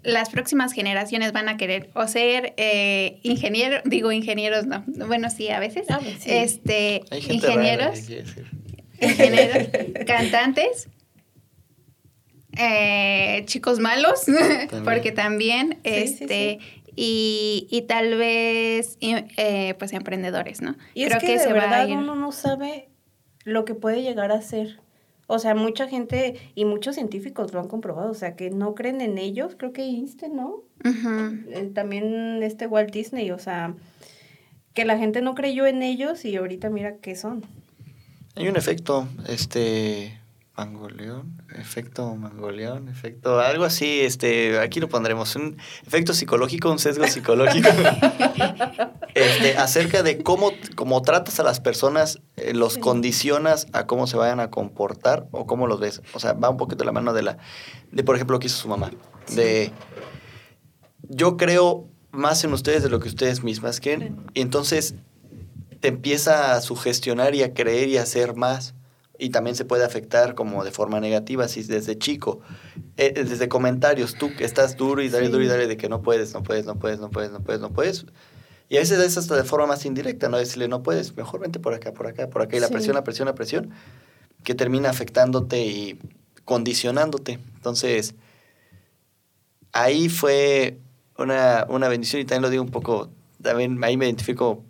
las 0.03 0.29
próximas 0.29 0.73
generaciones 0.73 1.33
van 1.33 1.49
a 1.49 1.57
querer 1.57 1.89
o 1.93 2.07
ser 2.07 2.53
eh, 2.57 3.19
ingenieros, 3.23 3.81
digo 3.85 4.11
ingenieros, 4.11 4.65
no, 4.65 4.83
bueno, 5.07 5.29
sí, 5.29 5.49
a 5.49 5.59
veces, 5.59 5.87
ah, 5.89 5.99
pues 6.01 6.25
este, 6.25 7.03
ingenieros, 7.29 8.09
ingenieros, 9.01 9.67
cantantes, 10.07 10.87
eh, 12.57 13.43
chicos 13.45 13.79
malos, 13.79 14.21
porque 14.83 15.11
también, 15.11 15.79
este, 15.83 16.59
Y, 16.99 17.67
y, 17.69 17.83
tal 17.83 18.17
vez, 18.17 18.97
eh, 19.01 19.75
pues, 19.77 19.93
emprendedores, 19.93 20.61
¿no? 20.61 20.75
Y 20.95 21.05
Creo 21.05 21.17
es 21.17 21.23
que, 21.23 21.37
de 21.37 21.53
verdad 21.53 21.87
uno 21.89 22.15
no 22.15 22.31
sabe 22.31 22.89
lo 23.43 23.65
que 23.65 23.75
puede 23.75 24.01
llegar 24.01 24.31
a 24.31 24.41
ser. 24.41 24.79
O 25.27 25.39
sea, 25.39 25.55
mucha 25.55 25.87
gente 25.87 26.35
y 26.55 26.63
muchos 26.63 26.95
científicos 26.95 27.53
lo 27.53 27.59
han 27.59 27.67
comprobado, 27.67 28.09
o 28.09 28.13
sea, 28.13 28.35
que 28.35 28.49
no 28.49 28.75
creen 28.75 29.01
en 29.01 29.17
ellos, 29.17 29.55
creo 29.57 29.73
que 29.73 29.83
Einstein, 29.83 30.37
¿no? 30.37 30.63
Eh, 30.83 31.71
también 31.73 32.41
este 32.41 32.65
Walt 32.65 32.91
Disney, 32.91 33.31
o 33.31 33.39
sea, 33.39 33.75
que 34.73 34.85
la 34.85 34.97
gente 34.97 35.21
no 35.21 35.35
creyó 35.35 35.65
en 35.65 35.83
ellos 35.83 36.23
y 36.23 36.37
ahorita 36.37 36.69
mira 36.69 36.97
qué 36.97 37.15
son. 37.15 37.43
Hay 38.35 38.47
un 38.47 38.55
efecto, 38.55 39.07
este, 39.27 40.17
Mangoleón, 40.57 41.43
efecto 41.55 42.15
Mangoleón, 42.15 42.89
efecto, 42.89 43.39
algo 43.39 43.63
así, 43.63 44.01
este, 44.01 44.57
aquí 44.57 44.79
lo 44.79 44.89
pondremos, 44.89 45.35
un 45.35 45.57
efecto 45.85 46.15
psicológico, 46.15 46.71
un 46.71 46.79
sesgo 46.79 47.05
psicológico, 47.07 47.69
este, 49.13 49.55
acerca 49.55 50.01
de 50.01 50.23
cómo, 50.23 50.51
cómo 50.75 51.03
tratas 51.03 51.39
a 51.39 51.43
las 51.43 51.59
personas, 51.59 52.21
eh, 52.37 52.55
los 52.55 52.79
condicionas 52.79 53.67
a 53.71 53.85
cómo 53.85 54.07
se 54.07 54.17
vayan 54.17 54.39
a 54.39 54.49
comportar 54.49 55.27
o 55.31 55.45
cómo 55.45 55.67
los 55.67 55.79
ves. 55.79 56.01
O 56.13 56.19
sea, 56.19 56.33
va 56.33 56.49
un 56.49 56.57
poquito 56.57 56.83
la 56.83 56.91
mano 56.91 57.13
de 57.13 57.21
la, 57.21 57.37
de 57.91 58.03
por 58.03 58.15
ejemplo, 58.15 58.33
lo 58.33 58.39
que 58.39 58.47
hizo 58.47 58.57
su 58.57 58.67
mamá, 58.67 58.89
de, 59.35 59.71
yo 61.03 61.37
creo 61.37 61.87
más 62.09 62.43
en 62.43 62.53
ustedes 62.53 62.81
de 62.81 62.89
lo 62.89 62.99
que 62.99 63.09
ustedes 63.09 63.43
mismas 63.43 63.79
creen, 63.79 64.25
y 64.33 64.41
entonces 64.41 64.95
te 65.81 65.89
empieza 65.89 66.55
a 66.55 66.61
sugestionar 66.61 67.35
y 67.35 67.43
a 67.43 67.53
creer 67.53 67.89
y 67.89 67.99
a 67.99 68.01
hacer 68.01 68.35
más 68.35 68.73
y 69.19 69.29
también 69.29 69.55
se 69.55 69.65
puede 69.65 69.83
afectar 69.83 70.35
como 70.35 70.63
de 70.63 70.71
forma 70.71 70.99
negativa 70.99 71.47
si 71.47 71.63
desde 71.63 71.97
chico, 71.97 72.41
eh, 72.97 73.13
desde 73.13 73.47
comentarios, 73.47 74.15
tú 74.15 74.35
que 74.35 74.43
estás 74.43 74.77
duro 74.77 75.01
y 75.01 75.09
dale, 75.09 75.29
duro 75.29 75.43
y 75.43 75.47
dale 75.47 75.67
de 75.67 75.77
que 75.77 75.89
no 75.89 76.01
puedes, 76.01 76.33
no 76.33 76.43
puedes, 76.43 76.65
no 76.65 76.75
puedes, 76.75 76.99
no 76.99 77.09
puedes, 77.09 77.31
no 77.31 77.41
puedes, 77.41 77.61
no 77.61 77.71
puedes. 77.71 78.05
Y 78.69 78.77
a 78.77 78.79
veces 78.79 78.99
es 78.99 79.17
hasta 79.17 79.35
de 79.35 79.43
forma 79.43 79.67
más 79.67 79.85
indirecta, 79.85 80.29
¿no? 80.29 80.37
Decirle, 80.37 80.67
no 80.67 80.83
puedes, 80.83 81.15
mejor 81.15 81.39
vente 81.39 81.59
por 81.59 81.73
acá, 81.73 81.93
por 81.93 82.07
acá, 82.07 82.29
por 82.29 82.41
acá. 82.41 82.57
Y 82.57 82.59
la 82.59 82.69
presión, 82.69 82.95
la 82.95 83.03
presión, 83.03 83.25
la 83.27 83.35
presión, 83.35 83.71
que 84.43 84.55
termina 84.55 84.89
afectándote 84.89 85.65
y 85.65 85.99
condicionándote. 86.43 87.39
Entonces, 87.55 88.15
ahí 89.71 90.09
fue 90.09 90.79
una, 91.17 91.65
una 91.69 91.87
bendición 91.87 92.21
y 92.21 92.25
también 92.25 92.41
lo 92.43 92.49
digo 92.49 92.63
un 92.63 92.71
poco, 92.71 93.09
también 93.41 93.81
ahí 93.83 93.95
me 93.95 94.05
identifico 94.05 94.63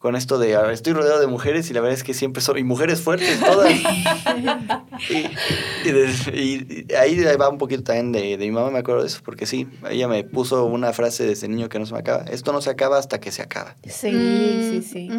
con 0.00 0.16
esto 0.16 0.38
de 0.38 0.56
ahora 0.56 0.72
estoy 0.72 0.94
rodeado 0.94 1.20
de 1.20 1.26
mujeres 1.26 1.70
y 1.70 1.74
la 1.74 1.82
verdad 1.82 1.94
es 1.94 2.04
que 2.04 2.14
siempre 2.14 2.40
soy 2.40 2.64
mujeres 2.64 3.02
fuertes 3.02 3.38
todas. 3.38 3.70
y, 6.32 6.90
ahí 6.94 7.22
va 7.38 7.50
un 7.50 7.58
poquito 7.58 7.82
también 7.82 8.10
de, 8.10 8.38
de, 8.38 8.46
mi 8.46 8.50
mamá, 8.50 8.70
me 8.70 8.78
acuerdo 8.78 9.02
de 9.02 9.08
eso, 9.08 9.20
porque 9.22 9.44
sí, 9.44 9.68
ella 9.90 10.08
me 10.08 10.24
puso 10.24 10.64
una 10.64 10.94
frase 10.94 11.26
desde 11.26 11.48
niño 11.48 11.68
que 11.68 11.78
no 11.78 11.84
se 11.84 11.92
me 11.92 11.98
acaba. 11.98 12.22
Esto 12.22 12.54
no 12.54 12.62
se 12.62 12.70
acaba 12.70 12.96
hasta 12.96 13.20
que 13.20 13.30
se 13.30 13.42
acaba. 13.42 13.76
Sí, 13.84 14.80
sí, 14.80 14.80
mm, 14.80 14.82
sí. 14.82 15.10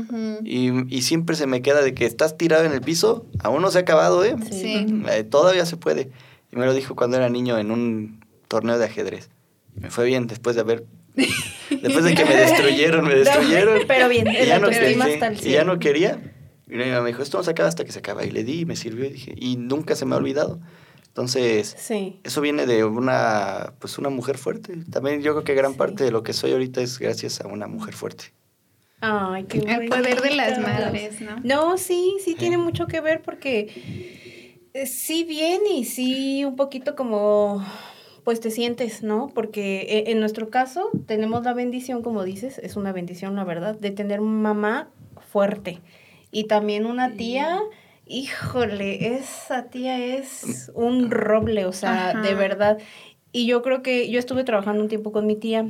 y, 0.45 0.97
y, 0.97 1.01
siempre 1.03 1.35
se 1.35 1.45
me 1.45 1.61
queda 1.61 1.83
de 1.83 1.93
que 1.93 2.07
estás 2.07 2.35
tirado 2.35 2.65
en 2.65 2.71
el 2.71 2.81
piso, 2.81 3.27
aún 3.43 3.61
no 3.61 3.69
se 3.69 3.77
ha 3.77 3.81
acabado, 3.81 4.25
¿eh? 4.25 4.35
Sí. 4.49 5.03
Eh, 5.11 5.23
todavía 5.23 5.67
se 5.67 5.77
puede. 5.77 6.09
Y 6.51 6.55
me 6.55 6.65
lo 6.65 6.73
dijo 6.73 6.95
cuando 6.95 7.17
era 7.17 7.29
niño 7.29 7.59
en 7.59 7.69
un 7.69 8.25
torneo 8.47 8.79
de 8.79 8.85
ajedrez. 8.85 9.29
Me 9.75 9.91
fue 9.91 10.05
bien 10.05 10.25
después 10.25 10.55
de 10.55 10.63
haber 10.63 10.87
Después 11.15 12.03
de 12.03 12.13
que 12.13 12.25
me 12.25 12.35
destruyeron, 12.35 13.05
me 13.05 13.15
destruyeron. 13.23 13.81
Pero 13.87 14.09
bien, 14.09 14.27
y 14.27 14.45
ya, 14.45 14.59
no, 14.59 14.69
y 14.71 15.51
ya 15.51 15.63
no 15.63 15.79
quería. 15.79 16.19
Y 16.67 16.75
mi 16.75 16.85
mamá 16.85 17.01
me 17.01 17.09
dijo, 17.09 17.21
esto 17.21 17.37
no 17.37 17.43
se 17.43 17.51
acaba 17.51 17.69
hasta 17.69 17.83
que 17.83 17.91
se 17.91 17.99
acaba. 17.99 18.23
Y 18.25 18.31
le 18.31 18.43
di 18.43 18.61
y 18.61 18.65
me 18.65 18.75
sirvió 18.75 19.05
y 19.05 19.09
dije, 19.09 19.33
y 19.37 19.57
nunca 19.57 19.95
se 19.95 20.05
me 20.05 20.15
ha 20.15 20.17
olvidado. 20.17 20.59
Entonces, 21.07 21.75
eso 22.23 22.41
viene 22.41 22.65
de 22.65 22.85
una, 22.85 23.73
pues 23.79 23.97
una 23.97 24.09
mujer 24.09 24.37
fuerte. 24.37 24.77
También 24.89 25.21
yo 25.21 25.33
creo 25.33 25.43
que 25.43 25.55
gran 25.55 25.73
parte 25.73 26.05
de 26.05 26.11
lo 26.11 26.23
que 26.23 26.31
soy 26.31 26.53
ahorita 26.53 26.81
es 26.81 26.99
gracias 26.99 27.41
a 27.41 27.47
una 27.47 27.67
mujer 27.67 27.93
fuerte. 27.93 28.25
Ay, 29.01 29.43
qué 29.43 29.57
El 29.57 29.89
poder 29.89 30.21
de 30.21 30.35
las 30.35 30.59
madres, 30.59 31.19
¿no? 31.19 31.35
No, 31.43 31.77
sí, 31.77 32.15
sí, 32.23 32.35
tiene 32.35 32.57
mucho 32.57 32.87
que 32.87 33.01
ver 33.01 33.21
porque 33.23 34.61
eh, 34.73 34.85
sí 34.85 35.25
bien 35.25 35.61
y 35.69 35.83
sí 35.83 36.45
un 36.45 36.55
poquito 36.55 36.95
como 36.95 37.65
pues 38.23 38.39
te 38.39 38.51
sientes, 38.51 39.03
¿no? 39.03 39.31
Porque 39.33 39.81
eh, 39.81 40.03
en 40.11 40.19
nuestro 40.19 40.49
caso 40.49 40.89
tenemos 41.05 41.43
la 41.43 41.53
bendición, 41.53 42.01
como 42.03 42.23
dices, 42.23 42.59
es 42.59 42.75
una 42.75 42.91
bendición, 42.91 43.35
la 43.35 43.43
verdad, 43.43 43.77
de 43.77 43.91
tener 43.91 44.21
mamá 44.21 44.89
fuerte. 45.19 45.79
Y 46.31 46.45
también 46.45 46.85
una 46.85 47.13
tía, 47.13 47.59
híjole, 48.05 49.15
esa 49.15 49.65
tía 49.65 49.99
es 49.99 50.71
un 50.75 51.11
roble, 51.11 51.65
o 51.65 51.73
sea, 51.73 52.13
de 52.21 52.33
verdad. 52.35 52.77
Y 53.31 53.47
yo 53.47 53.61
creo 53.61 53.81
que 53.81 54.09
yo 54.09 54.19
estuve 54.19 54.43
trabajando 54.43 54.81
un 54.81 54.89
tiempo 54.89 55.11
con 55.11 55.25
mi 55.25 55.35
tía 55.35 55.65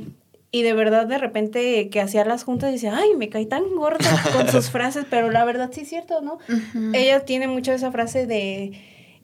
y 0.54 0.62
de 0.62 0.74
verdad 0.74 1.06
de 1.06 1.16
repente 1.16 1.88
que 1.88 2.00
hacía 2.00 2.26
las 2.26 2.44
juntas 2.44 2.70
dice, 2.70 2.90
ay, 2.90 3.16
me 3.16 3.30
caí 3.30 3.46
tan 3.46 3.74
gorda 3.74 4.22
con 4.34 4.48
sus 4.48 4.68
frases, 4.70 5.06
pero 5.08 5.30
la 5.30 5.46
verdad 5.46 5.70
sí 5.72 5.80
es 5.80 5.88
cierto, 5.88 6.20
¿no? 6.20 6.38
Ella 6.92 7.24
tiene 7.24 7.48
mucho 7.48 7.72
esa 7.72 7.90
frase 7.90 8.26
de 8.26 8.72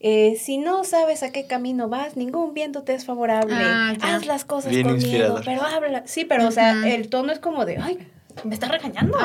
eh, 0.01 0.37
si 0.37 0.59
no 0.59 0.85
sabes 0.85 1.23
a 1.23 1.33
qué 1.33 1.47
camino 1.47 1.89
vas, 1.89 2.17
ningún 2.17 2.55
viento 2.55 2.83
te 2.83 2.95
es 2.95 3.05
favorable. 3.05 3.55
Ah, 3.57 3.95
Haz 4.01 4.27
las 4.27 4.45
cosas 4.45 4.73
con 4.83 4.97
miedo, 4.97 5.41
pero 5.45 5.63
habla. 5.63 6.03
Sí, 6.07 6.25
pero 6.25 6.47
o 6.47 6.51
sea, 6.51 6.87
el 6.87 7.09
tono 7.09 7.33
es 7.33 7.41
como 7.41 7.65
de, 7.65 7.79
ay, 7.79 7.99
me 8.45 8.55
está 8.55 8.69
regañando. 8.69 9.19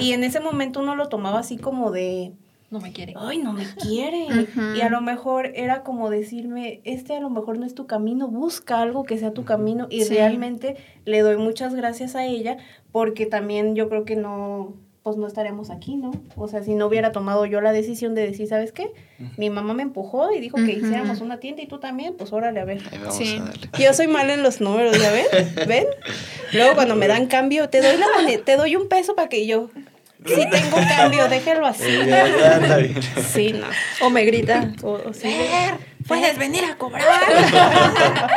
Y 0.00 0.12
en 0.12 0.24
ese 0.24 0.40
momento 0.40 0.80
uno 0.80 0.96
lo 0.96 1.08
tomaba 1.08 1.40
así 1.40 1.56
como 1.56 1.90
de... 1.90 2.32
No 2.70 2.80
me 2.80 2.92
quiere. 2.92 3.14
Ay, 3.16 3.38
no 3.38 3.54
me 3.54 3.64
quiere. 3.64 4.26
Y 4.76 4.80
a 4.82 4.90
lo 4.90 5.00
mejor 5.00 5.52
era 5.54 5.82
como 5.84 6.10
decirme, 6.10 6.80
este 6.84 7.16
a 7.16 7.20
lo 7.20 7.30
mejor 7.30 7.58
no 7.58 7.64
es 7.64 7.74
tu 7.74 7.86
camino, 7.86 8.28
busca 8.28 8.82
algo 8.82 9.04
que 9.04 9.16
sea 9.18 9.32
tu 9.32 9.44
camino. 9.44 9.86
Y 9.88 10.04
realmente 10.04 10.76
le 11.04 11.20
doy 11.20 11.36
muchas 11.36 11.74
gracias 11.74 12.14
a 12.14 12.26
ella 12.26 12.58
porque 12.92 13.24
también 13.24 13.74
yo 13.74 13.88
creo 13.88 14.04
que 14.04 14.16
no, 14.16 14.74
pues 15.08 15.16
no 15.16 15.26
estaríamos 15.26 15.70
aquí, 15.70 15.96
¿no? 15.96 16.10
O 16.36 16.48
sea, 16.48 16.62
si 16.62 16.74
no 16.74 16.86
hubiera 16.86 17.12
tomado 17.12 17.46
yo 17.46 17.62
la 17.62 17.72
decisión 17.72 18.14
de 18.14 18.26
decir, 18.26 18.46
¿sabes 18.46 18.72
qué? 18.72 18.92
Mi 19.38 19.48
mamá 19.48 19.72
me 19.72 19.82
empujó 19.82 20.30
y 20.32 20.38
dijo 20.38 20.56
que 20.58 20.72
hiciéramos 20.72 21.22
una 21.22 21.40
tienda 21.40 21.62
y 21.62 21.66
tú 21.66 21.78
también, 21.78 22.14
pues 22.14 22.32
órale, 22.32 22.60
a 22.60 22.64
ver. 22.64 22.82
sí. 23.10 23.40
Yo 23.78 23.94
soy 23.94 24.06
mal 24.06 24.28
en 24.28 24.42
los 24.42 24.60
números, 24.60 25.00
¿ya 25.00 25.10
ven? 25.10 25.26
¿Ven? 25.66 25.86
Luego 26.52 26.74
cuando 26.74 26.94
me 26.94 27.08
dan 27.08 27.26
cambio, 27.26 27.70
te 27.70 27.80
doy 27.80 27.96
la 27.96 28.44
te 28.44 28.56
doy 28.56 28.76
un 28.76 28.88
peso 28.88 29.14
para 29.14 29.30
que 29.30 29.46
yo 29.46 29.70
si 30.26 30.50
tengo 30.50 30.76
cambio, 30.76 31.28
déjelo 31.28 31.66
así. 31.66 31.84
Sí, 33.32 33.52
no. 33.52 33.66
O 34.04 34.10
me 34.10 34.24
grita. 34.24 34.72
O, 34.82 35.12
sí. 35.12 35.32
Puedes 36.08 36.38
venir 36.38 36.64
a 36.64 36.76
cobrar. 36.76 37.04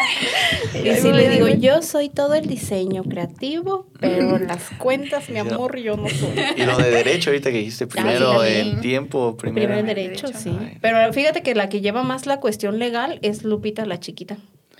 y 0.73 0.93
si 0.95 1.11
le 1.11 1.29
digo, 1.29 1.47
yo 1.47 1.81
soy 1.81 2.09
todo 2.09 2.35
el 2.35 2.45
diseño 2.45 3.03
creativo, 3.03 3.87
pero 3.99 4.37
las 4.37 4.69
cuentas, 4.77 5.29
mi 5.29 5.39
amor, 5.39 5.77
yo 5.79 5.95
no 5.97 6.09
soy. 6.09 6.33
Y 6.57 6.63
lo 6.63 6.77
de 6.77 6.91
derecho, 6.91 7.29
ahorita 7.29 7.49
que 7.49 7.57
dijiste 7.57 7.87
primero 7.87 8.43
el 8.43 8.81
tiempo, 8.81 9.37
primero. 9.37 9.67
Primero 9.67 9.79
el 9.79 9.95
derecho, 9.95 10.27
sí. 10.37 10.55
Pero 10.81 11.11
fíjate 11.13 11.41
que 11.41 11.55
la 11.55 11.69
que 11.69 11.81
lleva 11.81 12.03
más 12.03 12.25
la 12.25 12.39
cuestión 12.39 12.77
legal 12.77 13.19
es 13.21 13.43
Lupita 13.43 13.85
la 13.85 13.99
chiquita. 13.99 14.37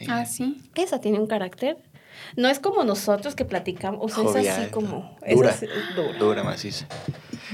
Ah, 0.07 0.25
sí. 0.25 0.57
Esa 0.75 0.99
tiene 0.99 1.19
un 1.19 1.27
carácter 1.27 1.77
no 2.35 2.49
es 2.49 2.59
como 2.59 2.83
nosotros 2.83 3.35
que 3.35 3.45
platicamos, 3.45 4.17
o 4.17 4.31
sea, 4.31 4.41
es 4.41 4.47
así 4.49 4.71
como... 4.71 5.17
Dura, 5.29 5.55
dura. 5.95 6.17
Dura, 6.17 6.43
maciza. 6.43 6.87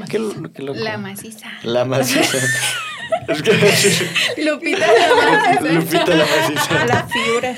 ¿Qué, 0.09 0.19
La 0.75 0.97
maciza. 0.97 1.47
La 1.63 1.85
maciza. 1.85 2.37
Lupita 4.37 4.87
la 4.87 5.15
maciza. 5.15 5.71
Lupita 5.73 6.15
la 6.15 6.25
maciza. 6.25 6.85
La 6.85 7.07
figura. 7.07 7.55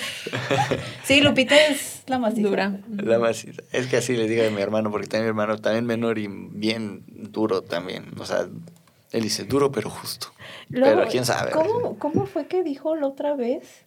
Sí, 1.04 1.22
Lupita 1.22 1.56
es 1.68 2.04
la 2.08 2.20
maciza. 2.20 2.48
Dura. 2.48 2.80
La 2.98 3.20
maciza. 3.20 3.62
Es 3.72 3.88
que 3.88 3.98
así 3.98 4.16
le 4.16 4.28
digo 4.28 4.46
a 4.46 4.50
mi 4.50 4.62
hermano, 4.62 4.92
porque 4.92 5.08
también 5.08 5.26
mi 5.26 5.30
hermano 5.30 5.60
también 5.60 5.86
menor 5.86 6.18
y 6.18 6.28
bien 6.28 7.04
duro 7.08 7.62
también. 7.62 8.06
O 8.20 8.26
sea, 8.26 8.48
él 9.12 9.24
dice 9.24 9.44
duro 9.46 9.72
pero 9.72 9.90
justo. 9.90 10.28
pero 10.72 11.08
quién 11.08 11.26
sabe. 11.26 11.52
¿cómo, 11.52 11.98
¿Cómo 11.98 12.26
fue 12.26 12.48
que 12.48 12.64
dijo 12.64 12.96
la 12.96 13.08
otra 13.08 13.36
vez? 13.36 13.86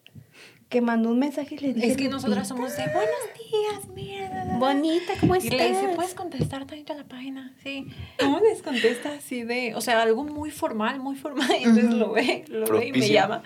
Que 0.72 0.80
mandó 0.80 1.10
un 1.10 1.18
mensaje 1.18 1.54
y 1.54 1.58
le 1.58 1.74
dije. 1.74 1.86
Es 1.86 1.96
que 1.98 2.08
nosotras 2.08 2.48
somos 2.48 2.74
de 2.78 2.84
buenos 2.84 3.20
días, 3.36 3.88
mira. 3.94 4.56
Bonita, 4.58 5.12
¿cómo 5.20 5.34
estás? 5.34 5.52
Y 5.52 5.56
le 5.56 5.68
dice, 5.68 5.88
¿puedes 5.94 6.14
contestar 6.14 6.66
tantito 6.66 6.94
a 6.94 6.96
la 6.96 7.04
página? 7.04 7.52
Sí. 7.62 7.88
¿Cómo 8.18 8.40
les 8.40 8.62
contesta 8.62 9.12
así 9.12 9.42
de, 9.42 9.74
o 9.74 9.82
sea, 9.82 10.00
algo 10.00 10.24
muy 10.24 10.50
formal, 10.50 10.98
muy 10.98 11.14
formal? 11.16 11.50
Y 11.60 11.64
entonces 11.64 11.92
lo 11.92 12.12
ve, 12.12 12.46
lo 12.48 12.66
ve 12.66 12.86
y 12.86 12.92
me 12.92 13.06
llama. 13.06 13.42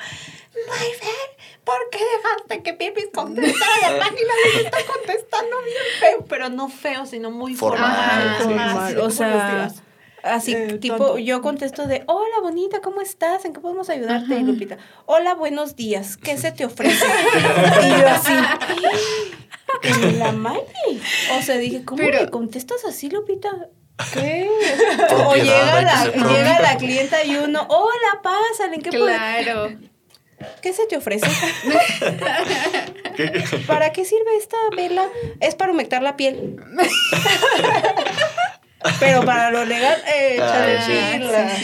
Mayfer, 0.68 1.64
¿por 1.64 1.76
qué 1.90 1.98
dejaste 1.98 2.62
que 2.62 2.72
Pipis 2.74 3.08
contestara 3.12 3.90
la 3.90 3.98
página? 4.04 4.32
Le 4.54 4.62
está 4.62 4.78
contestando 4.86 5.56
bien 5.64 5.82
feo, 5.98 6.24
pero 6.28 6.48
no 6.48 6.68
feo, 6.68 7.06
sino 7.06 7.32
muy 7.32 7.54
formal. 7.54 8.36
formal. 8.38 8.98
O 8.98 9.10
sea, 9.10 9.72
Así, 10.26 10.52
eh, 10.54 10.78
tipo, 10.78 11.18
yo 11.18 11.40
contesto 11.40 11.86
de, 11.86 12.02
hola, 12.06 12.40
bonita, 12.42 12.80
¿cómo 12.80 13.00
estás? 13.00 13.44
¿En 13.44 13.52
qué 13.52 13.60
podemos 13.60 13.88
ayudarte, 13.88 14.40
Lupita? 14.40 14.76
Hola, 15.06 15.34
buenos 15.34 15.76
días, 15.76 16.16
¿qué 16.16 16.36
se 16.36 16.50
te 16.50 16.64
ofrece? 16.64 17.06
y 17.84 18.00
yo 18.00 18.08
así, 18.08 18.32
en 19.82 20.18
la 20.18 20.32
madre. 20.32 20.64
O 21.38 21.42
sea, 21.42 21.56
dije, 21.58 21.84
¿cómo 21.84 22.02
me 22.02 22.28
contestas 22.28 22.84
así, 22.84 23.08
Lupita? 23.08 23.50
¿Qué? 24.12 24.50
o 25.26 25.34
llega 25.34 25.82
la, 25.82 26.04
llega 26.06 26.60
la 26.60 26.76
clienta 26.76 27.24
y 27.24 27.36
uno, 27.36 27.64
hola, 27.68 28.20
pásale, 28.22 28.76
¿en 28.76 28.82
qué 28.82 28.90
Claro. 28.90 29.70
¿Qué 30.60 30.74
se 30.74 30.86
te 30.86 30.98
ofrece? 30.98 31.26
¿Para 33.66 33.92
qué 33.92 34.04
sirve 34.04 34.36
esta 34.36 34.58
vela? 34.76 35.08
Es 35.40 35.54
para 35.54 35.72
humectar 35.72 36.02
la 36.02 36.16
piel. 36.16 36.56
Pero 39.00 39.24
para 39.24 39.50
lo 39.50 39.64
legal, 39.64 39.98
eh, 40.06 40.38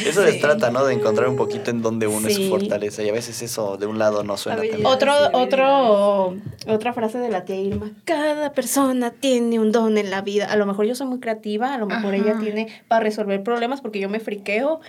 Eso 0.07 0.25
se 0.25 0.33
trata, 0.35 0.71
¿no? 0.71 0.85
De 0.85 0.95
encontrar 0.95 1.29
un 1.29 1.37
poquito 1.37 1.71
en 1.71 1.83
donde 1.83 2.07
uno 2.07 2.29
es 2.29 2.35
su 2.35 2.49
fortaleza. 2.49 3.03
Y 3.03 3.09
a 3.09 3.13
veces 3.13 3.43
eso 3.43 3.77
de 3.77 3.87
un 3.87 3.99
lado 3.99 4.23
no 4.25 4.37
suena 4.37 4.63
tan 4.63 4.85
Otro, 4.87 5.13
otro, 5.33 6.37
otra 6.67 6.93
frase 6.93 7.19
de 7.19 7.29
la 7.29 7.45
tía 7.45 7.57
Irma. 7.57 7.91
Cada 8.05 8.53
persona 8.53 9.11
tiene 9.11 9.61
un 9.61 9.73
don 9.73 9.99
en 9.99 10.11
la 10.11 10.23
vida. 10.23 10.47
A 10.47 10.57
lo 10.57 10.67
mejor 10.67 10.87
yo 10.87 10.95
soy 10.95 11.07
muy 11.07 11.21
creativa, 11.21 11.75
a 11.75 11.79
lo 11.79 11.87
mejor 11.87 12.15
ella 12.15 12.39
tiene 12.39 12.69
para 12.89 13.03
resolver 13.03 13.43
problemas 13.43 13.81
porque 13.81 14.01
yo 14.01 14.09
me 14.09 14.21
friqueo. 14.21 14.81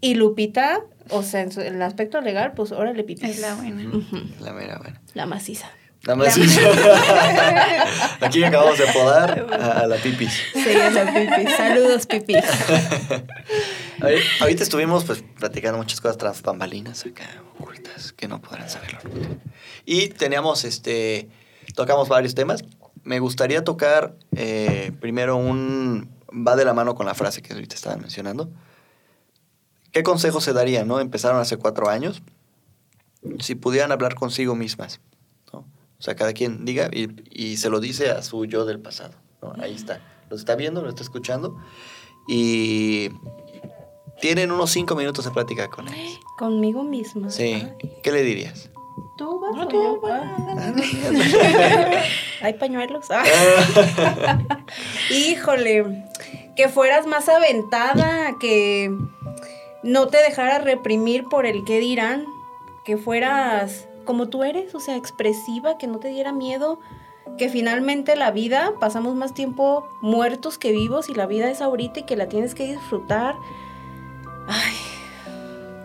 Y 0.00 0.14
Lupita, 0.14 0.80
o 1.10 1.22
sea, 1.22 1.42
en, 1.42 1.52
el 1.60 1.82
aspecto 1.82 2.20
legal, 2.20 2.52
pues 2.54 2.72
órale, 2.72 3.04
pipis. 3.04 3.30
Es 3.30 3.40
la 3.40 3.54
buena. 3.54 3.84
La 4.40 4.52
mera 4.52 4.78
buena. 4.78 5.00
La 5.14 5.26
maciza. 5.26 5.70
Nada 6.04 6.16
más. 6.16 6.36
Aquí 8.20 8.42
acabamos 8.42 8.76
de 8.76 8.86
podar 8.86 9.46
a, 9.52 9.86
la 9.86 9.96
pipis. 9.96 10.42
Sí, 10.52 10.70
a 10.72 10.90
la 10.90 11.12
pipis. 11.12 11.56
Saludos, 11.56 12.06
pipis. 12.06 12.44
ahorita 14.40 14.64
estuvimos 14.64 15.04
pues 15.04 15.22
platicando 15.38 15.78
muchas 15.78 16.00
cosas 16.00 16.18
tras 16.18 16.42
bambalinas 16.42 17.06
acá 17.06 17.24
ocultas 17.56 18.12
que 18.12 18.26
no 18.26 18.40
podrán 18.40 18.68
saberlo. 18.68 18.98
Y 19.84 20.08
teníamos 20.08 20.64
este 20.64 21.28
tocamos 21.76 22.08
varios 22.08 22.34
temas. 22.34 22.64
Me 23.04 23.20
gustaría 23.20 23.62
tocar 23.62 24.16
eh, 24.34 24.92
primero 25.00 25.36
un 25.36 26.10
va 26.32 26.56
de 26.56 26.64
la 26.64 26.74
mano 26.74 26.96
con 26.96 27.06
la 27.06 27.14
frase 27.14 27.42
que 27.42 27.52
ahorita 27.52 27.76
estaban 27.76 28.00
mencionando. 28.00 28.50
¿Qué 29.92 30.02
consejo 30.02 30.40
se 30.40 30.52
daría, 30.52 30.84
no? 30.84 30.98
Empezaron 30.98 31.40
hace 31.40 31.58
cuatro 31.58 31.88
años. 31.88 32.22
Si 33.38 33.54
pudieran 33.54 33.92
hablar 33.92 34.16
consigo 34.16 34.56
mismas 34.56 35.00
o 36.02 36.04
sea, 36.04 36.16
cada 36.16 36.32
quien 36.32 36.64
diga 36.64 36.90
y, 36.90 37.56
se 37.58 37.70
lo 37.70 37.78
dice 37.78 38.10
a 38.10 38.22
su 38.22 38.44
yo 38.44 38.64
del 38.64 38.80
pasado. 38.80 39.14
Ahí 39.60 39.72
está. 39.72 40.00
Lo 40.30 40.36
está 40.36 40.56
viendo, 40.56 40.82
lo 40.82 40.88
está 40.88 41.04
escuchando. 41.04 41.56
Y 42.26 43.10
tienen 44.20 44.50
unos 44.50 44.72
cinco 44.72 44.96
minutos 44.96 45.24
de 45.24 45.30
plática 45.30 45.70
con 45.70 45.86
él. 45.86 45.94
Conmigo 46.38 46.82
misma. 46.82 47.30
Sí. 47.30 47.68
¿Qué 48.02 48.10
le 48.10 48.22
dirías? 48.22 48.68
Tú 49.16 49.38
vas 49.38 49.54
no, 49.54 49.68
tú, 49.68 50.00
Hay 52.42 52.54
pañuelos. 52.54 53.06
Híjole, 55.12 56.04
que 56.56 56.68
fueras 56.68 57.06
más 57.06 57.28
aventada, 57.28 58.32
que 58.40 58.92
no 59.84 60.08
te 60.08 60.18
dejaras 60.18 60.64
reprimir 60.64 61.26
por 61.30 61.46
el 61.46 61.62
qué 61.64 61.78
dirán, 61.78 62.26
que 62.84 62.96
fueras 62.96 63.86
como 64.04 64.28
tú 64.28 64.44
eres, 64.44 64.74
o 64.74 64.80
sea, 64.80 64.96
expresiva, 64.96 65.78
que 65.78 65.86
no 65.86 65.98
te 65.98 66.08
diera 66.08 66.32
miedo, 66.32 66.80
que 67.38 67.48
finalmente 67.48 68.16
la 68.16 68.30
vida, 68.30 68.72
pasamos 68.80 69.14
más 69.14 69.34
tiempo 69.34 69.88
muertos 70.00 70.58
que 70.58 70.72
vivos 70.72 71.08
y 71.08 71.14
la 71.14 71.26
vida 71.26 71.50
es 71.50 71.60
ahorita 71.60 72.00
y 72.00 72.02
que 72.04 72.16
la 72.16 72.28
tienes 72.28 72.54
que 72.54 72.66
disfrutar. 72.66 73.36
Ay, 74.46 74.76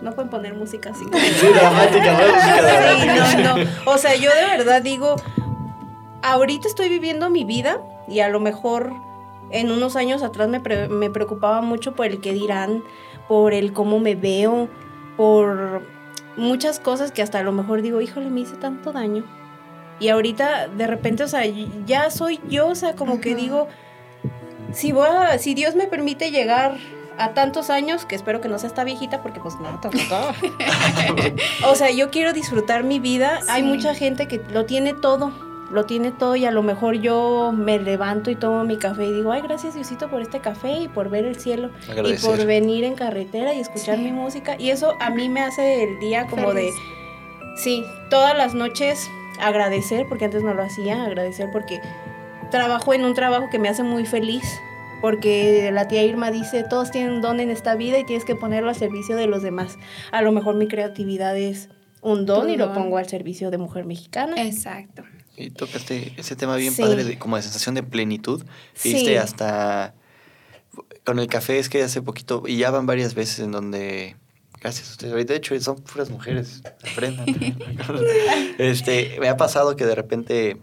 no 0.01 0.12
pueden 0.13 0.30
poner 0.30 0.56
música 0.56 0.91
así. 0.91 1.06
Sí, 1.39 1.47
dramática, 1.47 2.13
no, 2.13 3.43
no, 3.43 3.58
no. 3.58 3.69
O 3.86 3.97
sea, 3.97 4.15
yo 4.15 4.30
de 4.34 4.58
verdad 4.58 4.82
digo, 4.82 5.15
ahorita 6.23 6.67
estoy 6.67 6.89
viviendo 6.89 7.30
mi 7.30 7.43
vida 7.43 7.82
y 8.08 8.19
a 8.19 8.30
lo 8.30 8.39
mejor 8.39 8.93
en 9.51 9.71
unos 9.71 9.95
años 9.95 10.23
atrás 10.23 10.49
me, 10.49 10.60
me 10.60 11.10
preocupaba 11.10 11.62
mucho 11.62 11.95
por 11.95 12.08
el 12.08 12.19
qué 12.19 12.34
dirán, 12.34 12.84
por 13.27 13.53
el 13.53 13.73
cómo 13.73 13.99
me 13.99 14.15
veo, 14.15 14.67
por 15.15 15.82
muchas 16.38 16.80
cosas 16.80 17.12
que 17.12 17.21
hasta 17.21 17.39
a 17.39 17.43
lo 17.43 17.52
mejor 17.52 17.82
digo, 17.82 18.00
híjole, 18.02 18.30
me 18.30 18.41
hice 18.41 18.56
tanto 18.56 18.93
daño. 18.93 19.26
Y 20.00 20.10
ahorita 20.10 20.67
de 20.67 20.88
repente, 20.88 21.23
o 21.23 21.28
sea, 21.28 21.43
ya 21.86 22.12
soy 22.12 22.39
yo, 22.47 22.67
o 22.67 22.76
sea, 22.76 22.95
como 22.95 23.19
que 23.19 23.36
digo, 23.36 23.67
si 24.71 24.91
voy 24.91 25.08
a, 25.08 25.38
si 25.39 25.56
Dios 25.56 25.76
me 25.76 25.88
permite 25.88 26.32
llegar 26.32 26.78
a 27.17 27.34
tantos 27.34 27.71
años, 27.71 28.06
que 28.06 28.15
espero 28.15 28.41
que 28.41 28.47
no 28.47 28.60
sea 28.60 28.69
esta 28.69 28.84
viejita, 28.84 29.23
porque 29.23 29.39
pues 29.39 29.56
no, 29.56 29.80
tampoco. 29.80 30.36
o 31.65 31.76
sea, 31.76 31.89
yo 31.89 32.12
quiero 32.12 32.32
disfrutar 32.32 32.84
mi 32.84 33.00
vida. 33.00 33.39
Hay 33.50 33.63
mucha 33.63 33.95
gente 33.95 34.28
que 34.28 34.39
lo 34.52 34.65
tiene 34.65 34.93
todo 34.93 35.47
lo 35.71 35.86
tiene 35.86 36.12
todo 36.12 36.36
y 36.36 36.45
a 36.45 36.51
lo 36.51 36.63
mejor 36.63 36.95
yo 36.95 37.51
me 37.56 37.80
levanto 37.80 38.32
y 38.32 38.36
tomo 38.36 38.63
mi 38.63 38.77
café 38.77 39.06
y 39.06 39.13
digo, 39.13 39.32
ay, 39.32 39.41
gracias 39.41 39.75
Diosito 39.75 40.10
por 40.10 40.21
este 40.21 40.39
café 40.39 40.80
y 40.80 40.88
por 40.88 41.10
ver 41.10 41.25
el 41.25 41.39
cielo 41.39 41.71
y 42.06 42.13
por 42.13 42.45
venir 42.45 42.84
en 42.84 42.95
carretera 42.95 43.53
y 43.53 43.60
escuchar 43.60 43.97
mi 43.97 44.12
música. 44.12 44.56
Y 44.58 44.69
eso 44.69 44.93
a 44.99 45.10
mí 45.10 45.30
me 45.30 45.41
hace 45.41 45.84
el 45.84 45.99
día 45.99 46.27
como 46.27 46.53
de, 46.53 46.71
sí, 47.58 47.84
todas 48.10 48.36
las 48.38 48.53
noches 48.53 49.10
agradecer, 49.39 50.06
porque 50.08 50.25
antes 50.25 50.43
no 50.43 50.53
lo 50.53 50.63
hacía, 50.63 51.03
agradecer 51.03 51.49
porque 51.51 51.80
trabajo 52.49 52.93
en 52.93 53.06
un 53.06 53.13
trabajo 53.13 53.47
que 53.51 53.60
me 53.60 53.69
hace 53.69 53.84
muy 53.84 54.06
feliz. 54.06 54.43
Porque 54.99 55.69
la 55.71 55.88
tía 55.88 56.01
Irma 56.01 56.32
dice, 56.32 56.63
todos 56.67 56.89
tienen 56.89 57.13
un 57.13 57.21
don 57.21 57.39
en 57.39 57.51
esta 57.51 57.75
vida 57.75 57.99
y 57.99 58.03
tienes 58.03 58.25
que 58.25 58.34
ponerlo 58.34 58.69
al 58.69 58.75
servicio 58.75 59.15
de 59.15 59.27
los 59.27 59.43
demás. 59.43 59.77
A 60.12 60.23
lo 60.23 60.32
mejor 60.32 60.56
mi 60.56 60.67
creatividad 60.67 61.38
es 61.38 61.69
un 62.01 62.25
don 62.25 62.49
y 62.49 62.58
lo 62.58 62.73
pongo 62.73 62.97
al 62.97 63.08
servicio 63.08 63.51
de 63.51 63.60
mujer 63.60 63.86
mexicana. 63.86 64.41
Exacto. 64.41 65.03
Y 65.38 65.52
tocaste 65.52 66.13
ese 66.17 66.36
tema 66.36 66.56
bien 66.56 66.76
padre, 66.76 67.04
de, 67.04 67.19
como 67.19 67.36
de 67.36 67.43
sensación 67.43 67.76
de 67.76 67.84
plenitud. 67.84 68.43
Viste 68.84 69.19
hasta 69.19 69.93
con 71.06 71.19
el 71.19 71.28
café, 71.28 71.60
es 71.60 71.69
que 71.69 71.82
hace 71.84 72.02
poquito, 72.02 72.43
y 72.45 72.58
ya 72.58 72.69
van 72.69 72.86
varias 72.86 73.13
veces 73.13 73.39
en 73.39 73.52
donde, 73.52 74.17
gracias 74.60 74.89
a 74.89 74.91
ustedes, 74.91 75.28
de 75.28 75.36
hecho 75.36 75.58
son 75.62 75.78
puras 75.78 76.10
mujeres, 76.10 76.62
aprendan. 76.91 77.28
este, 78.58 79.17
me 79.19 79.30
ha 79.30 79.38
pasado 79.38 79.78
que 79.78 79.86
de 79.86 79.95
repente 79.95 80.58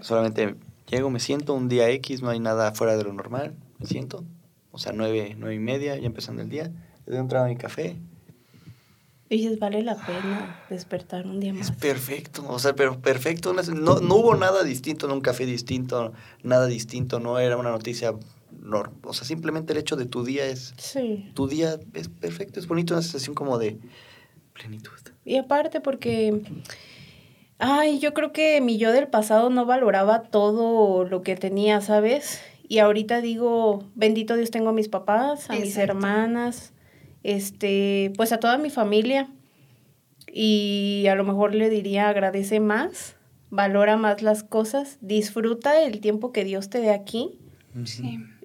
solamente 0.00 0.54
llego, 0.88 1.10
me 1.10 1.18
siento 1.18 1.52
un 1.54 1.68
día 1.68 1.90
X, 1.90 2.22
no 2.22 2.30
hay 2.30 2.38
nada 2.38 2.72
fuera 2.72 2.96
de 2.96 3.02
lo 3.02 3.12
normal, 3.12 3.56
me 3.78 3.86
siento, 3.86 4.24
o 4.70 4.78
sea, 4.78 4.92
nueve, 4.92 5.34
nueve 5.36 5.56
y 5.56 5.58
media, 5.58 5.96
ya 5.96 6.06
empezando 6.06 6.42
el 6.42 6.48
día, 6.48 6.70
le 7.06 7.12
doy 7.12 7.20
un 7.20 7.28
trago 7.28 7.46
a 7.46 7.48
mi 7.48 7.56
café, 7.56 7.96
y 9.30 9.38
dices, 9.38 9.58
vale 9.58 9.82
la 9.82 9.94
pena 9.94 10.64
despertar 10.70 11.26
un 11.26 11.38
día 11.38 11.52
más. 11.52 11.68
Es 11.68 11.76
perfecto, 11.76 12.44
o 12.48 12.58
sea, 12.58 12.74
pero 12.74 13.00
perfecto. 13.00 13.52
No, 13.52 14.00
no 14.00 14.14
hubo 14.14 14.34
nada 14.34 14.64
distinto 14.64 15.06
en 15.06 15.12
un 15.12 15.20
café 15.20 15.44
distinto, 15.44 16.12
nada 16.42 16.66
distinto, 16.66 17.20
no 17.20 17.38
era 17.38 17.58
una 17.58 17.70
noticia. 17.70 18.12
o 18.12 19.12
sea, 19.12 19.24
simplemente 19.24 19.74
el 19.74 19.78
hecho 19.78 19.96
de 19.96 20.06
tu 20.06 20.24
día 20.24 20.46
es. 20.46 20.72
Sí. 20.78 21.30
Tu 21.34 21.46
día 21.46 21.78
es 21.92 22.08
perfecto, 22.08 22.58
es 22.58 22.66
bonito, 22.66 22.94
una 22.94 23.02
sensación 23.02 23.34
como 23.34 23.58
de 23.58 23.78
plenitud. 24.54 24.92
Y 25.26 25.36
aparte, 25.36 25.80
porque. 25.80 26.42
Ay, 27.58 27.98
yo 27.98 28.14
creo 28.14 28.32
que 28.32 28.60
mi 28.60 28.78
yo 28.78 28.92
del 28.92 29.08
pasado 29.08 29.50
no 29.50 29.66
valoraba 29.66 30.22
todo 30.22 31.04
lo 31.04 31.22
que 31.22 31.34
tenía, 31.34 31.80
¿sabes? 31.80 32.40
Y 32.66 32.78
ahorita 32.78 33.20
digo, 33.20 33.84
bendito 33.94 34.36
Dios, 34.36 34.50
tengo 34.52 34.70
a 34.70 34.72
mis 34.72 34.88
papás, 34.88 35.50
a 35.50 35.54
mis 35.54 35.76
hermanas 35.76 36.72
este, 37.22 38.12
pues 38.16 38.32
a 38.32 38.40
toda 38.40 38.58
mi 38.58 38.70
familia. 38.70 39.28
Y 40.32 41.06
a 41.10 41.14
lo 41.14 41.24
mejor 41.24 41.54
le 41.54 41.70
diría 41.70 42.08
agradece 42.08 42.60
más, 42.60 43.16
valora 43.50 43.96
más 43.96 44.22
las 44.22 44.42
cosas, 44.42 44.98
disfruta 45.00 45.82
el 45.82 46.00
tiempo 46.00 46.32
que 46.32 46.44
Dios 46.44 46.70
te 46.70 46.80
dé 46.80 46.90
aquí. 46.90 47.38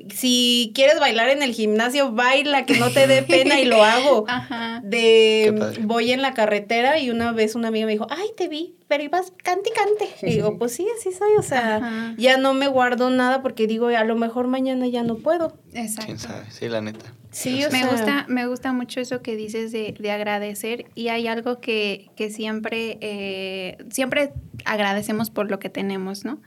Si 0.10 0.72
quieres 0.76 1.00
bailar 1.00 1.30
en 1.30 1.42
el 1.42 1.54
gimnasio, 1.54 2.12
baila, 2.12 2.66
que 2.66 2.78
no 2.78 2.92
te 2.92 3.08
dé 3.08 3.24
pena 3.24 3.60
y 3.60 3.66
lo 3.66 3.84
hago. 3.84 4.26
De 4.84 5.76
voy 5.82 6.12
en 6.12 6.22
la 6.22 6.34
carretera 6.34 7.00
y 7.00 7.10
una 7.10 7.32
vez 7.32 7.56
una 7.56 7.70
amiga 7.70 7.86
me 7.86 7.94
dijo, 7.94 8.08
ay, 8.10 8.28
te 8.38 8.48
vi, 8.48 8.76
pero 8.88 9.04
ibas 9.04 9.32
cante 9.44 9.70
y 9.70 9.74
cante. 9.74 10.28
Y 10.28 10.36
digo, 10.36 10.58
pues 10.60 10.74
sí, 10.74 10.86
así 10.98 11.12
soy. 11.12 11.32
O 11.40 11.42
sea, 11.42 12.14
ya 12.18 12.38
no 12.38 12.54
me 12.54 12.68
guardo 12.68 13.10
nada 13.10 13.42
porque 13.42 13.66
digo, 13.66 13.88
a 13.88 14.04
lo 14.04 14.16
mejor 14.16 14.48
mañana 14.48 14.88
ya 14.88 15.04
no 15.04 15.16
puedo. 15.16 15.58
Exacto. 15.74 16.06
¿Quién 16.06 16.20
sabe? 16.20 16.46
Sí, 16.52 16.68
la 16.68 16.82
neta. 16.82 17.14
Sí, 17.34 17.63
me 17.72 17.88
gusta, 17.88 18.26
me 18.30 18.46
gusta 18.46 18.74
mucho 18.74 19.02
eso 19.02 19.24
que 19.24 19.36
dices 19.36 19.72
de, 19.72 19.96
de 20.00 20.12
agradecer 20.12 20.86
y 20.93 21.08
hay 21.08 21.28
algo 21.28 21.60
que, 21.60 22.12
que 22.15 22.30
siempre, 22.30 23.00
eh, 23.02 23.78
siempre 23.89 24.34
agradecemos 24.65 25.32
por 25.32 25.50
lo 25.50 25.58
que 25.58 25.69
tenemos, 25.69 26.26
¿no? 26.26 26.39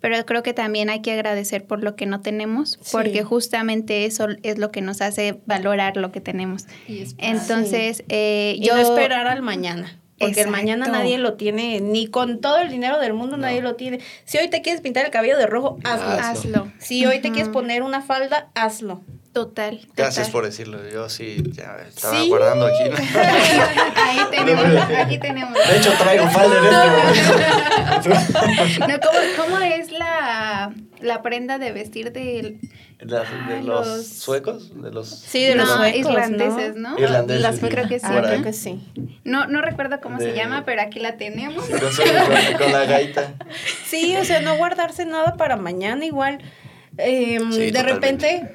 Pero 0.00 0.24
creo 0.24 0.42
que 0.42 0.54
también 0.54 0.88
hay 0.88 1.02
que 1.02 1.12
agradecer 1.12 1.66
por 1.66 1.82
lo 1.82 1.96
que 1.96 2.06
no 2.06 2.20
tenemos, 2.20 2.78
porque 2.92 3.22
justamente 3.22 4.06
eso 4.06 4.28
es 4.42 4.58
lo 4.58 4.70
que 4.70 4.80
nos 4.80 5.02
hace 5.02 5.40
valorar 5.46 5.96
lo 5.96 6.10
que 6.10 6.20
tenemos. 6.20 6.66
Entonces, 7.18 8.04
eh, 8.08 8.56
yo... 8.60 8.76
no 8.76 8.80
esperar 8.80 9.26
al 9.26 9.42
mañana. 9.42 10.00
Porque 10.18 10.42
el 10.42 10.48
mañana 10.48 10.86
nadie 10.86 11.16
lo 11.18 11.34
tiene, 11.34 11.80
ni 11.80 12.06
con 12.06 12.40
todo 12.40 12.58
el 12.58 12.70
dinero 12.70 12.98
del 12.98 13.14
mundo 13.14 13.38
nadie 13.38 13.62
lo 13.62 13.74
tiene. 13.76 14.00
Si 14.26 14.36
hoy 14.36 14.48
te 14.48 14.60
quieres 14.60 14.82
pintar 14.82 15.06
el 15.06 15.10
cabello 15.10 15.38
de 15.38 15.46
rojo, 15.46 15.78
hazlo. 15.82 16.10
hazlo. 16.10 16.72
Si 16.78 17.04
hoy 17.06 17.20
te 17.20 17.30
quieres 17.30 17.48
poner 17.48 17.82
una 17.82 18.02
falda, 18.02 18.50
hazlo. 18.54 19.02
Total, 19.32 19.80
Gracias 19.96 20.28
por 20.28 20.44
decirlo. 20.44 20.80
Yo 20.92 21.08
sí 21.08 21.40
ya 21.52 21.76
estaba 21.88 22.20
guardando 22.24 22.66
aquí. 22.66 22.82
Ahí 23.94 24.18
tenemos, 24.28 24.64
aquí 24.98 25.18
tenemos. 25.18 25.54
De 25.54 25.76
hecho, 25.76 25.92
traigo 25.96 26.28
falda 26.30 26.58
en 26.58 26.64
este 26.64 26.88
momento. 28.08 29.06
¿cómo, 29.36 29.58
es 29.58 29.92
la, 29.92 30.74
la 31.00 31.22
prenda 31.22 31.58
de 31.58 31.70
vestir 31.70 32.10
de, 32.10 32.58
de 32.98 33.62
los, 33.62 34.04
suecos? 34.04 34.74
De 34.82 34.90
los, 34.90 35.08
sí, 35.08 35.44
de 35.44 35.54
los 35.54 35.68
suecos, 35.68 35.96
irlandeses, 35.96 36.74
¿no? 36.74 36.98
Irlandeses. 36.98 37.60
creo 37.60 37.86
que 37.86 38.00
sí, 38.00 38.06
creo 38.08 38.42
que 38.42 38.52
sí. 38.52 38.80
No, 39.22 39.46
no 39.46 39.62
recuerdo 39.62 40.00
cómo 40.00 40.18
se 40.18 40.34
llama, 40.34 40.64
pero 40.64 40.82
aquí 40.82 40.98
la 40.98 41.16
tenemos. 41.16 41.68
con 41.68 42.72
la 42.72 42.84
gaita. 42.84 43.34
Sí, 43.86 44.16
o 44.16 44.24
sea, 44.24 44.40
no 44.40 44.56
guardarse 44.56 45.06
nada 45.06 45.36
para 45.36 45.56
mañana 45.56 46.04
igual. 46.04 46.40
Em, 46.98 47.50
de 47.50 47.82
repente 47.84 48.52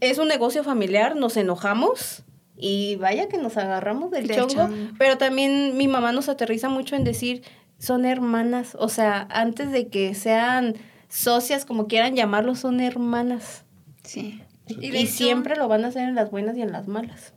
es 0.00 0.18
un 0.18 0.28
negocio 0.28 0.64
familiar, 0.64 1.16
nos 1.16 1.36
enojamos 1.36 2.24
y 2.56 2.96
vaya 2.96 3.28
que 3.28 3.38
nos 3.38 3.56
agarramos 3.56 4.10
del, 4.10 4.28
chongo, 4.28 4.68
pero 4.98 5.16
también 5.18 5.76
mi 5.76 5.88
mamá 5.88 6.12
nos 6.12 6.28
aterriza 6.28 6.68
mucho 6.68 6.96
en 6.96 7.04
decir, 7.04 7.42
son 7.78 8.04
hermanas, 8.04 8.76
o 8.78 8.88
sea, 8.88 9.28
antes 9.30 9.70
de 9.70 9.88
que 9.88 10.14
sean 10.14 10.74
socias, 11.08 11.64
como 11.64 11.86
quieran 11.86 12.16
llamarlo, 12.16 12.54
son 12.56 12.80
hermanas. 12.80 13.64
Sí. 14.02 14.42
Y, 14.66 15.06
siempre 15.06 15.56
lo 15.56 15.68
van 15.68 15.84
a 15.84 15.88
hacer 15.88 16.02
en 16.08 16.14
las 16.14 16.30
buenas 16.30 16.56
y 16.56 16.62
en 16.62 16.72
las 16.72 16.88
malas 16.88 17.32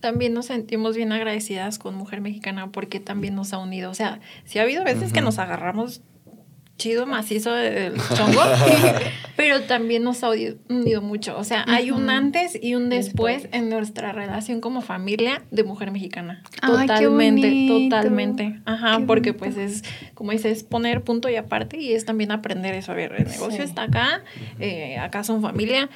también 0.00 0.32
nos 0.32 0.46
sentimos 0.46 0.96
bien 0.96 1.12
agradecidas 1.12 1.78
con 1.78 1.94
Mujer 1.94 2.22
Mexicana 2.22 2.72
porque 2.72 3.00
también 3.00 3.34
nos 3.34 3.52
ha 3.52 3.58
unido. 3.58 3.90
O 3.90 3.94
sea, 3.94 4.20
si 4.44 4.58
ha 4.58 4.62
habido 4.62 4.82
veces 4.82 5.12
que 5.12 5.20
nos 5.20 5.38
agarramos 5.38 6.02
chido, 6.80 7.06
macizo 7.06 7.52
del 7.52 7.94
chongo, 8.16 8.40
pero 9.36 9.62
también 9.62 10.02
nos 10.02 10.24
ha 10.24 10.30
unido 10.30 11.02
mucho. 11.02 11.38
O 11.38 11.44
sea, 11.44 11.64
hay 11.68 11.90
un 11.90 12.08
antes 12.08 12.58
y 12.60 12.74
un 12.74 12.88
después, 12.88 13.48
en 13.52 13.68
nuestra 13.68 14.12
relación 14.12 14.60
como 14.60 14.80
familia 14.80 15.42
de 15.50 15.62
mujer 15.62 15.92
mexicana. 15.92 16.42
totalmente, 16.60 17.66
totalmente. 17.68 18.60
Ajá, 18.64 19.00
porque 19.06 19.34
pues 19.34 19.56
es, 19.56 19.84
como 20.14 20.32
dices, 20.32 20.64
poner 20.64 21.02
punto 21.02 21.28
y 21.28 21.36
aparte 21.36 21.76
y 21.76 21.92
es 21.92 22.06
también 22.06 22.32
aprender 22.32 22.74
eso. 22.74 22.92
A 22.92 22.94
ver, 22.94 23.12
el 23.12 23.28
negocio 23.28 23.62
está 23.62 23.82
acá, 23.82 24.24
eh, 24.58 24.96
acá 24.98 25.22
son 25.22 25.42
familia 25.42 25.90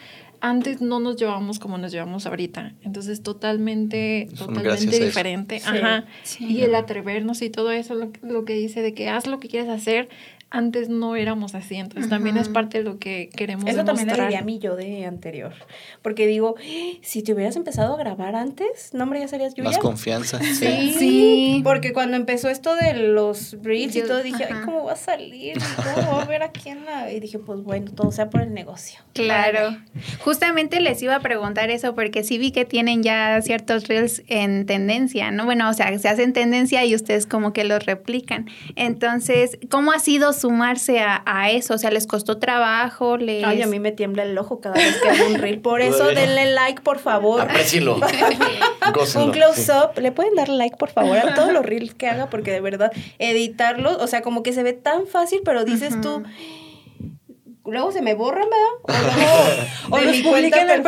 antes 0.44 0.82
no 0.82 1.00
nos 1.00 1.16
llevamos 1.16 1.58
como 1.58 1.78
nos 1.78 1.90
llevamos 1.90 2.26
ahorita. 2.26 2.74
Entonces, 2.82 3.22
totalmente, 3.22 4.28
totalmente 4.36 5.02
diferente. 5.02 5.62
Ajá. 5.64 6.04
Y 6.38 6.60
el 6.60 6.74
atrevernos 6.74 7.40
y 7.40 7.48
todo 7.48 7.70
eso, 7.70 7.94
lo, 7.94 8.10
lo, 8.22 8.44
que 8.44 8.52
dice 8.52 8.82
de 8.82 8.92
que 8.92 9.08
haz 9.08 9.26
lo 9.26 9.40
que 9.40 9.48
quieres 9.48 9.70
hacer, 9.70 10.10
antes 10.54 10.88
no 10.88 11.16
éramos 11.16 11.56
así, 11.56 11.74
entonces 11.74 12.08
también 12.08 12.36
es 12.36 12.48
parte 12.48 12.78
de 12.78 12.84
lo 12.84 13.00
que 13.00 13.28
queremos 13.34 13.68
Eso 13.68 13.84
también 13.84 14.06
le 14.06 14.14
diría 14.14 14.38
a 14.38 14.42
mí 14.42 14.60
yo 14.60 14.76
de 14.76 15.04
anterior, 15.04 15.52
porque 16.00 16.28
digo, 16.28 16.54
si 17.02 17.24
te 17.24 17.34
hubieras 17.34 17.56
empezado 17.56 17.94
a 17.94 17.96
grabar 17.96 18.36
antes, 18.36 18.94
no, 18.94 19.02
hombre, 19.02 19.18
ya 19.18 19.26
serías 19.26 19.58
Más 19.58 19.78
confianza. 19.78 20.38
Sí, 20.54 20.94
sí, 20.96 21.60
porque 21.64 21.92
cuando 21.92 22.16
empezó 22.16 22.48
esto 22.48 22.76
de 22.76 22.94
los 22.94 23.56
reels 23.62 23.96
y 23.96 24.02
todo, 24.02 24.22
dije, 24.22 24.44
ay, 24.44 24.62
¿cómo 24.64 24.84
va 24.84 24.92
a 24.92 24.96
salir? 24.96 25.58
¿Cómo 25.96 26.12
va 26.18 26.22
a 26.22 26.26
ver 26.26 26.44
a 26.44 26.52
quién 26.52 26.84
la...? 26.84 27.10
Y 27.12 27.18
dije, 27.18 27.40
pues 27.40 27.60
bueno, 27.62 27.90
todo 27.90 28.12
sea 28.12 28.30
por 28.30 28.40
el 28.40 28.54
negocio. 28.54 29.00
Claro. 29.12 29.76
Justamente 30.20 30.80
les 30.80 31.02
iba 31.02 31.16
a 31.16 31.20
preguntar 31.20 31.70
eso, 31.70 31.96
porque 31.96 32.22
sí 32.22 32.38
vi 32.38 32.52
que 32.52 32.64
tienen 32.64 33.02
ya 33.02 33.42
ciertos 33.42 33.88
reels 33.88 34.22
en 34.28 34.66
tendencia, 34.66 35.32
¿no? 35.32 35.44
Bueno, 35.44 35.68
o 35.68 35.72
sea, 35.72 35.98
se 35.98 36.08
hacen 36.08 36.32
tendencia 36.32 36.84
y 36.84 36.94
ustedes 36.94 37.26
como 37.26 37.52
que 37.52 37.64
los 37.64 37.84
replican. 37.84 38.46
Entonces, 38.76 39.58
¿cómo 39.68 39.90
ha 39.90 39.98
sido 39.98 40.32
su 40.32 40.43
sumarse 40.44 41.00
a, 41.00 41.50
eso? 41.50 41.72
O 41.72 41.78
sea, 41.78 41.90
¿les 41.90 42.06
costó 42.06 42.36
trabajo? 42.36 43.16
Les... 43.16 43.42
Ay, 43.44 43.62
a 43.62 43.66
mí 43.66 43.80
me 43.80 43.92
tiembla 43.92 44.24
el 44.24 44.36
ojo 44.36 44.60
cada 44.60 44.74
vez 44.74 44.94
que 45.00 45.08
hago 45.08 45.26
un 45.28 45.36
reel. 45.36 45.58
Por 45.60 45.80
eso 45.80 46.04
denle 46.08 46.52
like, 46.52 46.82
por 46.82 46.98
favor. 46.98 47.40
Aprécilo. 47.40 47.96
un 49.16 49.30
close-up. 49.30 49.98
¿Le 49.98 50.12
pueden 50.12 50.34
dar 50.34 50.50
like, 50.50 50.76
por 50.76 50.90
favor, 50.90 51.16
a 51.16 51.34
todos 51.34 51.50
los 51.50 51.64
reels 51.64 51.94
que 51.94 52.08
haga? 52.08 52.28
Porque 52.28 52.52
de 52.52 52.60
verdad, 52.60 52.92
editarlos, 53.18 53.96
o 54.02 54.06
sea, 54.06 54.20
como 54.20 54.42
que 54.42 54.52
se 54.52 54.62
ve 54.62 54.74
tan 54.74 55.06
fácil, 55.06 55.40
pero 55.46 55.64
dices 55.64 55.98
tú 56.02 56.22
luego 57.64 57.92
se 57.92 58.02
me 58.02 58.12
borran, 58.12 58.46
¿verdad? 58.50 59.08
O, 59.88 59.96
luego, 59.96 60.06
o 60.06 60.12
los 60.12 60.16
publican 60.18 60.68
en 60.68 60.70
el 60.70 60.82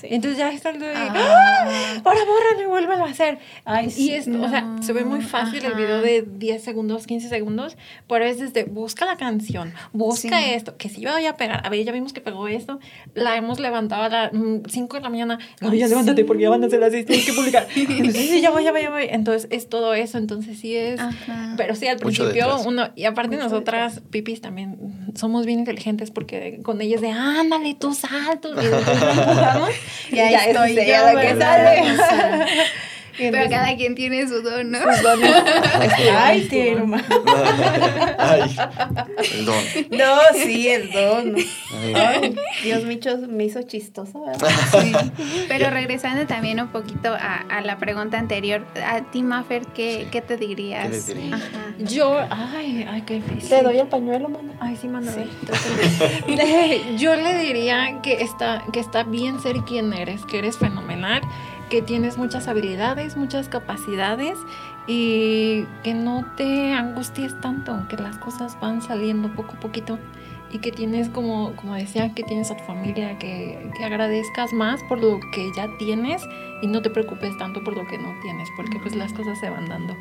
personal. 0.00 0.14
Entonces 0.14 0.38
ya 0.38 0.52
está 0.52 0.70
el 0.70 0.80
de, 0.80 0.88
ah. 0.94 1.12
¡Ah! 1.14 2.00
ahora 2.04 2.20
bórralo 2.24 2.62
y 2.62 2.66
vuélvelo 2.66 3.04
a 3.04 3.10
hacer. 3.10 3.38
Ay, 3.64 3.92
y 3.96 4.10
es, 4.10 4.28
o 4.28 4.48
sea, 4.48 4.76
se 4.80 4.92
ve 4.92 5.04
muy 5.04 5.22
fácil 5.22 5.64
el 5.64 5.74
video 5.74 6.00
de 6.00 6.22
10 6.22 6.62
segundos, 6.62 7.06
15 7.06 7.28
segundos, 7.28 7.76
pero 8.08 8.24
es 8.24 8.38
desde, 8.38 8.64
busca 8.64 9.04
la 9.04 9.16
canción, 9.16 9.72
busca 9.92 10.46
esto, 10.52 10.76
que 10.76 10.88
si 10.88 11.00
yo 11.00 11.12
voy 11.12 11.26
a 11.26 11.36
pegar, 11.36 11.66
a 11.66 11.68
ver, 11.68 11.84
ya 11.84 11.92
vimos 11.92 12.12
que 12.12 12.20
pegó 12.20 12.48
esto, 12.48 12.80
la 13.14 13.36
hemos 13.36 13.60
levantado 13.60 14.02
a 14.04 14.08
las 14.08 14.30
5 14.32 14.36
mm, 14.36 14.96
de 14.96 15.00
la 15.00 15.10
mañana, 15.10 15.38
no, 15.60 15.74
ya 15.74 15.88
levántate 15.88 16.24
porque 16.24 16.44
ya 16.44 16.50
van 16.50 16.64
a 16.64 16.70
ser 16.70 16.80
las 16.80 16.92
6, 16.92 17.06
tienes 17.06 17.26
que 17.26 17.32
publicar. 17.32 17.66
Entonces, 17.74 18.26
sí, 18.28 18.40
ya 18.40 18.50
voy, 18.50 18.64
ya 18.64 18.72
voy, 18.72 18.82
ya 18.82 18.90
voy. 18.90 19.06
Entonces 19.10 19.48
es 19.50 19.68
todo 19.68 19.94
eso, 19.94 20.18
entonces 20.18 20.58
sí 20.58 20.76
es, 20.76 21.00
pero 21.56 21.74
sí, 21.74 21.86
al 21.86 21.98
principio 21.98 22.58
uno, 22.66 22.90
y 22.94 23.04
aparte 23.04 23.36
nosotras, 23.36 24.02
pipis 24.10 24.40
también, 24.40 24.78
somos 25.14 25.46
bien 25.46 25.60
inteligentes 25.60 26.10
porque 26.10 26.60
con 26.62 26.80
ellas 26.80 27.00
de, 27.00 27.10
ándale, 27.10 27.74
tú 27.74 27.94
saltos, 27.94 28.56
y 28.62 28.66
empujamos. 28.66 29.70
Y 30.10 30.18
ahí 30.18 30.32
ya 30.32 30.44
estoy 30.44 30.74
yo, 30.86 31.12
lo 31.12 31.20
que 31.20 31.36
sale. 31.36 31.82
Pero 33.18 33.50
cada 33.50 33.76
quien 33.76 33.94
tiene 33.94 34.26
su 34.28 34.42
don, 34.42 34.70
¿no? 34.70 34.78
Sus 34.78 35.02
dones. 35.02 35.34
Ay, 36.16 36.46
qué 36.48 36.72
hermano. 36.72 37.04
Ay, 38.18 38.56
el 39.32 39.44
don. 39.44 39.64
No, 39.90 40.16
sí, 40.34 40.68
el 40.68 40.92
don. 40.92 41.36
Ay, 41.94 42.36
Dios 42.62 42.84
mío, 42.84 42.98
me 43.28 43.44
hizo 43.44 43.62
chistosa, 43.62 44.18
¿verdad? 44.20 44.48
Sí. 44.80 44.92
Pero 45.48 45.70
regresando 45.70 46.26
también 46.26 46.60
un 46.60 46.68
poquito 46.68 47.12
a, 47.12 47.44
a 47.48 47.60
la 47.60 47.78
pregunta 47.78 48.18
anterior, 48.18 48.64
a 48.84 49.02
ti, 49.10 49.22
Maffer, 49.22 49.66
¿qué, 49.66 50.06
¿qué 50.10 50.20
te 50.20 50.36
dirías? 50.36 50.88
¿Qué 51.06 51.14
dirías? 51.14 51.40
Ajá. 51.40 51.74
Yo, 51.78 52.18
ay, 52.30 52.86
ay, 52.88 53.02
qué 53.02 53.14
difícil. 53.14 53.48
¿Te 53.48 53.62
doy 53.62 53.78
el 53.78 53.88
pañuelo, 53.88 54.28
mano? 54.28 54.52
Ay, 54.60 54.76
sí, 54.76 54.88
mano. 54.88 55.10
Sí. 55.12 55.28
Yo 56.98 57.16
le 57.16 57.38
diría 57.38 58.00
que 58.02 58.22
está, 58.22 58.64
que 58.72 58.80
está 58.80 59.02
bien 59.02 59.40
ser 59.40 59.56
quien 59.58 59.92
eres, 59.92 60.24
que 60.24 60.38
eres 60.38 60.58
fenomenal 60.58 61.22
que 61.68 61.82
tienes 61.82 62.18
muchas 62.18 62.48
habilidades, 62.48 63.16
muchas 63.16 63.48
capacidades 63.48 64.38
y 64.86 65.64
que 65.82 65.94
no 65.94 66.24
te 66.36 66.72
angusties 66.72 67.38
tanto, 67.40 67.86
que 67.88 67.96
las 67.96 68.18
cosas 68.18 68.58
van 68.60 68.82
saliendo 68.82 69.34
poco 69.34 69.54
a 69.56 69.60
poquito 69.60 69.98
y 70.50 70.58
que 70.58 70.72
tienes, 70.72 71.08
como, 71.10 71.54
como 71.56 71.74
decía, 71.74 72.14
que 72.14 72.22
tienes 72.22 72.50
a 72.50 72.56
tu 72.56 72.64
familia, 72.64 73.18
que, 73.18 73.70
que, 73.76 73.84
agradezcas 73.84 74.52
más 74.52 74.82
por 74.84 74.98
lo 74.98 75.20
que 75.32 75.50
ya 75.54 75.68
tienes 75.78 76.22
y 76.62 76.66
no 76.66 76.80
te 76.80 76.88
preocupes 76.88 77.36
tanto 77.36 77.62
por 77.62 77.76
lo 77.76 77.86
que 77.86 77.98
no 77.98 78.14
tienes, 78.22 78.48
porque 78.56 78.78
pues 78.78 78.94
las 78.94 79.12
cosas 79.12 79.38
se 79.38 79.50
van 79.50 79.68
dando. 79.68 79.94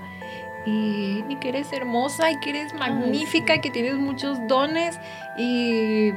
Y, 0.66 1.24
y 1.30 1.38
que 1.42 1.50
eres 1.50 1.72
hermosa 1.74 2.32
y 2.32 2.40
que 2.40 2.52
eres 2.52 2.74
magnífica, 2.74 3.60
que 3.60 3.70
tienes 3.70 3.96
muchos 3.96 4.38
dones 4.48 4.98
y 5.38 6.12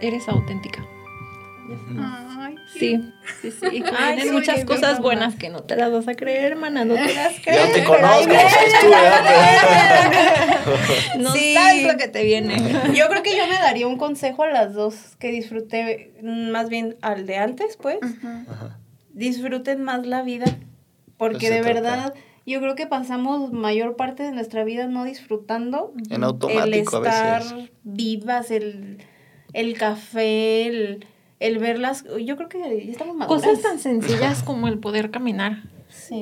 eres 0.00 0.28
auténtica. 0.28 0.84
Sí, 2.72 3.00
sí, 3.40 3.50
sí. 3.50 3.66
Y 3.70 3.82
tienes 3.82 4.32
muchas 4.32 4.64
cosas 4.64 5.00
buenas 5.00 5.36
que 5.36 5.50
no 5.50 5.62
te 5.62 5.76
las 5.76 5.92
vas 5.92 6.08
a 6.08 6.14
creer, 6.14 6.52
hermana, 6.52 6.84
no 6.84 6.94
te 6.94 7.14
las 7.14 7.38
crees. 7.40 7.68
Yo 7.68 7.72
te 7.74 7.84
conozco, 7.84 8.32
No 11.18 11.34
sabes 11.34 11.86
lo 11.86 11.96
que 11.98 12.08
te 12.08 12.24
viene. 12.24 12.56
Yo 12.94 13.08
creo 13.08 13.22
que 13.22 13.36
yo 13.36 13.46
me 13.46 13.54
daría 13.54 13.86
un 13.86 13.98
consejo 13.98 14.44
a 14.44 14.48
las 14.48 14.74
dos 14.74 15.16
que 15.18 15.28
disfruté, 15.28 16.14
más 16.22 16.68
bien 16.68 16.96
al 17.02 17.26
de 17.26 17.36
antes, 17.36 17.76
pues. 17.76 17.98
Disfruten 19.12 19.82
más 19.82 20.06
la 20.06 20.22
vida, 20.22 20.46
porque 21.18 21.50
de 21.50 21.62
verdad 21.62 22.14
yo 22.44 22.60
creo 22.60 22.74
que 22.74 22.86
pasamos 22.86 23.52
mayor 23.52 23.94
parte 23.96 24.24
de 24.24 24.32
nuestra 24.32 24.64
vida 24.64 24.88
no 24.88 25.04
disfrutando 25.04 25.92
en 26.10 26.24
automático 26.24 26.98
el 26.98 27.06
estar 27.06 27.42
vivas, 27.84 28.50
el, 28.50 28.98
el 29.52 29.78
café, 29.78 30.66
el 30.66 31.06
el 31.42 31.58
verlas, 31.58 32.04
yo 32.24 32.36
creo 32.36 32.48
que 32.48 32.58
ya 32.58 32.92
estamos 32.92 33.16
maduras. 33.16 33.42
Cosas 33.42 33.62
tan 33.62 33.78
sencillas 33.78 34.42
como 34.42 34.68
el 34.68 34.78
poder 34.78 35.10
caminar. 35.10 35.62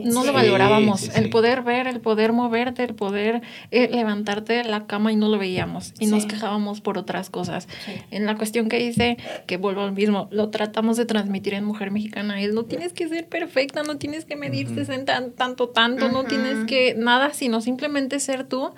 No 0.05 0.25
lo 0.25 0.33
valorábamos. 0.33 1.15
el 1.17 1.31
poder 1.31 1.63
ver, 1.63 1.87
el 1.87 2.01
poder 2.01 2.33
moverte, 2.33 2.85
el 2.85 2.95
poder 2.95 3.43
eh, 3.71 3.89
levantarte 3.93 4.55
de 4.55 4.65
la 4.65 4.87
cama 4.87 5.13
y 5.13 5.17
no 5.17 5.29
lo 5.29 5.39
veíamos. 5.39 5.95
Y 5.99 6.07
nos 6.07 6.27
quejábamos 6.27 6.81
por 6.81 6.99
otras 6.99 7.31
cosas. 7.31 7.69
En 8.11 8.27
la 8.27 8.37
cuestión 8.37 8.69
que 8.69 8.79
dice, 8.79 9.17
que 9.47 9.57
vuelvo 9.57 9.83
al 9.83 9.93
mismo, 9.93 10.29
lo 10.31 10.51
tratamos 10.51 10.97
de 10.97 11.05
transmitir 11.05 11.55
en 11.55 11.65
Mujer 11.65 11.91
Mexicana, 11.91 12.41
es 12.41 12.55
no 12.55 12.65
tienes 12.65 12.93
que 12.93 13.09
ser 13.09 13.29
perfecta, 13.29 13.83
no 13.83 13.97
tienes 13.97 14.25
que 14.25 14.37
medirte 14.37 14.81
en 14.93 15.05
tanto, 15.05 15.69
tanto, 15.69 16.09
no 16.09 16.25
tienes 16.25 16.67
que 16.67 16.95
nada, 16.95 17.33
sino 17.33 17.61
simplemente 17.61 18.21
ser 18.21 18.45
tú 18.45 18.71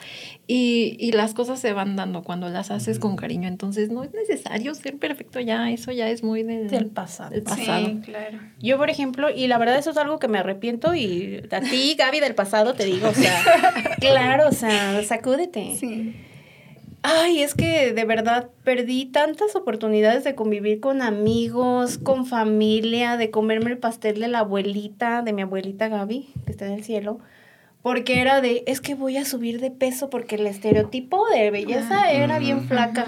y, 0.47 0.97
y, 0.99 1.13
las 1.13 1.35
cosas 1.35 1.61
se 1.61 1.73
van 1.73 1.97
dando 1.97 2.23
cuando 2.23 2.49
las 2.49 2.71
haces 2.71 2.99
con 2.99 3.17
cariño. 3.17 3.49
Entonces 3.49 3.91
no 3.91 4.05
es 4.05 4.13
necesario 4.13 4.75
ser 4.75 4.99
perfecto 4.99 5.41
ya, 5.41 5.71
eso 5.71 5.93
ya 5.93 6.09
es 6.09 6.23
muy 6.23 6.43
del, 6.43 6.87
pasado. 6.87 7.35
Sí, 7.35 8.01
claro. 8.05 8.39
Yo, 8.61 8.77
por 8.77 8.91
ejemplo, 8.91 9.29
y 9.31 9.47
la 9.47 9.59
verdad 9.59 9.79
eso 9.79 9.91
es 9.91 9.97
algo 9.97 10.19
que 10.19 10.29
me 10.29 10.39
arrepiento 10.39 10.95
y 10.95 11.02
a 11.51 11.61
ti, 11.61 11.95
Gaby, 11.99 12.21
del 12.21 12.35
pasado 12.35 12.75
te 12.75 12.85
digo, 12.85 13.09
o 13.09 13.15
sea, 13.15 13.35
claro, 14.01 14.49
o 14.49 14.53
sea, 14.53 15.03
sacúdete. 15.05 15.77
Sí. 15.77 16.15
Ay, 17.03 17.43
es 17.43 17.55
que 17.55 17.93
de 17.93 18.05
verdad 18.05 18.51
perdí 18.63 19.07
tantas 19.07 19.57
oportunidades 19.57 20.23
de 20.23 20.37
convivir 20.37 20.79
con 20.79 21.03
amigos, 21.03 21.99
con 21.99 22.27
familia, 22.27 23.17
de 23.17 23.31
comerme 23.31 23.71
el 23.71 23.79
pastel 23.79 24.21
de 24.21 24.29
la 24.29 24.41
abuelita, 24.41 25.23
de 25.23 25.33
mi 25.33 25.43
abuelita 25.43 25.89
Gaby, 25.89 26.29
que 26.47 26.53
está 26.53 26.67
en 26.67 26.75
el 26.75 26.85
cielo 26.85 27.19
porque 27.83 28.21
era 28.21 28.41
de, 28.41 28.63
es 28.67 28.81
que 28.81 28.95
voy 28.95 29.17
a 29.17 29.25
subir 29.25 29.61
de 29.61 29.73
peso 29.73 30.09
porque 30.09 30.37
el 30.37 30.47
estereotipo 30.47 31.29
de 31.29 31.51
belleza 31.51 32.03
ah, 32.05 32.13
era 32.13 32.39
bien 32.39 32.69
flaca. 32.69 33.05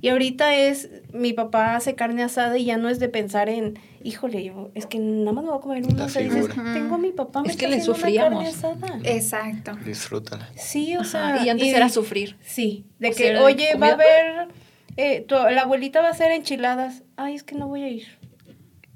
Y 0.00 0.08
ahorita 0.08 0.54
es, 0.54 0.90
mi 1.12 1.32
papá 1.32 1.76
hace 1.76 1.94
carne 1.94 2.22
asada 2.22 2.56
y 2.56 2.64
ya 2.64 2.76
no 2.76 2.88
es 2.88 3.00
de 3.00 3.08
pensar 3.08 3.48
en, 3.48 3.78
híjole, 4.02 4.44
yo, 4.44 4.70
es 4.74 4.86
que 4.86 4.98
nada 4.98 5.32
más 5.32 5.44
me 5.44 5.50
voy 5.50 5.58
a 5.58 5.60
comer 5.60 5.84
uno. 5.84 6.04
O 6.04 6.08
sea, 6.08 6.22
dices, 6.22 6.48
tengo 6.48 6.94
a 6.94 6.98
mi 6.98 7.10
papá, 7.10 7.42
me 7.42 7.50
es 7.50 7.56
que 7.56 7.68
le 7.68 7.80
sufríamos. 7.80 8.64
Exacto. 9.02 9.76
Disfrútala. 9.84 10.48
Sí, 10.56 10.96
o 10.96 11.04
sea. 11.04 11.44
Y 11.44 11.48
antes 11.48 11.68
era 11.68 11.88
sufrir. 11.88 12.36
Sí, 12.42 12.86
de 13.00 13.10
que, 13.10 13.36
oye, 13.38 13.74
va 13.74 13.88
a 13.88 13.92
haber, 13.92 14.48
eh, 14.96 15.26
la 15.28 15.62
abuelita 15.62 16.00
va 16.00 16.08
a 16.08 16.10
hacer 16.12 16.30
enchiladas. 16.30 17.02
Ay, 17.16 17.34
es 17.34 17.42
que 17.42 17.56
no 17.56 17.66
voy 17.66 17.82
a 17.82 17.88
ir. 17.88 18.06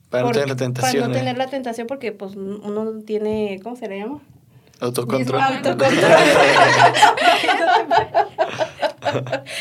Para 0.08 0.24
no 0.24 0.30
tener 0.30 0.48
la 0.48 0.56
tentación. 0.56 1.00
Para 1.00 1.08
no 1.08 1.14
¿eh? 1.14 1.18
tener 1.18 1.36
la 1.36 1.46
tentación 1.48 1.88
porque, 1.88 2.12
pues, 2.12 2.36
uno 2.36 3.00
tiene, 3.04 3.58
¿cómo 3.62 3.74
se 3.74 3.88
le 3.88 3.98
llama? 3.98 4.22
Autocontrol. 4.80 5.40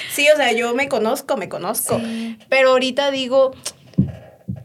sí, 0.10 0.28
o 0.34 0.36
sea, 0.36 0.52
yo 0.54 0.74
me 0.76 0.90
conozco, 0.90 1.38
me 1.38 1.50
conozco. 1.50 2.00
Pero 2.50 2.72
ahorita 2.72 3.12
digo, 3.12 3.52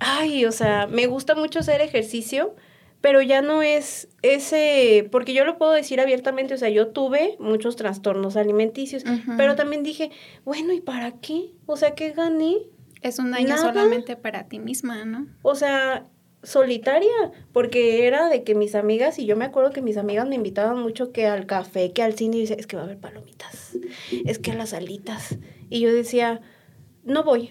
ay, 0.00 0.44
o 0.44 0.52
sea, 0.52 0.86
me 0.86 1.06
gusta 1.06 1.34
mucho 1.34 1.60
hacer 1.60 1.80
ejercicio, 1.80 2.54
pero 3.00 3.22
ya 3.22 3.42
no 3.42 3.62
es 3.62 4.08
ese, 4.22 5.08
porque 5.10 5.32
yo 5.32 5.44
lo 5.44 5.56
puedo 5.56 5.72
decir 5.72 6.00
abiertamente, 6.00 6.54
o 6.54 6.58
sea, 6.58 6.68
yo 6.68 6.88
tuve 6.88 7.36
muchos 7.38 7.76
trastornos 7.76 8.36
alimenticios, 8.36 9.04
pero 9.36 9.56
también 9.56 9.82
dije, 9.82 10.10
bueno, 10.44 10.72
¿y 10.72 10.80
para 10.80 11.12
qué? 11.12 11.52
O 11.66 11.76
sea, 11.76 11.94
¿qué 11.94 12.10
gané? 12.10 12.56
Es 13.02 13.18
un 13.18 13.30
daño 13.30 13.56
solamente 13.56 14.16
para 14.16 14.48
ti 14.48 14.58
misma, 14.58 15.04
¿no? 15.06 15.26
O 15.42 15.54
sea, 15.54 16.06
solitaria, 16.42 17.32
porque 17.52 18.06
era 18.06 18.28
de 18.28 18.42
que 18.44 18.54
mis 18.54 18.74
amigas, 18.74 19.18
y 19.18 19.26
yo 19.26 19.36
me 19.36 19.44
acuerdo 19.44 19.72
que 19.72 19.82
mis 19.82 19.96
amigas 19.96 20.26
me 20.26 20.36
invitaban 20.36 20.80
mucho 20.80 21.12
que 21.12 21.26
al 21.26 21.46
café, 21.46 21.92
que 21.92 22.02
al 22.02 22.14
cine, 22.14 22.38
y 22.38 22.42
es 22.44 22.66
que 22.66 22.76
va 22.76 22.82
a 22.82 22.84
haber 22.86 22.98
palomitas, 22.98 23.76
es 24.24 24.38
que 24.38 24.52
a 24.52 24.54
las 24.54 24.72
alitas. 24.72 25.36
Y 25.68 25.80
yo 25.80 25.92
decía, 25.92 26.40
no 27.04 27.24
voy. 27.24 27.50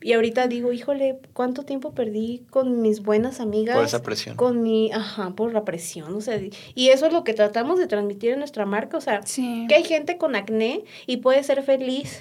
Y 0.00 0.12
ahorita 0.12 0.48
digo, 0.48 0.70
híjole, 0.72 1.18
¿cuánto 1.32 1.62
tiempo 1.62 1.94
perdí 1.94 2.44
con 2.50 2.82
mis 2.82 3.00
buenas 3.00 3.40
amigas? 3.40 3.76
Por 3.76 3.86
esa 3.86 4.02
presión. 4.02 4.36
Con 4.36 4.62
mi, 4.62 4.92
ajá, 4.92 5.30
por 5.30 5.54
la 5.54 5.64
presión, 5.64 6.14
o 6.14 6.20
sea, 6.20 6.38
y 6.74 6.88
eso 6.88 7.06
es 7.06 7.12
lo 7.14 7.24
que 7.24 7.32
tratamos 7.32 7.78
de 7.78 7.86
transmitir 7.86 8.32
en 8.32 8.40
nuestra 8.40 8.66
marca, 8.66 8.98
o 8.98 9.00
sea, 9.00 9.22
que 9.66 9.74
hay 9.74 9.84
gente 9.84 10.18
con 10.18 10.36
acné 10.36 10.84
y 11.06 11.18
puede 11.18 11.42
ser 11.42 11.62
feliz. 11.62 12.20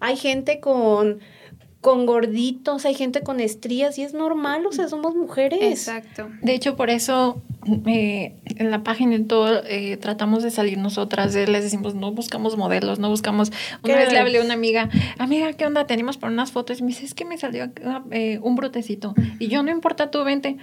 Hay 0.00 0.16
gente 0.16 0.60
con 0.60 1.20
con 1.84 2.06
gorditos, 2.06 2.86
hay 2.86 2.94
gente 2.94 3.20
con 3.20 3.40
estrías 3.40 3.98
y 3.98 4.04
es 4.04 4.14
normal, 4.14 4.64
o 4.64 4.72
sea, 4.72 4.88
somos 4.88 5.14
mujeres. 5.14 5.60
Exacto. 5.60 6.30
De 6.40 6.54
hecho, 6.54 6.76
por 6.76 6.88
eso 6.88 7.42
eh, 7.86 8.36
en 8.46 8.70
la 8.70 8.82
página 8.82 9.16
y 9.16 9.24
todo 9.24 9.62
eh, 9.66 9.98
tratamos 9.98 10.42
de 10.42 10.50
salir 10.50 10.78
nosotras, 10.78 11.34
les 11.34 11.62
decimos, 11.62 11.94
no 11.94 12.10
buscamos 12.10 12.56
modelos, 12.56 12.98
no 13.00 13.10
buscamos... 13.10 13.52
Una 13.82 13.96
vez 13.96 14.10
le 14.14 14.18
hablé 14.18 14.38
a 14.38 14.42
una 14.42 14.54
amiga, 14.54 14.88
amiga, 15.18 15.52
¿qué 15.52 15.66
onda? 15.66 15.86
Tenemos 15.86 16.16
por 16.16 16.30
unas 16.30 16.52
fotos 16.52 16.80
y 16.80 16.84
me 16.84 16.88
dice, 16.88 17.04
es 17.04 17.12
que 17.12 17.26
me 17.26 17.36
salió 17.36 17.70
eh, 18.12 18.38
un 18.40 18.56
brotecito. 18.56 19.14
Y 19.38 19.48
yo, 19.48 19.62
no 19.62 19.70
importa, 19.70 20.10
tú 20.10 20.24
vente 20.24 20.56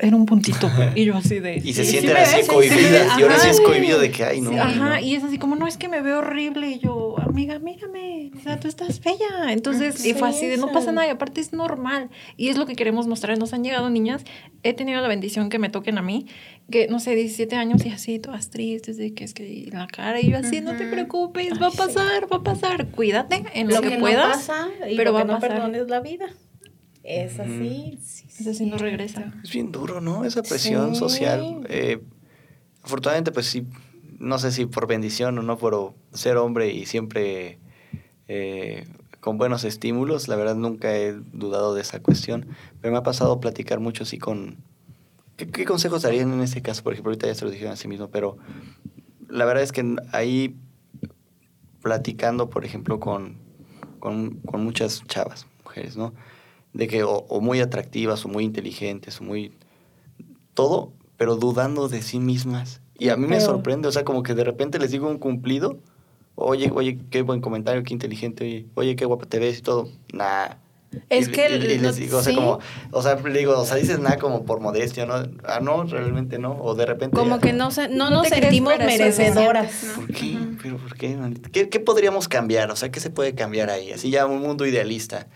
era 0.00 0.16
un 0.16 0.26
puntito. 0.26 0.70
Y 0.94 1.04
yo 1.04 1.16
así 1.16 1.38
de. 1.38 1.56
Y 1.56 1.72
se 1.74 1.84
sienten 1.84 2.16
así 2.16 2.46
cohibidas. 2.46 3.18
y 3.18 3.22
ahora 3.22 3.38
sí 3.38 3.48
es 3.48 3.60
cohibido 3.60 3.98
de 3.98 4.10
que 4.10 4.24
hay, 4.24 4.40
¿no? 4.40 4.50
ajá, 4.50 5.00
y 5.00 5.14
es 5.14 5.24
así 5.24 5.38
como, 5.38 5.56
no, 5.56 5.66
es 5.66 5.76
que 5.76 5.88
me 5.88 6.00
veo 6.00 6.18
horrible. 6.18 6.70
Y 6.70 6.78
yo, 6.78 7.16
amiga, 7.18 7.58
mírame. 7.58 8.30
O 8.36 8.40
sea, 8.40 8.58
tú 8.58 8.68
estás 8.68 9.00
bella. 9.00 9.52
Entonces, 9.52 10.04
y 10.04 10.14
fue 10.14 10.28
así 10.28 10.46
de, 10.46 10.56
no 10.56 10.72
pasa 10.72 10.92
nada. 10.92 11.06
Y 11.06 11.10
aparte 11.10 11.40
es 11.40 11.52
normal. 11.52 12.10
Y 12.36 12.48
es 12.48 12.56
lo 12.56 12.66
que 12.66 12.74
queremos 12.74 13.06
mostrar. 13.06 13.38
Nos 13.38 13.52
han 13.52 13.64
llegado 13.64 13.90
niñas. 13.90 14.24
He 14.62 14.72
tenido 14.74 15.00
la 15.00 15.08
bendición 15.08 15.50
que 15.50 15.58
me 15.58 15.68
toquen 15.68 15.98
a 15.98 16.02
mí. 16.02 16.26
Que, 16.70 16.88
no 16.88 17.00
sé, 17.00 17.14
17 17.14 17.56
años 17.56 17.84
y 17.84 17.90
así, 17.90 18.18
todas 18.18 18.50
tristes, 18.50 18.96
de 18.96 19.12
que 19.12 19.24
es 19.24 19.34
que 19.34 19.68
la 19.72 19.86
cara. 19.88 20.20
Y 20.20 20.30
yo 20.30 20.38
así, 20.38 20.60
no 20.60 20.76
te 20.76 20.86
preocupes, 20.86 21.60
va 21.60 21.66
a 21.66 21.70
pasar, 21.70 22.32
va 22.32 22.38
a 22.38 22.42
pasar. 22.42 22.86
Cuídate 22.88 23.44
en 23.54 23.68
lo, 23.68 23.80
que, 23.80 23.98
puedas. 23.98 24.50
pero 24.96 25.12
va 25.12 25.22
a 25.22 25.26
pasar. 25.26 25.50
no 25.50 25.54
perdones 25.54 25.88
la 25.88 26.00
vida. 26.00 26.26
Es 27.02 27.40
así. 27.40 27.98
Es 28.38 28.46
así, 28.46 28.66
no 28.66 28.78
regresa. 28.78 29.32
Es 29.42 29.52
bien 29.52 29.72
duro, 29.72 30.00
¿no? 30.00 30.24
Esa 30.24 30.42
presión 30.42 30.94
social. 30.94 31.66
Eh, 31.68 32.00
afortunadamente, 32.82 33.32
pues 33.32 33.46
sí, 33.46 33.66
no 34.18 34.38
sé 34.38 34.52
si 34.52 34.66
por 34.66 34.86
bendición 34.86 35.38
o 35.38 35.42
no 35.42 35.58
por 35.58 35.94
ser 36.12 36.36
hombre 36.36 36.70
y 36.70 36.86
siempre 36.86 37.58
eh, 38.28 38.86
con 39.20 39.36
buenos 39.36 39.64
estímulos, 39.64 40.28
la 40.28 40.36
verdad 40.36 40.56
nunca 40.56 40.96
he 40.96 41.12
dudado 41.12 41.74
de 41.74 41.82
esa 41.82 42.00
cuestión, 42.00 42.48
pero 42.80 42.92
me 42.92 42.98
ha 42.98 43.02
pasado 43.02 43.40
platicar 43.40 43.80
mucho 43.80 44.04
así 44.04 44.18
con... 44.18 44.58
¿Qué, 45.36 45.64
consejos 45.64 46.02
darían 46.02 46.32
en 46.32 46.40
este 46.40 46.62
caso? 46.62 46.82
Por 46.82 46.92
ejemplo, 46.92 47.10
ahorita 47.10 47.26
ya 47.26 47.34
se 47.34 47.44
lo 47.44 47.50
dijeron 47.50 47.72
a 47.72 47.76
sí 47.76 47.88
mismo, 47.88 48.10
pero 48.10 48.36
la 49.28 49.44
verdad 49.44 49.62
es 49.62 49.72
que 49.72 49.96
ahí 50.12 50.56
platicando, 51.82 52.48
por 52.48 52.64
ejemplo, 52.64 53.00
con, 53.00 53.38
con, 53.98 54.38
con 54.40 54.62
muchas 54.64 55.04
chavas, 55.06 55.46
mujeres, 55.64 55.96
¿no? 55.96 56.14
De 56.72 56.88
que 56.88 57.04
o, 57.04 57.40
muy 57.40 57.60
atractivas 57.60 58.24
o 58.24 58.28
muy 58.28 58.44
inteligentes 58.44 59.20
o 59.20 59.24
muy 59.24 59.52
todo, 60.54 60.92
pero 61.16 61.36
dudando 61.36 61.88
de 61.88 62.02
sí 62.02 62.18
mismas. 62.18 62.80
Y 62.98 63.08
a 63.08 63.16
mí 63.16 63.26
me 63.26 63.40
sorprende, 63.40 63.88
o 63.88 63.92
sea, 63.92 64.04
como 64.04 64.22
que 64.22 64.34
de 64.34 64.44
repente 64.44 64.78
les 64.78 64.90
digo 64.90 65.08
un 65.08 65.18
cumplido, 65.18 65.78
oye, 66.34 66.70
oye, 66.72 66.98
qué 67.10 67.22
buen 67.22 67.40
comentario, 67.40 67.82
qué 67.82 67.92
inteligente, 67.92 68.44
oye, 68.44 68.66
oye 68.74 68.96
qué 68.96 69.04
guapa 69.04 69.26
te 69.26 69.38
ves 69.38 69.58
y 69.58 69.62
todo. 69.62 69.88
Nah. 70.12 70.54
Es 71.08 71.30
que 71.30 71.48
y, 71.48 71.78
les 71.78 71.96
digo, 71.96 72.18
o 72.18 72.22
sea, 72.22 72.34
como, 72.34 72.58
o 72.90 73.02
sea, 73.02 73.14
le 73.14 73.38
digo, 73.38 73.58
o 73.58 73.64
sea, 73.64 73.76
dices 73.76 73.98
nada 73.98 74.18
como 74.18 74.44
por 74.44 74.60
modestia, 74.60 75.06
¿no? 75.06 75.14
Ah, 75.44 75.60
no, 75.62 75.84
realmente 75.84 76.38
no, 76.38 76.52
o 76.60 76.74
de 76.74 76.84
repente. 76.84 77.16
Como 77.16 77.40
que 77.40 77.54
no, 77.54 77.70
se, 77.70 77.88
no, 77.88 78.10
nos 78.10 78.28
sentimos 78.28 78.76
merecedoras. 78.76 79.94
¿Por 79.96 80.08
qué? 80.08 80.38
¿Pero 80.62 80.76
por 80.76 80.94
qué? 80.96 81.18
qué? 81.50 81.70
¿Qué 81.70 81.80
podríamos 81.80 82.28
cambiar? 82.28 82.70
O 82.70 82.76
sea, 82.76 82.90
¿qué 82.90 83.00
se 83.00 83.08
puede 83.08 83.34
cambiar 83.34 83.70
ahí? 83.70 83.90
Así 83.92 84.10
ya 84.10 84.26
un 84.26 84.42
mundo 84.42 84.66
idealista. 84.66 85.28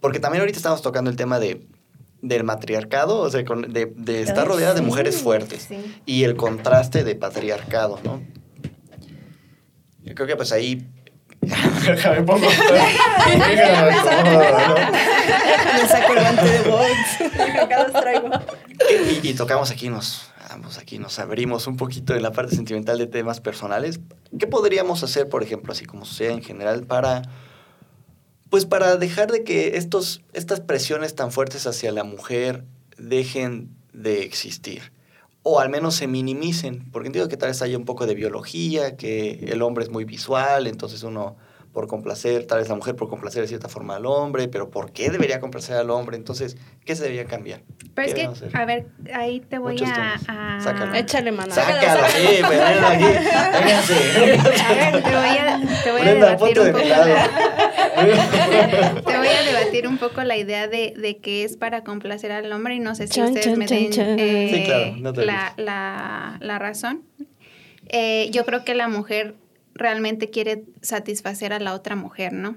Porque 0.00 0.20
también 0.20 0.40
ahorita 0.42 0.58
estamos 0.58 0.82
tocando 0.82 1.10
el 1.10 1.16
tema 1.16 1.38
de 1.38 1.66
del 2.20 2.42
matriarcado, 2.42 3.20
o 3.20 3.30
sea, 3.30 3.42
de, 3.42 3.92
de 3.94 4.22
estar 4.22 4.46
rodeada 4.46 4.74
de 4.74 4.82
mujeres 4.82 5.22
fuertes 5.22 5.68
y 6.04 6.24
el 6.24 6.34
contraste 6.34 7.04
de 7.04 7.14
patriarcado, 7.14 8.00
¿no? 8.02 8.20
Yo 10.02 10.16
creo 10.16 10.26
que 10.26 10.34
pues 10.34 10.50
ahí 10.50 10.84
Déjame 11.40 12.22
pongo. 12.22 12.48
Me 12.48 12.54
saco 15.88 16.12
el 16.12 16.20
guante 16.20 16.48
de 16.48 16.62
box. 16.68 16.88
Y, 19.22 19.28
y, 19.28 19.34
tocamos 19.34 19.70
aquí, 19.70 19.88
nos, 19.88 20.30
vamos, 20.48 20.78
aquí 20.78 20.98
nos 20.98 21.18
abrimos 21.18 21.66
un 21.66 21.76
poquito 21.76 22.14
en 22.14 22.22
la 22.22 22.32
parte 22.32 22.56
sentimental 22.56 22.98
de 22.98 23.06
temas 23.06 23.40
personales. 23.40 24.00
¿Qué 24.38 24.46
podríamos 24.46 25.02
hacer, 25.02 25.28
por 25.28 25.42
ejemplo, 25.42 25.72
así 25.72 25.84
como 25.84 26.04
sea 26.04 26.32
en 26.32 26.42
general, 26.42 26.84
para 26.84 27.22
pues 28.50 28.64
para 28.66 28.96
dejar 28.96 29.30
de 29.30 29.44
que 29.44 29.76
estos, 29.76 30.22
estas 30.32 30.60
presiones 30.60 31.14
tan 31.14 31.32
fuertes 31.32 31.66
hacia 31.66 31.92
la 31.92 32.04
mujer 32.04 32.64
dejen 32.96 33.70
de 33.92 34.22
existir. 34.22 34.92
O 35.42 35.60
al 35.60 35.70
menos 35.70 35.94
se 35.94 36.06
minimicen, 36.06 36.90
porque 36.90 37.06
entiendo 37.06 37.28
que 37.28 37.36
tal 37.36 37.50
vez 37.50 37.62
haya 37.62 37.78
un 37.78 37.84
poco 37.84 38.06
de 38.06 38.14
biología, 38.14 38.96
que 38.96 39.46
el 39.48 39.62
hombre 39.62 39.84
es 39.84 39.90
muy 39.90 40.04
visual, 40.04 40.66
entonces 40.66 41.02
uno 41.02 41.36
por 41.78 41.86
complacer, 41.86 42.44
tal 42.44 42.58
vez 42.58 42.68
la 42.68 42.74
mujer 42.74 42.96
por 42.96 43.08
complacer 43.08 43.40
de 43.40 43.46
cierta 43.46 43.68
forma 43.68 43.94
al 43.94 44.04
hombre, 44.04 44.48
pero 44.48 44.68
¿por 44.68 44.90
qué 44.90 45.10
debería 45.10 45.38
complacer 45.38 45.76
al 45.76 45.90
hombre? 45.90 46.16
Entonces, 46.16 46.56
¿qué 46.84 46.96
se 46.96 47.04
debería 47.04 47.26
cambiar? 47.26 47.62
Pero 47.94 48.08
es 48.08 48.14
que, 48.14 48.28
a 48.52 48.64
ver, 48.64 48.88
ahí 49.14 49.38
te 49.38 49.58
voy 49.58 49.80
a, 49.84 50.18
a... 50.26 50.98
Échale 50.98 51.30
mano. 51.30 51.54
Sácalo, 51.54 52.04
sí, 52.08 52.42
aquí. 52.42 53.04
A 53.04 53.60
ver, 54.74 55.02
te 55.04 55.08
voy 55.08 55.38
a, 55.38 55.60
te 55.84 55.92
voy 55.92 56.00
a 56.00 56.14
debatir 56.14 56.58
un 56.58 56.72
poco. 56.72 56.78
Te 59.06 59.16
voy 59.16 59.28
a 59.28 59.42
debatir 59.44 59.86
un 59.86 59.98
poco 59.98 60.24
la 60.24 60.36
idea 60.36 60.66
de, 60.66 60.94
de 60.96 61.18
que 61.18 61.44
es 61.44 61.56
para 61.56 61.84
complacer 61.84 62.32
al 62.32 62.50
hombre 62.50 62.74
y 62.74 62.80
no 62.80 62.96
sé 62.96 63.06
si 63.06 63.22
ustedes 63.22 63.56
me 63.56 63.66
den 63.66 63.92
eh, 64.18 64.96
la, 64.98 65.54
la, 65.56 66.38
la, 66.40 66.58
razón. 66.58 67.04
Eh, 67.86 68.30
yo 68.32 68.44
creo 68.44 68.64
que 68.64 68.74
la 68.74 68.88
mujer 68.88 69.36
realmente 69.78 70.30
quiere 70.30 70.64
satisfacer 70.82 71.52
a 71.52 71.60
la 71.60 71.74
otra 71.74 71.96
mujer, 71.96 72.32
¿no? 72.32 72.56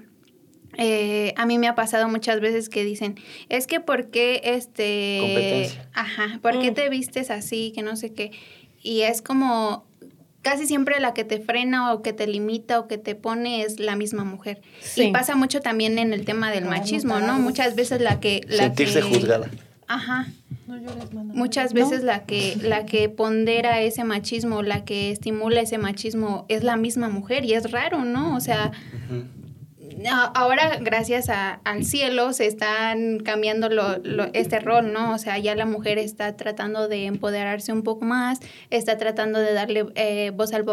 Eh, 0.78 1.34
a 1.36 1.44
mí 1.46 1.58
me 1.58 1.68
ha 1.68 1.74
pasado 1.74 2.08
muchas 2.08 2.40
veces 2.40 2.68
que 2.68 2.84
dicen, 2.84 3.16
es 3.48 3.66
que 3.66 3.80
¿por 3.80 4.10
qué 4.10 4.40
este... 4.44 5.18
Competencia. 5.20 5.88
Ajá, 5.92 6.38
¿por 6.42 6.58
qué 6.60 6.70
mm. 6.70 6.74
te 6.74 6.88
vistes 6.88 7.30
así? 7.30 7.72
Que 7.74 7.82
no 7.82 7.96
sé 7.96 8.12
qué. 8.12 8.32
Y 8.82 9.02
es 9.02 9.22
como, 9.22 9.86
casi 10.40 10.66
siempre 10.66 10.98
la 11.00 11.14
que 11.14 11.24
te 11.24 11.40
frena 11.40 11.92
o 11.92 12.02
que 12.02 12.12
te 12.12 12.26
limita 12.26 12.80
o 12.80 12.88
que 12.88 12.98
te 12.98 13.14
pone 13.14 13.62
es 13.62 13.80
la 13.80 13.96
misma 13.96 14.24
mujer. 14.24 14.62
Y 14.96 15.12
pasa 15.12 15.36
mucho 15.36 15.60
también 15.60 15.98
en 15.98 16.12
el 16.12 16.24
tema 16.24 16.50
del 16.50 16.64
machismo, 16.64 17.20
¿no? 17.20 17.38
Muchas 17.38 17.74
veces 17.76 18.00
la 18.00 18.20
que... 18.20 18.40
La 18.48 18.64
Sentirse 18.64 19.02
juzgada. 19.02 19.50
Ajá. 19.88 20.26
Muchas 21.34 21.74
veces 21.74 22.02
la 22.02 22.24
que 22.24 22.56
la 22.62 22.86
que 22.86 23.08
pondera 23.08 23.80
ese 23.80 24.04
machismo, 24.04 24.62
la 24.62 24.84
que 24.84 25.10
estimula 25.10 25.60
ese 25.60 25.76
machismo 25.76 26.46
es 26.48 26.62
la 26.62 26.76
misma 26.76 27.08
mujer 27.08 27.44
y 27.44 27.54
es 27.54 27.70
raro, 27.70 28.04
¿no? 28.04 28.36
O 28.36 28.40
sea, 28.40 28.72
ahora 30.34 30.78
gracias 30.80 31.28
al 31.28 31.84
cielo 31.84 32.32
se 32.32 32.46
están 32.46 33.18
cambiando 33.20 33.68
este 34.32 34.60
rol, 34.60 34.92
¿no? 34.92 35.14
O 35.14 35.18
sea, 35.18 35.38
ya 35.38 35.54
la 35.54 35.66
mujer 35.66 35.98
está 35.98 36.36
tratando 36.36 36.88
de 36.88 37.06
empoderarse 37.06 37.72
un 37.72 37.82
poco 37.82 38.04
más, 38.04 38.40
está 38.70 38.98
tratando 38.98 39.38
de 39.38 39.52
darle 39.52 39.86
eh, 39.94 40.30
voz 40.34 40.52
al, 40.52 40.64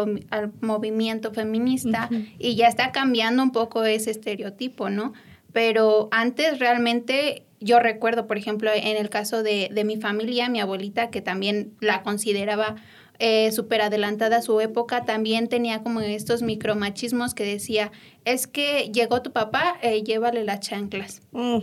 movimiento 0.60 1.32
feminista 1.32 2.08
y 2.38 2.54
ya 2.54 2.68
está 2.68 2.92
cambiando 2.92 3.42
un 3.42 3.52
poco 3.52 3.84
ese 3.84 4.10
estereotipo, 4.10 4.90
¿no? 4.90 5.12
Pero 5.52 6.08
antes 6.10 6.58
realmente 6.58 7.44
yo 7.60 7.78
recuerdo, 7.78 8.26
por 8.26 8.38
ejemplo, 8.38 8.70
en 8.72 8.96
el 8.96 9.10
caso 9.10 9.42
de, 9.42 9.68
de 9.72 9.84
mi 9.84 9.96
familia, 9.96 10.48
mi 10.48 10.60
abuelita, 10.60 11.10
que 11.10 11.20
también 11.20 11.74
la 11.80 12.02
consideraba 12.02 12.76
eh, 13.22 13.52
súper 13.52 13.82
adelantada 13.82 14.38
a 14.38 14.42
su 14.42 14.58
época, 14.60 15.04
también 15.04 15.48
tenía 15.48 15.82
como 15.82 16.00
estos 16.00 16.40
micromachismos 16.40 17.34
que 17.34 17.44
decía, 17.44 17.92
es 18.24 18.46
que 18.46 18.90
llegó 18.94 19.20
tu 19.20 19.30
papá, 19.30 19.76
eh, 19.82 20.02
llévale 20.02 20.42
las 20.42 20.60
chanclas. 20.60 21.20
Mm. 21.32 21.58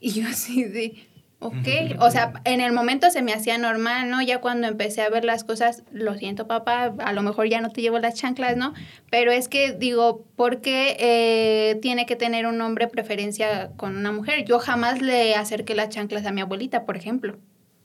Y 0.00 0.10
yo 0.10 0.28
así 0.28 0.64
de, 0.64 1.07
ok, 1.40 1.98
o 2.00 2.10
sea, 2.10 2.32
en 2.44 2.60
el 2.60 2.72
momento 2.72 3.10
se 3.10 3.22
me 3.22 3.32
hacía 3.32 3.58
normal, 3.58 4.10
¿no? 4.10 4.20
Ya 4.22 4.40
cuando 4.40 4.66
empecé 4.66 5.02
a 5.02 5.08
ver 5.08 5.24
las 5.24 5.44
cosas, 5.44 5.84
lo 5.92 6.14
siento 6.14 6.46
papá, 6.46 6.94
a 6.98 7.12
lo 7.12 7.22
mejor 7.22 7.48
ya 7.48 7.60
no 7.60 7.70
te 7.70 7.80
llevo 7.80 7.98
las 7.98 8.14
chanclas, 8.14 8.56
¿no? 8.56 8.74
Pero 9.10 9.30
es 9.30 9.48
que 9.48 9.72
digo, 9.72 10.24
¿por 10.36 10.60
qué 10.60 10.96
eh, 10.98 11.78
tiene 11.80 12.06
que 12.06 12.16
tener 12.16 12.46
un 12.46 12.60
hombre 12.60 12.88
preferencia 12.88 13.70
con 13.76 13.96
una 13.96 14.12
mujer? 14.12 14.44
Yo 14.44 14.58
jamás 14.58 15.00
le 15.00 15.34
acerqué 15.34 15.74
las 15.74 15.90
chanclas 15.90 16.26
a 16.26 16.32
mi 16.32 16.40
abuelita, 16.40 16.84
por 16.84 16.96
ejemplo. 16.96 17.36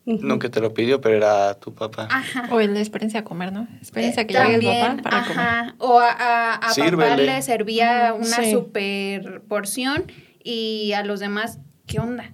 Nunca 0.05 0.49
te 0.49 0.59
lo 0.59 0.73
pidió, 0.73 0.99
pero 0.99 1.15
era 1.15 1.53
tu 1.59 1.73
papá. 1.73 2.09
O 2.51 2.59
la 2.59 2.79
experiencia 2.79 3.21
a 3.21 3.23
comer, 3.23 3.53
¿no? 3.53 3.69
Experiencia 3.77 4.27
que 4.27 4.33
llegue 4.33 4.81
el 4.81 5.01
papá 5.01 5.01
para 5.01 5.25
comer. 5.25 5.75
O 5.77 5.99
a, 5.99 6.55
a, 6.55 6.59
papá 6.59 7.15
le 7.15 7.41
servía 7.41 8.13
una 8.13 8.51
super 8.51 9.41
porción 9.47 10.11
y 10.43 10.91
a 10.91 11.03
los 11.03 11.21
demás, 11.21 11.59
¿qué 11.87 11.99
onda? 11.99 12.33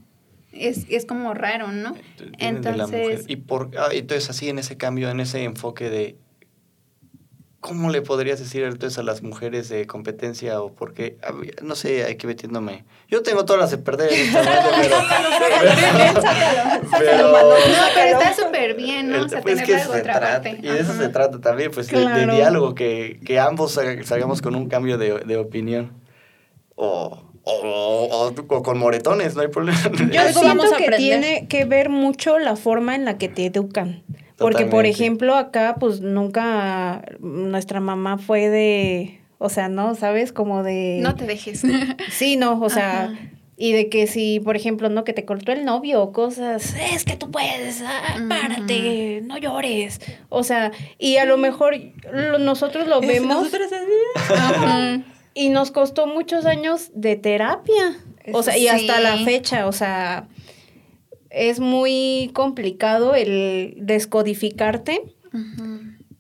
Es, 0.51 0.85
es 0.89 1.05
como 1.05 1.33
raro, 1.33 1.71
¿no? 1.71 1.95
Entonces... 2.39 3.25
Y 3.27 3.37
por, 3.37 3.71
ah, 3.77 3.89
entonces 3.91 4.29
así 4.29 4.49
en 4.49 4.59
ese 4.59 4.77
cambio, 4.77 5.09
en 5.09 5.19
ese 5.19 5.43
enfoque 5.43 5.89
de 5.89 6.17
¿Cómo 7.59 7.89
le 7.89 8.01
podrías 8.01 8.39
decir 8.39 8.63
entonces 8.63 8.97
a 8.99 9.03
las 9.03 9.21
mujeres 9.21 9.67
de 9.67 9.85
competencia 9.85 10.61
o 10.61 10.71
por 10.73 10.93
qué? 10.93 11.17
No 11.61 11.75
sé, 11.75 12.05
hay 12.05 12.15
que 12.15 12.25
metiéndome. 12.25 12.85
Yo 13.09 13.21
tengo 13.21 13.43
todas 13.43 13.61
las 13.61 13.71
de 13.71 13.79
perder 13.79 14.13
este 14.13 14.37
pero, 14.39 14.53
pero, 16.97 17.31
No, 17.31 17.83
pero 17.93 18.19
está 18.19 18.33
súper 18.33 18.75
bien, 18.75 19.09
¿no? 19.09 19.25
O 19.25 19.27
sea, 19.27 19.41
pues 19.41 19.61
tener 19.61 19.85
otra 19.87 20.01
trata, 20.01 20.49
Y 20.49 20.61
de 20.61 20.79
eso 20.79 20.93
se 20.93 21.09
trata 21.09 21.41
también, 21.41 21.71
pues 21.71 21.89
de, 21.89 22.27
diálogo, 22.27 22.75
que, 22.75 23.19
que 23.25 23.39
ambos 23.39 23.77
salgamos 24.05 24.41
con 24.41 24.55
un 24.55 24.69
cambio 24.69 24.97
de, 24.97 25.19
de 25.19 25.35
opinión. 25.35 26.01
O, 26.75 27.28
o, 27.43 28.31
o, 28.47 28.63
con 28.63 28.77
moretones, 28.77 29.35
no 29.35 29.41
hay 29.41 29.47
problema. 29.47 29.79
Yo 30.11 30.21
siento 30.33 30.65
que 30.77 30.91
tiene 30.91 31.47
que 31.47 31.65
ver 31.65 31.89
mucho 31.89 32.39
la 32.39 32.55
forma 32.55 32.95
en 32.95 33.05
la 33.05 33.17
que 33.17 33.29
te 33.29 33.45
educan. 33.45 34.03
Porque, 34.37 34.65
por 34.65 34.85
ejemplo, 34.85 35.35
acá, 35.35 35.75
pues 35.79 36.01
nunca 36.01 37.03
nuestra 37.19 37.81
mamá 37.81 38.17
fue 38.17 38.49
de, 38.49 39.19
o 39.37 39.49
sea, 39.49 39.67
¿no? 39.67 39.95
¿Sabes? 39.95 40.31
Como 40.31 40.63
de... 40.63 40.99
No 41.01 41.15
te 41.15 41.25
dejes. 41.25 41.63
Sí, 42.09 42.37
no, 42.37 42.59
o 42.61 42.69
sea... 42.69 43.13
Y 43.61 43.73
de 43.73 43.89
que 43.89 44.07
si, 44.07 44.39
por 44.39 44.55
ejemplo, 44.55 44.87
no, 44.87 45.03
que 45.03 45.11
te 45.11 45.25
cortó 45.25 45.51
el 45.51 45.65
novio 45.65 46.01
o 46.01 46.13
cosas, 46.13 46.75
es 46.93 47.03
que 47.03 47.17
tú 47.17 47.29
puedes, 47.29 47.81
ah, 47.81 48.15
párate, 48.29 49.19
no 49.25 49.37
llores. 49.37 49.99
O 50.29 50.43
sea, 50.45 50.71
y 50.97 51.17
a 51.17 51.25
lo 51.25 51.37
mejor 51.37 51.75
nosotros 52.39 52.87
lo 52.87 53.01
vemos. 53.01 53.51
Y 55.39 55.47
nos 55.47 55.71
costó 55.71 56.05
muchos 56.05 56.45
años 56.45 56.91
de 56.93 57.15
terapia. 57.15 57.97
O 58.33 58.43
sea, 58.43 58.57
y 58.57 58.67
hasta 58.67 58.99
la 58.99 59.19
fecha, 59.19 59.67
o 59.67 59.71
sea, 59.71 60.27
es 61.29 61.61
muy 61.61 62.29
complicado 62.33 63.15
el 63.15 63.75
descodificarte 63.77 65.15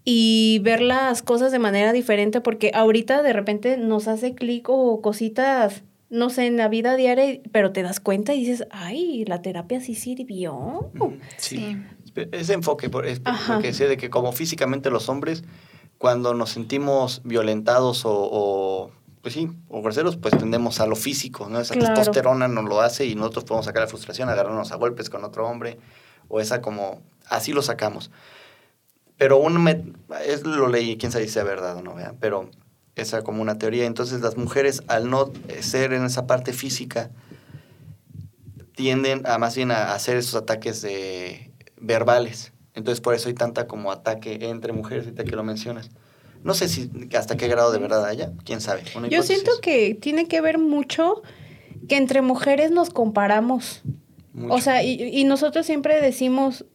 y 0.05 0.61
ver 0.63 0.79
las 0.81 1.21
cosas 1.21 1.51
de 1.51 1.59
manera 1.59 1.91
diferente 1.91 2.39
porque 2.39 2.71
ahorita 2.73 3.21
de 3.21 3.33
repente 3.33 3.75
nos 3.75 4.07
hace 4.07 4.35
clic 4.35 4.69
o 4.69 5.01
cositas, 5.01 5.83
no 6.09 6.29
sé, 6.29 6.45
en 6.45 6.55
la 6.55 6.69
vida 6.69 6.95
diaria, 6.95 7.41
pero 7.51 7.73
te 7.73 7.83
das 7.83 7.99
cuenta 7.99 8.33
y 8.33 8.39
dices, 8.39 8.67
ay, 8.71 9.25
la 9.25 9.41
terapia 9.41 9.81
sí 9.81 9.95
sirvió. 9.95 10.91
Sí. 11.35 11.75
Ese 12.31 12.53
enfoque, 12.53 12.89
es 13.05 13.19
porque 13.19 13.73
sé 13.73 13.89
de 13.89 13.97
que 13.97 14.09
como 14.09 14.31
físicamente 14.31 14.89
los 14.89 15.09
hombres, 15.09 15.43
cuando 15.97 16.33
nos 16.33 16.51
sentimos 16.51 17.21
violentados 17.25 18.03
o 18.05 18.91
pues 19.21 19.33
sí, 19.33 19.49
o 19.67 19.81
groseros, 19.81 20.17
pues 20.17 20.37
tendemos 20.37 20.79
a 20.79 20.85
lo 20.85 20.95
físico, 20.95 21.49
¿no? 21.49 21.59
Esa 21.59 21.75
testosterona 21.75 22.47
nos 22.47 22.65
lo 22.65 22.81
hace 22.81 23.05
y 23.05 23.15
nosotros 23.15 23.45
podemos 23.45 23.65
sacar 23.65 23.83
la 23.83 23.87
frustración, 23.87 24.29
agarrarnos 24.29 24.71
a 24.71 24.75
golpes 24.75 25.09
con 25.09 25.23
otro 25.23 25.47
hombre, 25.47 25.77
o 26.27 26.39
esa 26.39 26.61
como, 26.61 27.01
así 27.27 27.51
lo 27.53 27.61
sacamos. 27.61 28.11
Pero 29.17 29.37
uno 29.37 29.59
me, 29.59 29.83
es 30.25 30.45
lo 30.45 30.67
leí, 30.67 30.97
quién 30.97 31.11
sabe 31.11 31.25
si 31.25 31.31
sea 31.31 31.43
verdad 31.43 31.77
o 31.77 31.81
no, 31.81 31.95
¿vean? 31.95 32.17
pero 32.19 32.49
esa 32.95 33.21
como 33.21 33.41
una 33.41 33.57
teoría. 33.57 33.85
Entonces 33.85 34.21
las 34.21 34.37
mujeres, 34.37 34.83
al 34.87 35.09
no 35.09 35.31
ser 35.61 35.93
en 35.93 36.05
esa 36.05 36.27
parte 36.27 36.53
física, 36.53 37.11
tienden 38.75 39.25
a 39.25 39.37
más 39.37 39.55
bien 39.55 39.71
a 39.71 39.93
hacer 39.93 40.17
esos 40.17 40.35
ataques 40.35 40.81
de, 40.81 41.49
verbales. 41.79 42.53
Entonces 42.73 43.01
por 43.01 43.13
eso 43.13 43.29
hay 43.29 43.35
tanta 43.35 43.67
como 43.67 43.91
ataque 43.91 44.49
entre 44.49 44.73
mujeres, 44.73 45.05
ahorita 45.05 45.23
que 45.23 45.35
lo 45.35 45.43
mencionas. 45.43 45.89
No 46.43 46.53
sé 46.53 46.69
si 46.69 46.89
hasta 47.17 47.37
qué 47.37 47.47
grado 47.47 47.71
de 47.71 47.79
verdad 47.79 48.05
haya, 48.05 48.31
quién 48.45 48.61
sabe. 48.61 48.83
Yo 49.09 49.23
siento 49.23 49.51
que 49.61 49.95
tiene 49.95 50.27
que 50.27 50.41
ver 50.41 50.57
mucho 50.57 51.21
que 51.87 51.97
entre 51.97 52.21
mujeres 52.21 52.71
nos 52.71 52.89
comparamos. 52.89 53.81
O 54.49 54.61
sea, 54.61 54.83
y, 54.83 55.23
nosotros 55.25 55.65
siempre 55.65 55.99
decimos 56.01 56.65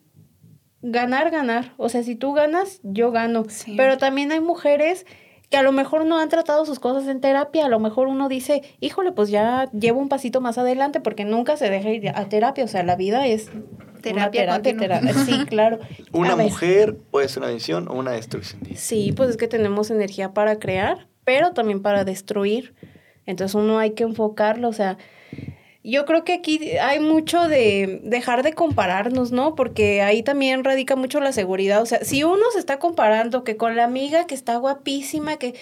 ganar, 0.83 1.31
ganar. 1.31 1.73
O 1.79 1.89
sea, 1.89 2.03
si 2.03 2.15
tú 2.15 2.35
ganas, 2.35 2.81
yo 2.83 3.11
gano. 3.11 3.47
Pero 3.77 3.97
también 3.97 4.33
hay 4.33 4.41
mujeres 4.41 5.07
que 5.51 5.57
a 5.57 5.63
lo 5.63 5.73
mejor 5.73 6.05
no 6.05 6.19
han 6.19 6.29
tratado 6.29 6.65
sus 6.67 6.79
cosas 6.79 7.09
en 7.09 7.21
terapia. 7.21 7.67
A 7.67 7.69
lo 7.69 7.79
mejor 7.79 8.09
uno 8.09 8.29
dice, 8.29 8.63
híjole, 8.81 9.13
pues 9.13 9.31
ya 9.31 9.71
llevo 9.73 10.01
un 10.01 10.09
pasito 10.09 10.41
más 10.41 10.59
adelante 10.59 11.01
porque 11.01 11.25
nunca 11.25 11.57
se 11.57 11.71
deja 11.71 11.91
ir 11.91 12.09
a 12.09 12.29
terapia. 12.29 12.65
O 12.65 12.69
sea, 12.69 12.83
la 12.83 12.97
vida 12.97 13.27
es 13.27 13.51
terapia, 14.03 14.61
terapia, 14.63 15.15
Sí, 15.15 15.45
claro. 15.49 15.79
Una 16.13 16.37
mujer 16.37 16.97
puede 17.11 17.29
ser 17.29 17.39
una 17.39 17.49
bendición 17.49 17.89
o 17.89 17.95
una 17.95 18.13
destrucción. 18.13 18.61
Sí, 18.75 19.13
pues 19.13 19.31
es 19.31 19.37
que 19.37 19.49
tenemos 19.49 19.91
energía 19.91 20.33
para 20.33 20.59
crear, 20.59 21.09
pero 21.25 21.53
también 21.53 21.83
para 21.83 22.05
destruir. 22.05 22.75
Entonces 23.27 23.55
uno 23.55 23.79
hay 23.79 23.93
que 23.93 24.05
enfocarlo, 24.05 24.69
o 24.69 24.73
sea, 24.73 24.99
yo 25.85 26.07
creo 26.07 26.25
que 26.25 26.33
aquí 26.33 26.77
hay 26.79 26.99
mucho 26.99 27.47
de 27.47 28.01
dejar 28.03 28.43
de 28.43 28.55
compararnos, 28.55 29.33
¿no? 29.33 29.55
Porque 29.55 30.01
ahí 30.01 30.23
también 30.23 30.65
radica 30.65 30.97
mucho 30.97 31.21
la 31.21 31.31
seguridad. 31.31 31.83
O 31.83 31.87
sea, 31.87 32.03
si 32.03 32.25
uno 32.25 32.43
se 32.53 32.59
está 32.59 32.79
comparando 32.79 33.45
que 33.45 33.59
con 33.59 33.77
la 33.77 33.85
amiga 33.85 34.27
que 34.27 34.35
está 34.35 34.57
guapísima, 34.57 35.37
que 35.37 35.55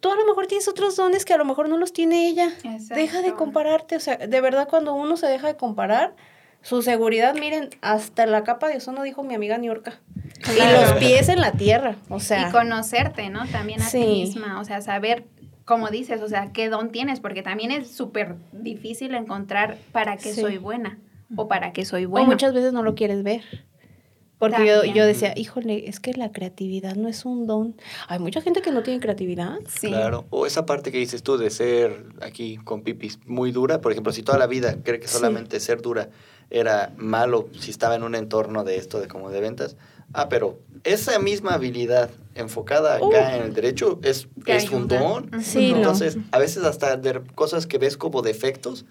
tú 0.00 0.10
a 0.10 0.16
lo 0.16 0.26
mejor 0.26 0.48
tienes 0.48 0.66
otros 0.66 0.96
dones 0.96 1.24
que 1.24 1.34
a 1.34 1.38
lo 1.38 1.44
mejor 1.44 1.68
no 1.68 1.78
los 1.78 1.92
tiene 1.92 2.26
ella. 2.26 2.52
Deja 2.94 3.22
de 3.22 3.32
compararte. 3.34 3.94
O 3.94 4.00
sea, 4.00 4.16
de 4.16 4.40
verdad 4.40 4.66
cuando 4.68 4.92
uno 4.92 5.16
se 5.16 5.28
deja 5.28 5.46
de 5.46 5.56
comparar, 5.56 6.14
su 6.64 6.80
seguridad, 6.80 7.34
miren, 7.34 7.68
hasta 7.82 8.24
la 8.24 8.42
capa 8.42 8.68
de 8.68 8.78
ozono 8.78 9.02
dijo 9.02 9.22
mi 9.22 9.34
amiga 9.34 9.58
Niurka. 9.58 10.00
Y 10.48 10.80
los 10.80 10.92
pies 10.94 11.28
en 11.28 11.40
la 11.40 11.52
tierra, 11.52 11.96
o 12.08 12.20
sea. 12.20 12.48
Y 12.48 12.52
conocerte, 12.52 13.28
¿no? 13.28 13.46
También 13.48 13.82
a 13.82 13.88
ti 13.88 13.98
misma, 13.98 14.58
o 14.60 14.64
sea, 14.64 14.80
saber, 14.80 15.26
como 15.64 15.88
dices, 15.88 16.20
o 16.20 16.28
sea, 16.28 16.52
qué 16.52 16.68
don 16.68 16.90
tienes, 16.90 17.20
porque 17.20 17.42
también 17.42 17.70
es 17.70 17.90
súper 17.90 18.36
difícil 18.52 19.14
encontrar 19.14 19.78
para 19.92 20.16
qué 20.16 20.34
soy 20.34 20.58
buena 20.58 20.98
o 21.36 21.48
para 21.48 21.72
qué 21.72 21.84
soy 21.84 22.04
buena. 22.04 22.26
O 22.26 22.30
muchas 22.30 22.52
veces 22.52 22.72
no 22.72 22.82
lo 22.82 22.94
quieres 22.94 23.22
ver. 23.22 23.42
Porque 24.38 24.66
yo, 24.66 24.84
yo, 24.84 25.06
decía, 25.06 25.32
híjole, 25.36 25.88
es 25.88 26.00
que 26.00 26.12
la 26.12 26.32
creatividad 26.32 26.96
no 26.96 27.08
es 27.08 27.24
un 27.24 27.46
don. 27.46 27.76
Hay 28.08 28.18
mucha 28.18 28.42
gente 28.42 28.60
que 28.60 28.72
no 28.72 28.82
tiene 28.82 29.00
creatividad. 29.00 29.58
Sí. 29.68 29.88
Claro. 29.88 30.26
O 30.28 30.44
esa 30.44 30.66
parte 30.66 30.92
que 30.92 30.98
dices 30.98 31.22
tú 31.22 31.38
de 31.38 31.48
ser 31.48 32.04
aquí 32.20 32.56
con 32.58 32.82
pipis 32.82 33.20
muy 33.26 33.52
dura. 33.52 33.80
Por 33.80 33.92
ejemplo, 33.92 34.12
si 34.12 34.22
toda 34.22 34.36
la 34.36 34.46
vida 34.46 34.76
cree 34.82 35.00
que 35.00 35.08
solamente 35.08 35.60
ser 35.60 35.80
dura 35.80 36.10
era 36.50 36.92
malo, 36.98 37.48
si 37.58 37.70
estaba 37.70 37.94
en 37.94 38.02
un 38.02 38.14
entorno 38.14 38.64
de 38.64 38.76
esto, 38.76 39.00
de 39.00 39.08
como 39.08 39.30
de 39.30 39.40
ventas. 39.40 39.76
Ah, 40.14 40.28
pero 40.28 40.60
esa 40.84 41.18
misma 41.18 41.54
habilidad 41.54 42.10
enfocada 42.34 42.96
acá 42.96 43.36
en 43.36 43.42
el 43.42 43.54
derecho 43.54 43.98
es, 44.02 44.28
es 44.46 44.70
un 44.70 44.88
don. 44.88 45.30
Sí, 45.42 45.72
Entonces, 45.74 46.16
a 46.30 46.38
veces 46.38 46.64
hasta 46.64 46.96
de 46.96 47.20
cosas 47.34 47.66
que 47.66 47.78
ves 47.78 47.96
como 47.96 48.22
defectos, 48.22 48.86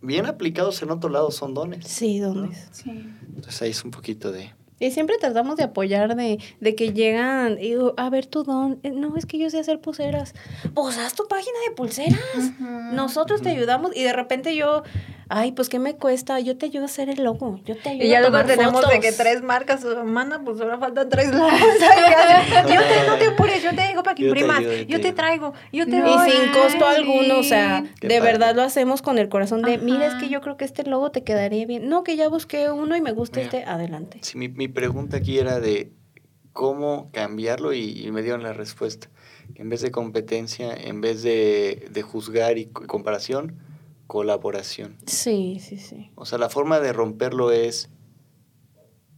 bien 0.00 0.26
aplicados 0.26 0.82
en 0.82 0.90
otro 0.90 1.10
lado 1.10 1.30
son 1.30 1.54
dones. 1.54 1.86
Sí, 1.86 2.18
dones. 2.18 2.68
Sí. 2.72 2.90
Entonces 3.28 3.62
ahí 3.62 3.70
es 3.70 3.84
un 3.84 3.90
poquito 3.90 4.32
de... 4.32 4.52
Y 4.80 4.90
siempre 4.90 5.16
tratamos 5.18 5.56
de 5.56 5.64
apoyar, 5.64 6.16
de, 6.16 6.40
de 6.60 6.74
que 6.74 6.92
llegan, 6.92 7.58
y 7.58 7.68
digo, 7.70 7.94
a 7.96 8.10
ver 8.10 8.26
tu 8.26 8.42
don, 8.42 8.80
eh, 8.82 8.90
no, 8.90 9.16
es 9.16 9.24
que 9.24 9.38
yo 9.38 9.48
sé 9.48 9.60
hacer 9.60 9.80
pulseras. 9.80 10.34
Pues 10.74 10.98
haz 10.98 11.14
tu 11.14 11.28
página 11.28 11.56
de 11.68 11.74
pulseras. 11.74 12.18
Nosotros 12.92 13.40
te 13.40 13.50
ayudamos 13.50 13.94
y 13.94 14.02
de 14.02 14.12
repente 14.12 14.56
yo, 14.56 14.82
ay, 15.28 15.52
pues 15.52 15.68
¿qué 15.68 15.78
me 15.78 15.96
cuesta? 15.96 16.40
Yo 16.40 16.56
te 16.56 16.66
ayudo 16.66 16.82
a 16.82 16.86
hacer 16.86 17.10
el 17.10 17.22
logo, 17.24 17.60
yo 17.64 17.76
te 17.76 17.90
ayudo 17.90 18.04
Y 18.04 18.08
ya 18.08 18.20
luego 18.20 18.44
tenemos 18.44 18.88
de 18.88 19.00
que 19.00 19.12
tres 19.12 19.42
marcas, 19.42 19.84
mana, 20.04 20.42
pues 20.44 20.60
ahora 20.60 20.78
faltan 20.78 21.08
tres 21.08 21.32
logos. 21.32 21.52
yo 21.52 22.80
te, 22.80 23.06
no 23.06 23.16
te 23.16 23.26
apures, 23.26 23.62
yo 23.62 23.74
te 23.74 23.88
digo 23.88 24.02
para 24.02 24.14
que 24.14 24.24
imprimas, 24.24 24.62
yo, 24.86 25.00
te, 25.00 25.12
traigo, 25.12 25.54
yo 25.72 25.86
te 25.86 26.00
doy. 26.00 26.10
Y 26.10 26.30
sin 26.30 26.52
costo 26.52 26.86
alguno, 26.86 27.38
o 27.38 27.42
sea, 27.42 27.84
de 28.00 28.20
verdad 28.20 28.54
lo 28.54 28.62
hacemos 28.62 29.02
con 29.02 29.18
el 29.18 29.28
corazón 29.28 29.62
de, 29.62 29.78
mira, 29.78 30.06
es 30.06 30.14
que 30.14 30.28
yo 30.28 30.40
creo 30.40 30.56
que 30.56 30.64
este 30.64 30.84
logo 30.84 31.10
te 31.10 31.22
quedaría 31.22 31.66
bien. 31.66 31.88
No, 31.88 32.04
que 32.04 32.16
ya 32.16 32.28
busqué 32.28 32.70
uno 32.70 32.96
y 32.96 33.00
me 33.00 33.12
gusta 33.12 33.40
este, 33.40 33.64
adelante. 33.64 34.18
Sí, 34.22 34.38
mi, 34.38 34.48
mi 34.48 34.68
pregunta 34.68 35.16
aquí 35.18 35.38
era 35.38 35.60
de 35.60 35.92
cómo 36.54 37.10
cambiarlo 37.12 37.74
y, 37.74 38.10
me 38.12 38.22
dieron 38.22 38.42
la 38.42 38.54
respuesta. 38.54 39.10
En 39.56 39.68
vez 39.68 39.82
de 39.82 39.90
competencia, 39.90 40.72
en 40.72 41.02
vez 41.02 41.22
de, 41.22 41.88
de 41.90 42.02
juzgar 42.02 42.56
y 42.56 42.66
comparación, 42.66 43.58
colaboración. 44.06 44.96
Sí, 45.06 45.58
sí, 45.60 45.78
sí. 45.78 46.10
O 46.14 46.26
sea, 46.26 46.38
la 46.38 46.48
forma 46.48 46.80
de 46.80 46.92
romperlo 46.92 47.50
es 47.50 47.90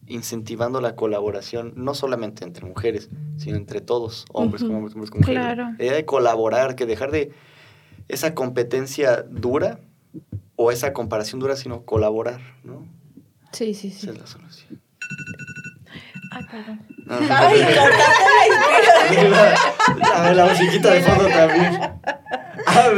incentivando 0.06 0.80
la 0.80 0.94
colaboración, 0.94 1.72
no 1.76 1.94
solamente 1.94 2.44
entre 2.44 2.64
mujeres, 2.64 3.10
sino 3.38 3.56
entre 3.56 3.80
todos, 3.80 4.24
hombres 4.32 4.62
con 4.62 4.74
hombres, 4.74 4.94
hombres 4.94 5.10
con 5.10 5.20
mujeres. 5.20 5.42
Claro. 5.42 5.74
La 5.78 5.84
idea 5.84 5.94
de 5.94 6.04
colaborar, 6.04 6.76
que 6.76 6.86
dejar 6.86 7.10
de 7.10 7.32
esa 8.08 8.34
competencia 8.34 9.22
dura 9.22 9.80
o 10.54 10.70
esa 10.70 10.92
comparación 10.92 11.40
dura, 11.40 11.56
sino 11.56 11.84
colaborar, 11.84 12.40
¿no? 12.62 12.86
Sí, 13.52 13.74
sí, 13.74 13.90
sí. 13.90 14.06
Esa 14.06 14.12
es 14.12 14.18
la 14.18 14.26
solución. 14.26 14.80
Ay, 16.30 16.44
perdón. 16.50 16.86
Ay, 17.08 17.28
la 17.28 17.38
A 20.14 20.22
ver, 20.22 20.36
la 20.36 20.46
musiquita 20.46 20.92
de 20.92 21.00
fondo 21.00 21.26
también. 21.28 21.80
Ah, 22.68 22.90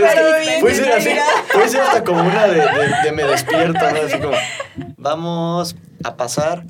puede 0.60 0.74
ser 0.74 0.92
así, 0.92 1.10
puede 1.52 1.68
ser 1.68 1.80
hasta 1.82 2.02
como 2.02 2.22
una 2.22 2.46
de, 2.46 2.62
de, 3.04 3.12
me 3.12 3.22
despierto, 3.24 3.78
¿no? 3.78 4.00
Así 4.00 4.18
como, 4.18 4.34
vamos 4.96 5.76
a 6.02 6.16
pasar 6.16 6.64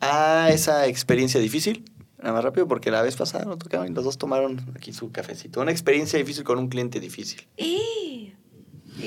a 0.00 0.48
esa 0.50 0.86
experiencia 0.86 1.40
difícil. 1.40 1.84
Nada 2.18 2.34
más 2.34 2.44
rápido, 2.44 2.68
porque 2.68 2.90
la 2.90 3.02
vez 3.02 3.16
pasada 3.16 3.44
nos 3.44 3.58
tocaron 3.58 3.86
y 3.86 3.90
los 3.90 4.04
dos 4.04 4.18
tomaron 4.18 4.72
aquí 4.76 4.92
su 4.92 5.10
cafecito. 5.10 5.60
Una 5.60 5.70
experiencia 5.72 6.18
difícil 6.18 6.44
con 6.44 6.58
un 6.58 6.68
cliente 6.68 7.00
difícil. 7.00 7.46
¿Y? 7.56 8.32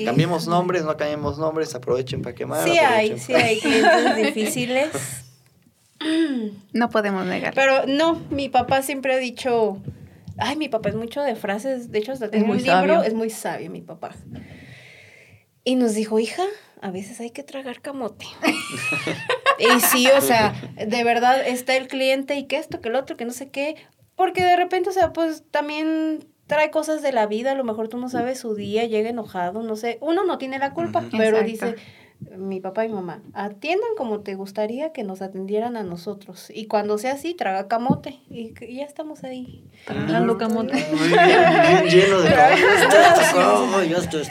Cambiemos 0.04 0.46
nombres, 0.46 0.84
no 0.84 0.96
cambiemos 0.96 1.38
nombres, 1.38 1.74
aprovechen 1.74 2.22
para 2.22 2.34
quemar. 2.34 2.64
Sí 2.64 2.78
hay, 2.78 3.18
sí 3.18 3.34
hay 3.34 3.60
clientes 3.60 4.16
difíciles. 4.34 4.90
No 6.72 6.88
podemos 6.90 7.26
negar. 7.26 7.54
Pero 7.54 7.86
no, 7.86 8.20
mi 8.30 8.48
papá 8.48 8.82
siempre 8.82 9.14
ha 9.14 9.18
dicho, 9.18 9.78
ay, 10.38 10.56
mi 10.56 10.68
papá 10.68 10.88
es 10.90 10.94
mucho 10.94 11.22
de 11.22 11.34
frases, 11.34 11.90
de 11.90 11.98
hecho 11.98 12.12
hasta 12.12 12.30
tengo 12.30 12.52
un 12.52 12.62
libro, 12.62 13.02
es 13.02 13.14
muy 13.14 13.30
sabio 13.30 13.70
mi 13.70 13.80
papá. 13.80 14.14
Y 15.64 15.76
nos 15.76 15.94
dijo, 15.94 16.18
hija, 16.18 16.42
a 16.80 16.90
veces 16.90 17.20
hay 17.20 17.30
que 17.30 17.44
tragar 17.44 17.80
camote. 17.80 18.26
y 19.58 19.80
sí, 19.80 20.08
o 20.08 20.20
sea, 20.20 20.54
de 20.74 21.04
verdad 21.04 21.46
está 21.46 21.76
el 21.76 21.86
cliente 21.86 22.34
y 22.34 22.46
que 22.46 22.56
esto, 22.56 22.80
que 22.80 22.88
el 22.88 22.96
otro, 22.96 23.16
que 23.16 23.24
no 23.24 23.32
sé 23.32 23.50
qué. 23.50 23.76
Porque 24.16 24.42
de 24.42 24.56
repente, 24.56 24.90
o 24.90 24.92
sea, 24.92 25.12
pues 25.12 25.44
también 25.50 26.26
trae 26.46 26.70
cosas 26.70 27.00
de 27.00 27.12
la 27.12 27.26
vida, 27.26 27.52
a 27.52 27.54
lo 27.54 27.64
mejor 27.64 27.88
tú 27.88 27.96
no 27.98 28.08
sabes 28.08 28.40
su 28.40 28.54
día, 28.54 28.84
llega 28.84 29.08
enojado, 29.08 29.62
no 29.62 29.76
sé. 29.76 29.98
Uno 30.00 30.24
no 30.24 30.38
tiene 30.38 30.58
la 30.58 30.74
culpa, 30.74 31.04
pero 31.16 31.42
dice, 31.42 31.76
mi 32.36 32.60
papá 32.60 32.84
y 32.84 32.88
mamá, 32.88 33.22
atiendan 33.34 33.90
como 33.96 34.20
te 34.20 34.34
gustaría 34.34 34.92
que 34.92 35.04
nos 35.04 35.22
atendieran 35.22 35.76
a 35.76 35.82
nosotros. 35.82 36.50
Y 36.54 36.66
cuando 36.66 36.98
sea 36.98 37.14
así, 37.14 37.34
traga 37.34 37.68
camote. 37.68 38.20
Y, 38.30 38.54
ya 38.74 38.84
estamos 38.84 39.24
ahí. 39.24 39.64
Tragando 39.84 40.38
camote. 40.38 40.74
bien, 40.74 41.84
lleno 41.88 42.20
de 42.20 42.30
camote. 42.30 43.88
Ya 43.88 43.98
estoy 43.98 44.22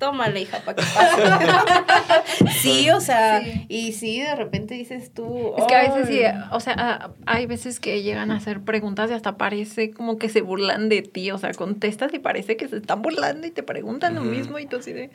Tómale, 0.00 0.40
hija, 0.40 0.60
para 0.64 0.76
que 0.76 0.82
pase. 0.94 2.48
sí, 2.62 2.88
o 2.88 3.00
sea, 3.00 3.42
y 3.68 3.92
sí, 3.92 4.18
de 4.22 4.34
repente 4.34 4.74
dices 4.74 5.12
tú. 5.12 5.52
Es 5.58 5.64
que 5.66 5.74
a 5.74 5.82
veces 5.82 6.08
sí, 6.08 6.20
o 6.52 6.60
sea, 6.60 7.10
hay 7.26 7.44
veces 7.44 7.80
que 7.80 8.02
llegan 8.02 8.30
a 8.30 8.36
hacer 8.36 8.62
preguntas 8.62 9.10
y 9.10 9.14
hasta 9.14 9.36
parece 9.36 9.90
como 9.90 10.16
que 10.16 10.30
se 10.30 10.40
burlan 10.40 10.88
de 10.88 11.02
ti. 11.02 11.30
O 11.32 11.36
sea, 11.36 11.52
contestas 11.52 12.14
y 12.14 12.18
parece 12.18 12.56
que 12.56 12.66
se 12.66 12.78
están 12.78 13.02
burlando 13.02 13.46
y 13.46 13.50
te 13.50 13.62
preguntan 13.62 14.14
lo 14.14 14.22
mismo 14.22 14.58
y 14.58 14.64
tú 14.64 14.78
así 14.78 14.94
de. 14.94 15.10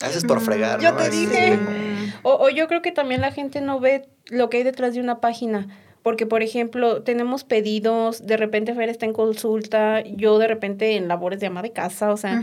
Haces 0.00 0.24
por 0.24 0.40
fregar, 0.40 0.80
Yo 0.80 0.94
te 0.94 1.10
dije. 1.10 1.58
O, 2.22 2.34
o 2.34 2.50
yo 2.50 2.68
creo 2.68 2.82
que 2.82 2.92
también 2.92 3.20
la 3.20 3.32
gente 3.32 3.60
no 3.60 3.80
ve 3.80 4.08
lo 4.26 4.48
que 4.48 4.58
hay 4.58 4.62
detrás 4.62 4.94
de 4.94 5.00
una 5.00 5.20
página. 5.20 5.68
Porque, 6.02 6.26
por 6.26 6.42
ejemplo, 6.42 7.02
tenemos 7.02 7.44
pedidos, 7.44 8.26
de 8.26 8.36
repente 8.36 8.74
Fer 8.74 8.88
está 8.88 9.04
en 9.04 9.12
consulta, 9.12 10.02
yo 10.04 10.38
de 10.38 10.46
repente 10.46 10.96
en 10.96 11.08
labores 11.08 11.40
de 11.40 11.48
ama 11.48 11.60
de 11.60 11.72
casa, 11.72 12.12
o 12.12 12.16
sea, 12.16 12.42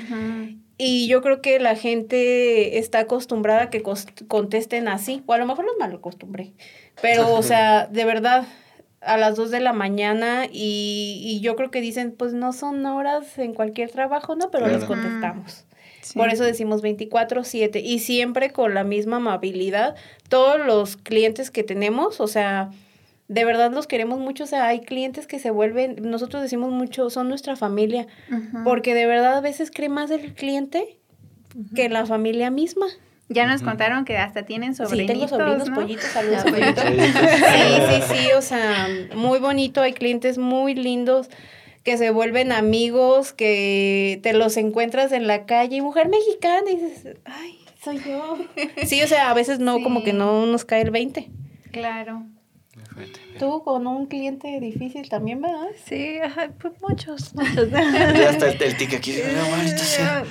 y 0.78 1.08
yo 1.08 1.22
creo 1.22 1.42
que 1.42 1.60
la 1.60 1.76
gente 1.76 2.78
está 2.78 3.00
acostumbrada 3.00 3.64
a 3.64 3.70
que 3.70 3.82
contesten 4.28 4.88
así, 4.88 5.24
o 5.26 5.34
a 5.34 5.38
lo 5.38 5.46
mejor 5.46 5.66
los 5.66 5.78
mal 5.80 5.94
acostumbré, 5.94 6.52
pero, 7.02 7.34
o 7.34 7.42
sea, 7.42 7.88
de 7.92 8.06
verdad, 8.06 8.46
a 9.02 9.18
las 9.18 9.36
2 9.36 9.52
de 9.52 9.62
la 9.62 9.74
mañana 9.74 10.46
y, 10.52 11.22
y, 11.24 11.40
yo 11.40 11.56
creo 11.56 11.72
que 11.72 11.80
dicen, 11.80 12.14
pues 12.16 12.34
no 12.34 12.54
son 12.54 12.86
horas 12.86 13.38
en 13.40 13.54
cualquier 13.54 13.90
trabajo, 13.90 14.36
¿no? 14.36 14.52
Pero 14.52 14.68
les 14.68 14.84
contestamos. 14.84 15.66
Por 16.16 16.30
eso 16.30 16.44
decimos 16.44 16.82
24/7 16.82 17.82
y 17.84 18.00
siempre 18.00 18.52
con 18.52 18.74
la 18.74 18.84
misma 18.84 19.18
amabilidad. 19.18 19.96
Todos 20.30 20.66
los 20.66 20.96
clientes 20.96 21.52
que 21.52 21.64
tenemos, 21.64 22.20
o 22.22 22.28
sea, 22.28 22.72
de 23.28 23.44
verdad 23.44 23.72
los 23.72 23.86
queremos 23.88 24.20
mucho, 24.20 24.46
o 24.46 24.48
sea, 24.48 24.68
hay 24.68 24.82
clientes 24.82 25.28
que 25.28 25.40
se 25.40 25.50
vuelven, 25.52 25.98
nosotros 26.02 26.42
decimos 26.42 26.72
mucho, 26.72 27.10
son 27.10 27.28
nuestra 27.28 27.56
familia, 27.56 28.08
porque 28.64 28.94
de 28.94 29.06
verdad 29.06 29.38
a 29.38 29.42
veces 29.42 29.72
cree 29.72 29.90
más 29.90 30.10
el 30.12 30.34
cliente 30.34 30.98
que 31.76 31.90
la 31.90 32.06
familia 32.06 32.50
misma. 32.50 32.86
Ya 33.28 33.48
nos 33.48 33.64
contaron 33.64 34.06
que 34.06 34.18
hasta 34.18 34.44
tienen 34.44 34.76
sobrinitos, 34.76 35.16
Sí, 35.16 35.20
tengo 35.20 35.28
sobrinos, 35.28 35.70
pollitos, 35.72 36.06
saludos, 36.06 36.44
pollitos. 36.44 36.84
Sí, 36.84 37.82
sí, 37.90 38.02
sí, 38.14 38.28
o 38.38 38.42
sea, 38.42 38.88
muy 39.16 39.40
bonito, 39.40 39.82
hay 39.82 39.94
clientes 39.94 40.38
muy 40.38 40.76
lindos 40.76 41.30
que 41.86 41.98
se 41.98 42.10
vuelven 42.10 42.52
amigos, 42.52 43.32
que 43.32 44.20
te 44.24 44.34
los 44.34 44.58
encuentras 44.58 45.12
en 45.12 45.28
la 45.28 45.46
calle, 45.46 45.84
mujer 45.84 46.10
mexicana, 46.10 46.70
y 46.72 46.78
dices, 46.78 47.16
ay, 47.26 47.60
soy 47.82 48.00
yo. 48.00 48.40
Sí, 48.88 49.02
o 49.04 49.08
sea, 49.08 49.30
a 49.30 49.34
veces 49.36 49.60
no, 49.60 49.82
como 49.84 50.04
que 50.04 50.12
no 50.12 50.48
nos 50.48 50.66
cae 50.66 50.82
el 50.82 50.90
20. 50.90 51.30
Claro. 51.72 52.24
Tú 53.38 53.62
con 53.64 53.86
un 53.86 54.08
cliente 54.08 54.60
difícil 54.60 55.10
también, 55.10 55.42
¿verdad? 55.42 55.68
Sí, 55.86 56.18
ajá, 56.18 56.50
pues 56.60 56.74
muchos, 56.82 57.36
muchos. 57.36 57.70
ya 57.72 58.30
está 58.32 58.50
el, 58.50 58.64
el 58.64 58.78
tic 58.78 58.96
aquí. 58.96 59.14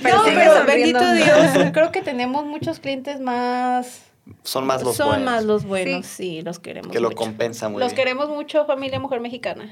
No, 0.03 0.23
pero 0.25 0.67
bendito 0.67 1.13
Dios, 1.13 1.71
creo 1.73 1.93
que 1.93 2.03
tenemos 2.03 2.45
muchos 2.47 2.81
clientes 2.81 3.21
más... 3.21 4.03
Son 4.43 4.67
más 4.67 4.83
los 4.83 4.97
buenos. 4.97 5.15
Son 5.15 5.25
más 5.25 5.45
los 5.45 5.65
buenos, 5.67 6.07
sí, 6.07 6.43
los 6.43 6.59
queremos 6.59 6.91
Que 6.91 6.99
lo 6.99 7.13
compensa 7.13 7.69
muy 7.69 7.79
los 7.79 7.93
bien. 7.93 7.97
Los 7.97 8.05
queremos 8.05 8.29
mucho, 8.31 8.67
familia 8.67 8.99
mujer 8.99 9.21
mexicana. 9.21 9.71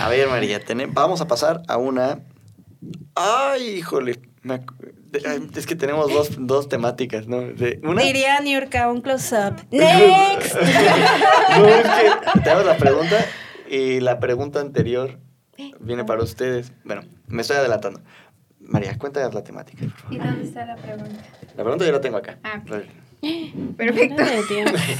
A 0.00 0.08
ver, 0.08 0.28
María, 0.28 0.60
vamos 0.88 1.20
a 1.20 1.26
pasar 1.26 1.62
a 1.68 1.76
una... 1.76 2.20
Ay, 3.14 3.76
híjole, 3.78 4.20
es 5.54 5.66
que 5.66 5.76
tenemos 5.76 6.12
dos, 6.12 6.30
dos 6.38 6.68
temáticas, 6.68 7.26
¿no? 7.26 7.38
una... 7.82 8.02
Diría 8.02 8.40
Niurka, 8.40 8.90
un 8.90 9.00
close-up. 9.00 9.56
¡Next! 9.70 10.54
no, 10.54 11.66
es 11.66 11.86
que 11.86 12.40
te 12.40 12.50
hago 12.50 12.62
la 12.62 12.76
pregunta 12.76 13.24
y 13.70 14.00
la 14.00 14.18
pregunta 14.20 14.60
anterior 14.60 15.18
viene 15.80 16.04
para 16.04 16.22
ustedes. 16.22 16.72
Bueno, 16.84 17.02
me 17.26 17.42
estoy 17.42 17.56
adelantando. 17.56 18.00
María, 18.60 18.96
cuéntanos 18.98 19.34
la 19.34 19.44
temática, 19.44 19.84
por 19.84 19.92
favor. 19.92 20.14
¿Y 20.14 20.18
dónde 20.18 20.44
está 20.44 20.64
la 20.64 20.76
pregunta? 20.76 21.22
La 21.56 21.62
pregunta 21.62 21.84
yo 21.84 21.92
la 21.92 22.00
tengo 22.00 22.16
acá. 22.16 22.38
Ah, 22.42 22.62
Perfecto. 23.76 24.22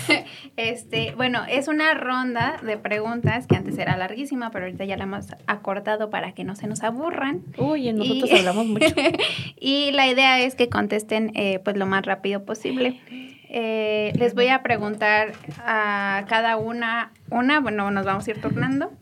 este, 0.57 1.15
bueno, 1.17 1.43
es 1.49 1.69
una 1.69 1.95
ronda 1.95 2.59
de 2.63 2.77
preguntas 2.77 3.47
que 3.47 3.57
antes 3.57 3.79
era 3.79 3.97
larguísima, 3.97 4.51
pero 4.51 4.67
ahorita 4.67 4.85
ya 4.85 4.97
la 4.97 5.05
hemos 5.05 5.27
acortado 5.47 6.11
para 6.11 6.33
que 6.33 6.45
no 6.45 6.57
se 6.57 6.67
nos 6.67 6.83
aburran. 6.83 7.43
Uy, 7.59 7.93
nosotros 7.93 8.31
hablamos 8.33 8.67
mucho. 8.67 8.87
y 9.61 9.91
la 9.93 10.09
idea 10.09 10.41
es 10.41 10.55
que 10.55 10.69
contesten 10.69 11.33
eh, 11.35 11.61
pues 11.65 11.77
lo 11.77 11.87
más 11.87 12.05
rápido 12.05 12.45
posible. 12.45 13.01
eh, 13.49 14.13
les 14.17 14.35
voy 14.35 14.49
a 14.49 14.63
preguntar 14.63 15.33
a 15.59 16.25
cada 16.29 16.57
una, 16.57 17.13
una, 17.31 17.61
bueno, 17.61 17.91
nos 17.91 18.05
vamos 18.05 18.27
a 18.27 18.31
ir 18.31 18.41
turnando. 18.41 18.93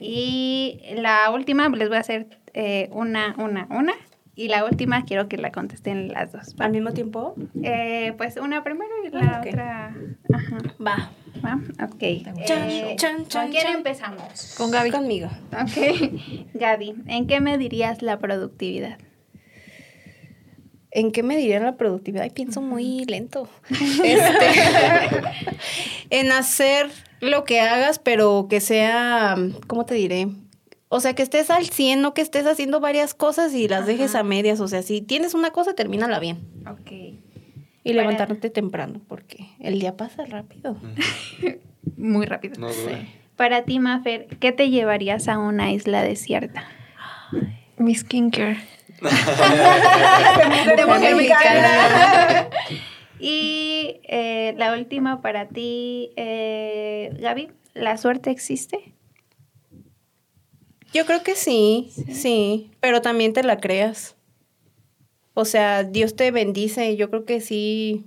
Y 0.00 0.80
la 0.96 1.30
última 1.30 1.68
les 1.68 1.88
voy 1.88 1.96
a 1.96 2.00
hacer 2.00 2.26
eh, 2.54 2.88
una, 2.92 3.34
una, 3.38 3.66
una. 3.70 3.94
Y 4.34 4.48
la 4.48 4.64
última 4.64 5.04
quiero 5.04 5.28
que 5.28 5.36
la 5.36 5.52
contesten 5.52 6.08
las 6.08 6.32
dos. 6.32 6.54
¿Al 6.58 6.72
mismo 6.72 6.92
tiempo? 6.92 7.34
Eh, 7.62 8.14
pues 8.16 8.36
una 8.38 8.64
primero 8.64 8.90
y 9.04 9.10
la 9.10 9.42
otra. 9.46 9.94
Ajá. 10.32 10.58
Va. 10.84 11.12
¿Va? 11.44 11.60
Ok. 11.84 12.02
Eh, 12.02 12.96
¿Con 13.30 13.50
quién 13.50 13.66
empezamos? 13.66 14.54
Con 14.56 14.70
Gaby. 14.70 14.90
Conmigo. 14.90 15.28
Ok. 15.52 16.10
Gaby, 16.54 16.94
¿en 17.08 17.26
qué 17.26 17.40
medirías 17.40 18.00
la 18.00 18.18
productividad? 18.18 18.98
¿En 20.90 21.10
qué 21.10 21.22
mediría 21.22 21.58
la 21.60 21.76
productividad? 21.76 22.24
Y 22.24 22.30
pienso 22.30 22.62
muy 22.62 23.04
lento. 23.04 23.48
Este, 23.70 24.50
en 26.10 26.32
hacer 26.32 26.90
lo 27.20 27.44
que 27.44 27.60
hagas, 27.60 27.98
pero 27.98 28.46
que 28.48 28.60
sea, 28.60 29.36
¿cómo 29.66 29.86
te 29.86 29.94
diré? 29.94 30.28
O 30.94 31.00
sea, 31.00 31.14
que 31.14 31.22
estés 31.22 31.48
al 31.48 31.64
100, 31.64 32.02
no 32.02 32.12
que 32.12 32.20
estés 32.20 32.44
haciendo 32.44 32.78
varias 32.78 33.14
cosas 33.14 33.54
y 33.54 33.66
las 33.66 33.86
dejes 33.86 34.14
a 34.14 34.22
medias. 34.22 34.60
O 34.60 34.68
sea, 34.68 34.82
si 34.82 35.00
tienes 35.00 35.32
una 35.32 35.50
cosa, 35.50 35.72
termínala 35.72 36.18
bien. 36.18 36.46
Ok. 36.70 36.92
Y 37.82 37.92
levantarte 37.94 38.50
temprano, 38.50 39.00
porque 39.08 39.46
el 39.58 39.80
día 39.80 39.96
pasa 39.96 40.26
rápido. 40.26 40.76
Muy 41.96 42.26
rápido. 42.26 42.68
Para 43.36 43.64
ti, 43.64 43.78
Mafer, 43.78 44.26
¿qué 44.38 44.52
te 44.52 44.68
llevarías 44.68 45.28
a 45.28 45.38
una 45.38 45.72
isla 45.72 46.02
desierta? 46.02 46.64
Mi 47.78 47.94
skincare. 47.94 48.58
de 50.76 50.86
mujer 50.86 51.16
mexicana. 51.16 52.48
y 53.18 53.98
eh, 54.02 54.52
la 54.58 54.74
última 54.74 55.22
para 55.22 55.48
ti, 55.48 56.10
eh, 56.16 57.16
Gaby, 57.18 57.48
¿la 57.72 57.96
suerte 57.96 58.30
existe? 58.30 58.92
Yo 60.92 61.06
creo 61.06 61.22
que 61.22 61.34
sí, 61.34 61.90
sí, 62.12 62.70
pero 62.80 63.00
también 63.00 63.32
te 63.32 63.42
la 63.42 63.58
creas. 63.58 64.14
O 65.34 65.44
sea, 65.44 65.84
Dios 65.84 66.14
te 66.14 66.30
bendice, 66.30 66.96
yo 66.96 67.08
creo 67.08 67.24
que 67.24 67.40
sí. 67.40 68.04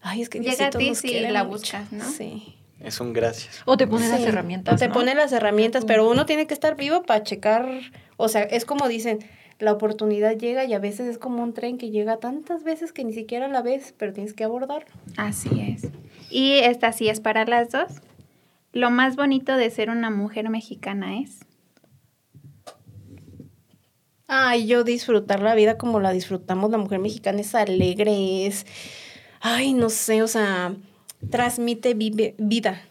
Ay, 0.00 0.22
es 0.22 0.28
que 0.28 0.38
llega 0.38 0.66
a 0.66 0.70
ti 0.70 0.94
si 0.94 1.18
la 1.20 1.42
buscas, 1.42 1.92
¿no? 1.92 2.04
Sí. 2.08 2.54
Es 2.80 3.00
un 3.00 3.12
gracias. 3.12 3.62
O 3.64 3.76
te 3.76 3.88
pone 3.88 4.08
las 4.08 4.20
herramientas. 4.20 4.78
te 4.78 4.88
pone 4.88 5.14
las 5.14 5.32
herramientas, 5.32 5.84
pero 5.84 6.08
uno 6.08 6.26
tiene 6.26 6.46
que 6.46 6.54
estar 6.54 6.76
vivo 6.76 7.02
para 7.02 7.24
checar. 7.24 7.68
O 8.16 8.28
sea, 8.28 8.42
es 8.42 8.64
como 8.64 8.86
dicen, 8.86 9.18
la 9.58 9.72
oportunidad 9.72 10.36
llega 10.36 10.64
y 10.64 10.74
a 10.74 10.78
veces 10.78 11.08
es 11.08 11.18
como 11.18 11.42
un 11.42 11.54
tren 11.54 11.78
que 11.78 11.90
llega 11.90 12.18
tantas 12.18 12.62
veces 12.62 12.92
que 12.92 13.02
ni 13.02 13.12
siquiera 13.12 13.48
la 13.48 13.62
ves, 13.62 13.94
pero 13.98 14.12
tienes 14.12 14.32
que 14.32 14.44
abordarlo. 14.44 14.88
Así 15.16 15.48
es. 15.60 15.90
Y 16.30 16.52
esta 16.58 16.92
sí 16.92 17.08
es 17.08 17.18
para 17.18 17.44
las 17.44 17.70
dos. 17.70 17.90
Lo 18.72 18.90
más 18.90 19.16
bonito 19.16 19.56
de 19.56 19.70
ser 19.70 19.90
una 19.90 20.10
mujer 20.10 20.48
mexicana 20.48 21.18
es. 21.20 21.40
Ay, 24.30 24.66
yo 24.66 24.84
disfrutar 24.84 25.40
la 25.40 25.54
vida 25.54 25.78
como 25.78 26.00
la 26.00 26.12
disfrutamos, 26.12 26.70
la 26.70 26.76
mujer 26.76 26.98
mexicana 26.98 27.40
es 27.40 27.54
alegre, 27.54 28.46
es, 28.46 28.66
ay, 29.40 29.72
no 29.72 29.88
sé, 29.88 30.22
o 30.22 30.28
sea, 30.28 30.74
transmite 31.30 31.94
vida, 31.94 32.82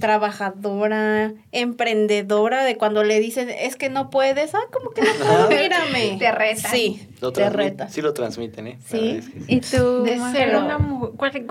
trabajadora, 0.00 1.32
emprendedora, 1.52 2.64
de 2.64 2.76
cuando 2.76 3.04
le 3.04 3.20
dicen, 3.20 3.50
es 3.50 3.76
que 3.76 3.88
no 3.88 4.10
puedes, 4.10 4.52
ah, 4.56 4.66
como 4.72 4.90
que 4.90 5.02
no 5.02 5.08
puedo, 5.14 5.48
mírame. 5.48 6.16
te 6.18 6.32
reta. 6.32 6.68
Sí, 6.70 7.08
te 7.32 7.50
reta. 7.50 7.88
Sí 7.88 8.02
lo 8.02 8.12
transmiten, 8.12 8.66
¿eh? 8.66 8.78
Sí, 8.84 9.20
y 9.46 9.60
tú, 9.60 10.02
de 10.02 10.18
ser 10.32 10.56
una 10.56 10.78
mujer, 10.78 11.46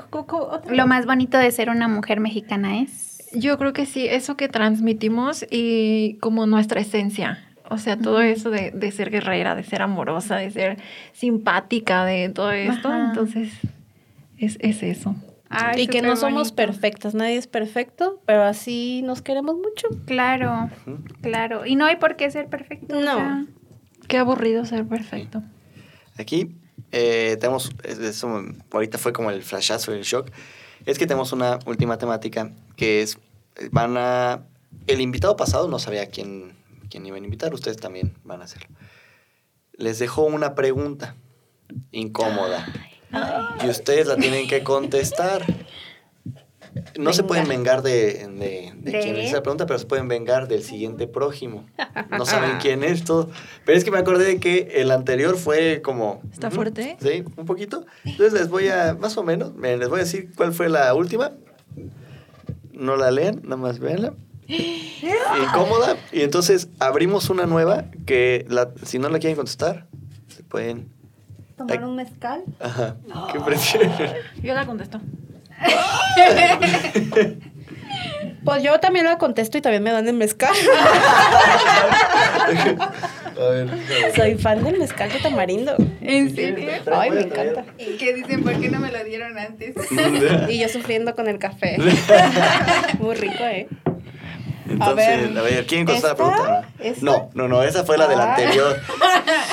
lo 0.70 0.86
más 0.86 1.06
bonito 1.06 1.38
de 1.38 1.50
ser 1.52 1.70
una 1.70 1.88
mujer 1.88 2.20
mexicana 2.20 2.82
es... 2.82 3.24
Yo 3.34 3.58
creo 3.58 3.72
que 3.72 3.86
sí, 3.86 4.06
eso 4.06 4.36
que 4.36 4.50
transmitimos 4.50 5.46
y 5.50 6.18
como 6.20 6.46
nuestra 6.46 6.82
esencia, 6.82 7.47
o 7.70 7.78
sea, 7.78 7.98
todo 7.98 8.22
eso 8.22 8.50
de, 8.50 8.72
de, 8.72 8.92
ser 8.92 9.10
guerrera, 9.10 9.56
de 9.56 9.64
ser 9.64 9.82
amorosa, 9.82 10.38
de 10.38 10.52
ser 10.52 10.78
simpática, 11.14 12.06
de 12.06 12.30
todo 12.30 12.52
esto. 12.52 12.94
Entonces, 12.94 13.52
es, 14.38 14.58
es 14.62 14.84
eso. 14.84 15.16
y 15.76 15.88
que 15.88 16.02
no 16.02 16.16
somos 16.16 16.52
perfectas, 16.52 17.14
nadie 17.14 17.38
es 17.38 17.48
perfecto, 17.48 18.22
pero 18.26 18.44
así 18.44 19.02
nos 19.04 19.22
queremos 19.22 19.56
mucho. 19.56 19.88
Claro, 20.06 20.70
claro. 21.22 21.66
Y 21.66 21.76
no 21.76 21.86
hay 21.86 21.98
por 21.98 22.16
qué 22.16 22.30
ser 22.32 22.48
perfecto. 22.48 23.00
No. 23.00 23.48
Qué 24.08 24.18
aburrido 24.18 24.66
ser 24.66 24.86
perfecto. 24.86 25.44
Aquí 26.18 26.56
eh, 26.92 27.38
tenemos, 27.40 27.72
eso 27.84 28.44
ahorita 28.72 28.98
fue 28.98 29.14
como 29.14 29.32
el 29.32 29.44
flashazo, 29.44 29.94
el 29.94 30.04
shock, 30.04 30.32
es 30.86 30.98
que 30.98 31.06
tenemos 31.06 31.34
una 31.34 31.60
última 31.66 31.98
temática 31.98 32.52
que 32.76 33.02
es, 33.02 33.20
van 33.72 33.98
a, 33.98 34.44
el 34.88 35.02
invitado 35.02 35.36
pasado 35.36 35.68
no 35.68 35.80
sabía 35.80 36.08
quién 36.08 36.57
quien 36.90 37.06
iban 37.06 37.22
a 37.22 37.26
invitar, 37.26 37.54
ustedes 37.54 37.78
también 37.78 38.14
van 38.24 38.42
a 38.42 38.46
hacerlo. 38.46 38.70
Les 39.74 40.00
dejo 40.00 40.24
una 40.24 40.56
pregunta 40.56 41.16
incómoda 41.92 42.66
y 43.64 43.70
ustedes 43.70 44.08
la 44.08 44.16
tienen 44.16 44.48
que 44.48 44.64
contestar. 44.64 45.46
No 47.00 47.12
se 47.14 47.24
pueden 47.24 47.48
vengar 47.48 47.82
de, 47.82 48.28
de, 48.28 49.00
quien 49.02 49.18
hizo 49.18 49.36
la 49.36 49.44
pregunta, 49.44 49.66
pero 49.66 49.80
se 49.80 49.86
pueden 49.86 50.08
vengar 50.08 50.48
del 50.48 50.64
siguiente 50.64 51.08
prójimo. 51.08 51.66
No 52.12 52.26
saben 52.26 52.58
quién 52.62 52.84
es 52.84 53.04
todo. 53.04 53.30
Pero 53.66 53.78
es 53.78 53.84
que 53.84 53.90
me 53.90 53.98
acordé 53.98 54.26
de 54.26 54.40
que 54.40 54.70
el 54.76 54.92
anterior 54.92 55.38
fue 55.38 55.82
como... 55.82 56.22
¿Está 56.32 56.52
fuerte? 56.52 56.98
Sí, 57.00 57.24
un 57.36 57.46
poquito. 57.46 57.86
Entonces 58.04 58.34
les 58.34 58.50
voy 58.50 58.68
a, 58.68 58.96
más 59.00 59.18
o 59.18 59.24
menos, 59.24 59.56
les 59.56 59.90
voy 59.90 60.00
a 60.00 60.04
decir 60.04 60.32
cuál 60.36 60.54
fue 60.54 60.70
la 60.70 60.94
última. 60.94 61.32
No 62.74 62.96
la 62.96 63.10
lean, 63.10 63.42
nada 63.44 63.58
más 63.58 63.80
véanla 63.80 64.14
incómoda. 64.48 65.98
Y 66.12 66.22
entonces 66.22 66.70
abrimos 66.80 67.30
una 67.30 67.46
nueva 67.46 67.86
que 68.06 68.46
la, 68.50 68.70
si 68.84 69.00
no 69.00 69.10
la 69.10 69.20
quieren 69.20 69.36
contestar, 69.36 69.88
se 70.28 70.44
pueden... 70.44 70.92
¿Tomar 71.58 71.84
un 71.84 71.96
mezcal? 71.96 72.44
Ajá. 72.60 72.98
¿Qué 73.34 73.40
prefieren? 73.40 73.92
Yo 74.44 74.54
la 74.54 74.66
contesto. 74.66 75.02
Pues 78.44 78.64
yo 78.64 78.80
también 78.80 79.06
la 79.06 79.18
contesto 79.18 79.58
y 79.58 79.62
también 79.62 79.84
me 79.84 79.92
dan 79.92 80.08
el 80.08 80.14
mezcal. 80.14 80.56
Soy 84.16 84.36
fan 84.36 84.64
del 84.64 84.80
mezcal 84.80 85.12
de 85.12 85.20
tamarindo. 85.20 85.76
¿En 86.02 86.34
serio? 86.34 86.70
Ay, 86.92 87.12
me 87.12 87.22
encanta. 87.22 87.66
¿Y 87.78 87.98
qué 87.98 88.14
dicen? 88.14 88.44
¿Por 88.44 88.60
qué 88.60 88.70
no 88.70 88.80
me 88.80 88.92
lo 88.92 89.04
dieron 89.04 89.38
antes? 89.38 89.76
y 90.50 90.60
yo 90.60 90.70
sufriendo 90.70 91.14
con 91.16 91.28
el 91.28 91.40
café. 91.40 91.78
Muy 93.00 93.16
rico, 93.16 93.44
¿eh? 93.44 93.68
Entonces, 94.70 95.38
a 95.38 95.42
ver, 95.42 95.66
¿quién 95.66 95.86
contestó 95.86 96.10
la 96.10 96.16
pregunta? 96.16 96.70
No, 97.02 97.30
no, 97.34 97.48
no, 97.48 97.64
esa 97.64 97.84
fue 97.84 97.98
la 97.98 98.08
del 98.08 98.20
ah. 98.20 98.36
anterior. 98.36 98.80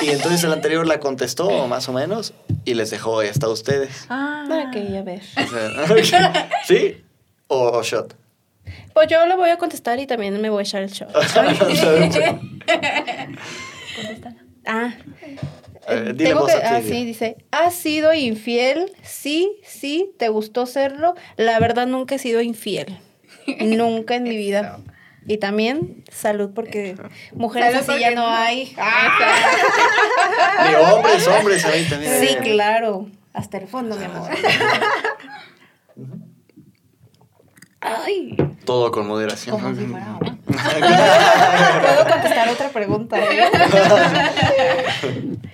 Y 0.01 0.09
entonces 0.09 0.43
el 0.43 0.51
anterior 0.51 0.85
la 0.85 0.99
contestó, 0.99 1.67
más 1.67 1.87
o 1.89 1.93
menos, 1.93 2.33
y 2.65 2.73
les 2.73 2.89
dejó 2.91 3.21
esta 3.21 3.47
a 3.47 3.49
ustedes. 3.49 4.05
Ah, 4.09 4.45
ok, 4.45 4.75
a 4.97 5.01
ver. 5.03 5.21
¿Sí? 6.65 7.03
¿O, 7.47 7.81
shot? 7.81 8.15
Pues 8.93 9.07
yo 9.07 9.25
lo 9.25 9.37
voy 9.37 9.49
a 9.49 9.57
contestar 9.57 9.99
y 9.99 10.07
también 10.07 10.39
me 10.41 10.49
voy 10.49 10.59
a 10.59 10.63
echar 10.63 10.81
el 10.81 10.89
shot. 10.89 11.09
ah. 14.65 14.93
Eh, 15.87 16.13
tengo 16.17 16.45
que, 16.45 16.53
ah, 16.53 16.81
sí, 16.81 17.05
dice, 17.05 17.37
¿has 17.51 17.75
sido 17.75 18.13
infiel? 18.13 18.91
Sí, 19.03 19.59
sí, 19.63 20.11
¿te 20.17 20.29
gustó 20.29 20.65
serlo? 20.65 21.15
La 21.37 21.59
verdad 21.59 21.85
nunca 21.87 22.15
he 22.15 22.19
sido 22.19 22.41
infiel. 22.41 22.97
nunca 23.59 24.15
en 24.15 24.23
mi 24.23 24.35
vida. 24.35 24.79
Y 25.27 25.37
también 25.37 26.03
salud, 26.11 26.51
porque 26.53 26.95
mujeres 27.33 27.75
así 27.75 27.99
ya 27.99 28.11
no 28.11 28.27
hay. 28.27 28.75
Ni 30.67 30.75
hombres, 30.75 31.27
hombres 31.27 31.65
ahí 31.65 31.83
también. 31.85 32.19
Sí, 32.19 32.35
claro. 32.41 33.09
Hasta 33.33 33.57
el 33.57 33.67
fondo, 33.67 33.95
mi 33.97 34.05
amor. 34.05 34.29
Ay. 37.81 38.37
Todo 38.65 38.91
con 38.91 39.07
moderación. 39.07 39.59
Puedo 39.59 39.75
contestar 42.09 42.49
otra 42.49 42.69
pregunta. 42.69 43.17
¿eh? 43.19 43.43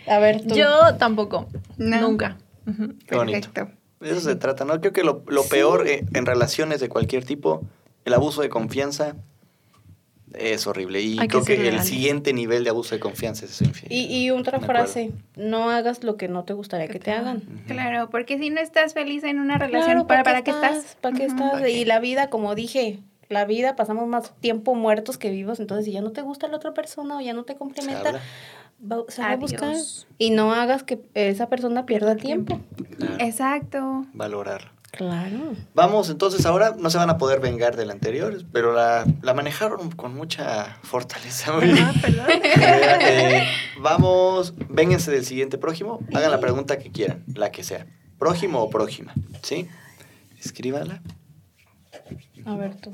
A 0.07 0.19
ver, 0.19 0.41
tú. 0.47 0.55
Yo 0.55 0.95
tampoco. 0.97 1.47
Nunca. 1.77 2.37
Qué 3.07 3.15
bonito. 3.15 3.49
De 3.99 4.11
eso 4.11 4.21
se 4.21 4.35
trata, 4.35 4.63
¿no? 4.65 4.79
Creo 4.79 4.93
que 4.93 5.03
lo, 5.03 5.23
peor 5.49 5.85
en 5.87 6.25
relaciones 6.25 6.79
de 6.79 6.89
cualquier 6.89 7.25
tipo, 7.25 7.61
el 8.05 8.13
abuso 8.13 8.41
de 8.41 8.49
confianza, 8.49 9.15
es 10.33 10.67
horrible. 10.67 11.01
Y 11.01 11.17
creo 11.17 11.43
que, 11.43 11.67
el 11.67 11.81
siguiente 11.81 12.33
nivel 12.33 12.63
de 12.63 12.69
abuso 12.69 12.95
de 12.95 12.99
confianza 12.99 13.45
es 13.45 13.61
eso. 13.61 13.71
Y, 13.89 14.05
y 14.05 14.31
otra 14.31 14.59
frase, 14.59 15.11
no 15.35 15.69
hagas 15.69 16.03
lo 16.03 16.17
que 16.17 16.27
no 16.27 16.43
te 16.43 16.53
gustaría 16.53 16.87
que 16.87 16.99
te 16.99 17.11
hagan. 17.11 17.41
Claro, 17.67 18.09
porque 18.09 18.37
si 18.37 18.49
no 18.49 18.61
estás 18.61 18.93
feliz 18.93 19.23
en 19.23 19.39
una 19.39 19.57
relación, 19.57 20.07
¿para, 20.07 20.23
¿para, 20.23 20.43
qué 20.43 20.51
estás? 20.51 20.97
¿Para 21.01 21.17
qué 21.17 21.25
estás? 21.25 21.67
Y 21.69 21.85
la 21.85 21.99
vida, 21.99 22.29
como 22.29 22.55
dije, 22.55 22.99
la 23.29 23.45
vida 23.45 23.75
pasamos 23.75 24.07
más 24.07 24.33
tiempo 24.39 24.75
muertos 24.75 25.17
que 25.17 25.31
vivos, 25.31 25.59
entonces 25.59 25.85
si 25.85 25.91
ya 25.91 26.01
no 26.01 26.11
te 26.11 26.21
gusta 26.21 26.47
la 26.47 26.57
otra 26.57 26.73
persona 26.73 27.17
o 27.17 27.21
ya 27.21 27.33
no 27.33 27.43
te 27.43 27.55
complementa, 27.55 28.19
se 29.07 29.21
va 29.21 29.31
a 29.31 29.35
buscar. 29.37 29.75
Y 30.17 30.31
no 30.31 30.53
hagas 30.53 30.83
que 30.83 30.99
esa 31.13 31.47
persona 31.49 31.85
pierda 31.85 32.15
tiempo. 32.15 32.59
Exacto. 33.19 34.05
Valorar. 34.13 34.71
Claro. 34.91 35.55
Vamos, 35.73 36.09
entonces 36.09 36.45
ahora 36.45 36.75
no 36.77 36.89
se 36.89 36.97
van 36.97 37.09
a 37.09 37.17
poder 37.17 37.39
vengar 37.39 37.77
del 37.77 37.91
anterior, 37.91 38.43
pero 38.51 38.73
la, 38.73 39.05
manejaron 39.33 39.89
con 39.91 40.13
mucha 40.13 40.77
fortaleza. 40.83 41.53
Ah, 41.53 41.93
perdón. 42.01 42.25
Eh, 42.33 43.47
vamos, 43.79 44.53
vénganse 44.69 45.11
del 45.11 45.25
siguiente 45.25 45.57
prójimo, 45.57 45.99
hagan 46.13 46.29
la 46.31 46.39
pregunta 46.39 46.77
que 46.77 46.91
quieran, 46.91 47.23
la 47.33 47.51
que 47.51 47.63
sea. 47.63 47.87
¿Prójimo 48.19 48.59
o 48.59 48.69
prójima? 48.69 49.13
¿Sí? 49.41 49.67
Escríbala. 50.39 51.01
A 52.45 52.55
ver 52.55 52.75
tú. 52.75 52.91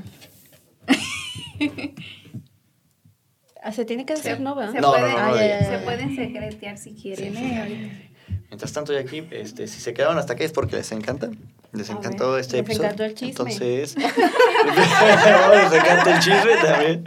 Ah, 3.63 3.71
se 3.73 3.83
tiene 3.83 4.05
que 4.05 4.13
decir 4.13 4.39
no, 4.39 4.55
¿verdad? 4.55 4.71
Se, 4.71 4.79
no, 4.79 4.91
puede, 4.91 5.13
no, 5.13 5.67
se 5.67 5.79
pueden 5.79 6.15
secretear 6.15 6.77
si 6.77 6.93
quieren. 6.93 7.35
¿eh? 7.35 8.11
Mientras 8.49 8.71
tanto, 8.71 8.93
ya 8.93 8.99
aquí, 8.99 9.27
este, 9.31 9.67
si 9.67 9.81
se 9.81 9.93
quedaron 9.93 10.17
hasta 10.17 10.33
aquí 10.33 10.43
es 10.43 10.53
porque 10.53 10.77
les 10.77 10.91
encanta. 10.91 11.29
Les 11.77 11.89
encantó 11.89 12.37
este 12.37 12.59
episodio. 12.59 12.89
Les 12.89 12.93
encantó 12.93 13.03
el 13.03 13.13
chisme. 13.13 13.29
Entonces, 13.29 13.95
les 13.97 15.73
encanta 15.73 16.15
el 16.15 16.19
chisme 16.19 16.55
también. 16.61 17.03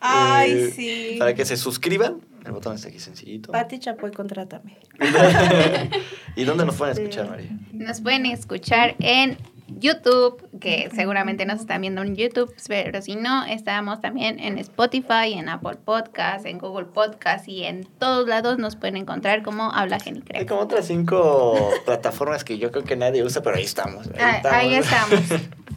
Ay, 0.00 0.52
eh, 0.52 0.72
sí. 0.74 1.16
Para 1.18 1.34
que 1.34 1.44
se 1.44 1.56
suscriban. 1.56 2.20
El 2.44 2.52
botón 2.52 2.74
está 2.74 2.88
aquí 2.88 2.98
sencillito. 2.98 3.50
Pati 3.52 3.78
Chapoy, 3.78 4.12
contrátame. 4.12 4.76
¿Y 6.36 6.44
dónde 6.44 6.66
nos 6.66 6.76
pueden 6.76 6.98
escuchar, 6.98 7.30
María? 7.30 7.56
Nos 7.72 8.02
pueden 8.02 8.26
escuchar 8.26 8.96
en 8.98 9.38
YouTube, 9.66 10.46
que 10.60 10.90
seguramente 10.94 11.46
nos 11.46 11.60
están 11.60 11.80
viendo 11.80 12.02
en 12.02 12.16
YouTube, 12.16 12.54
pero 12.68 13.00
si 13.02 13.16
no, 13.16 13.44
estamos 13.44 14.00
también 14.00 14.38
en 14.38 14.58
Spotify, 14.58 15.32
en 15.32 15.48
Apple 15.48 15.78
Podcast, 15.84 16.46
en 16.46 16.58
Google 16.58 16.86
Podcast 16.86 17.48
y 17.48 17.64
en 17.64 17.84
todos 17.98 18.28
lados 18.28 18.58
nos 18.58 18.76
pueden 18.76 18.96
encontrar 18.96 19.42
como 19.42 19.72
Habla 19.72 19.98
Genicre. 20.00 20.40
Hay 20.40 20.46
como 20.46 20.60
otras 20.60 20.86
cinco 20.86 21.70
plataformas 21.84 22.44
que 22.44 22.58
yo 22.58 22.70
creo 22.70 22.84
que 22.84 22.96
nadie 22.96 23.22
usa, 23.22 23.42
pero 23.42 23.56
ahí 23.56 23.64
estamos. 23.64 24.08
Ahí, 24.18 24.74
estamos. 24.74 25.20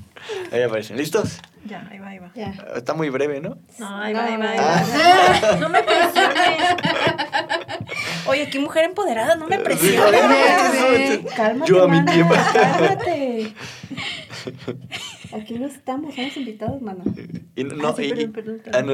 ahí 0.51 0.61
aparecen. 0.61 0.97
¿Listos? 0.97 1.39
Ya, 1.67 1.85
ahí 1.91 1.99
va, 1.99 2.07
ahí 2.09 2.19
va. 2.19 2.31
Está 2.75 2.93
muy 2.93 3.09
breve, 3.09 3.41
¿no? 3.41 3.57
No, 3.77 3.97
ahí 3.97 4.13
va, 4.13 4.25
ahí 4.25 4.37
va. 4.37 4.51
Ahí 4.51 4.57
va. 4.57 4.83
Ah. 4.83 5.57
No 5.59 5.69
me 5.69 5.83
presiones. 5.83 6.75
Oye, 8.27 8.49
qué 8.49 8.59
mujer 8.59 8.85
empoderada, 8.85 9.35
no 9.35 9.47
me 9.47 9.59
presiones. 9.59 11.19
Cálmate. 11.35 11.69
Yo 11.69 11.83
a 11.83 11.87
mi 11.87 12.05
tiempo. 12.05 12.33
Cálmate. 12.53 13.53
Aquí 15.33 15.59
no 15.59 15.67
estamos, 15.67 16.15
somos 16.15 16.37
invitados, 16.37 16.81
mano. 16.81 17.03
Y 17.55 17.63
no, 17.65 17.89
ah, 17.89 18.01
y, 18.01 18.31
ah, 18.71 18.81
no, 18.81 18.93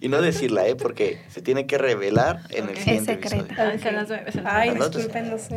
y 0.00 0.08
no 0.08 0.22
decirla, 0.22 0.68
¿eh? 0.68 0.76
Porque 0.76 1.18
se 1.28 1.42
tiene 1.42 1.66
que 1.66 1.76
revelar 1.76 2.42
en 2.50 2.68
el 2.68 2.76
siguiente 2.76 3.12
es 3.12 3.30
secreto. 3.30 3.54
Ay, 4.44 4.74
disculpen, 4.74 5.30
no 5.30 5.38
sé. 5.38 5.56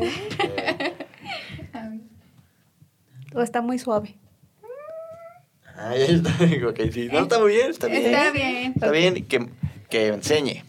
o 3.35 3.41
está 3.41 3.61
muy 3.61 3.77
suave. 3.77 4.17
Ay, 5.77 6.01
está, 6.03 6.29
ok, 6.69 6.79
sí. 6.91 7.09
No, 7.11 7.19
está 7.19 7.39
muy 7.39 7.53
bien, 7.53 7.69
está 7.69 7.87
bien. 7.87 8.05
Está 8.05 8.31
bien. 8.31 8.73
Está 8.75 8.91
bien, 8.91 9.25
que, 9.25 9.49
que 9.89 10.07
enseñe. 10.07 10.63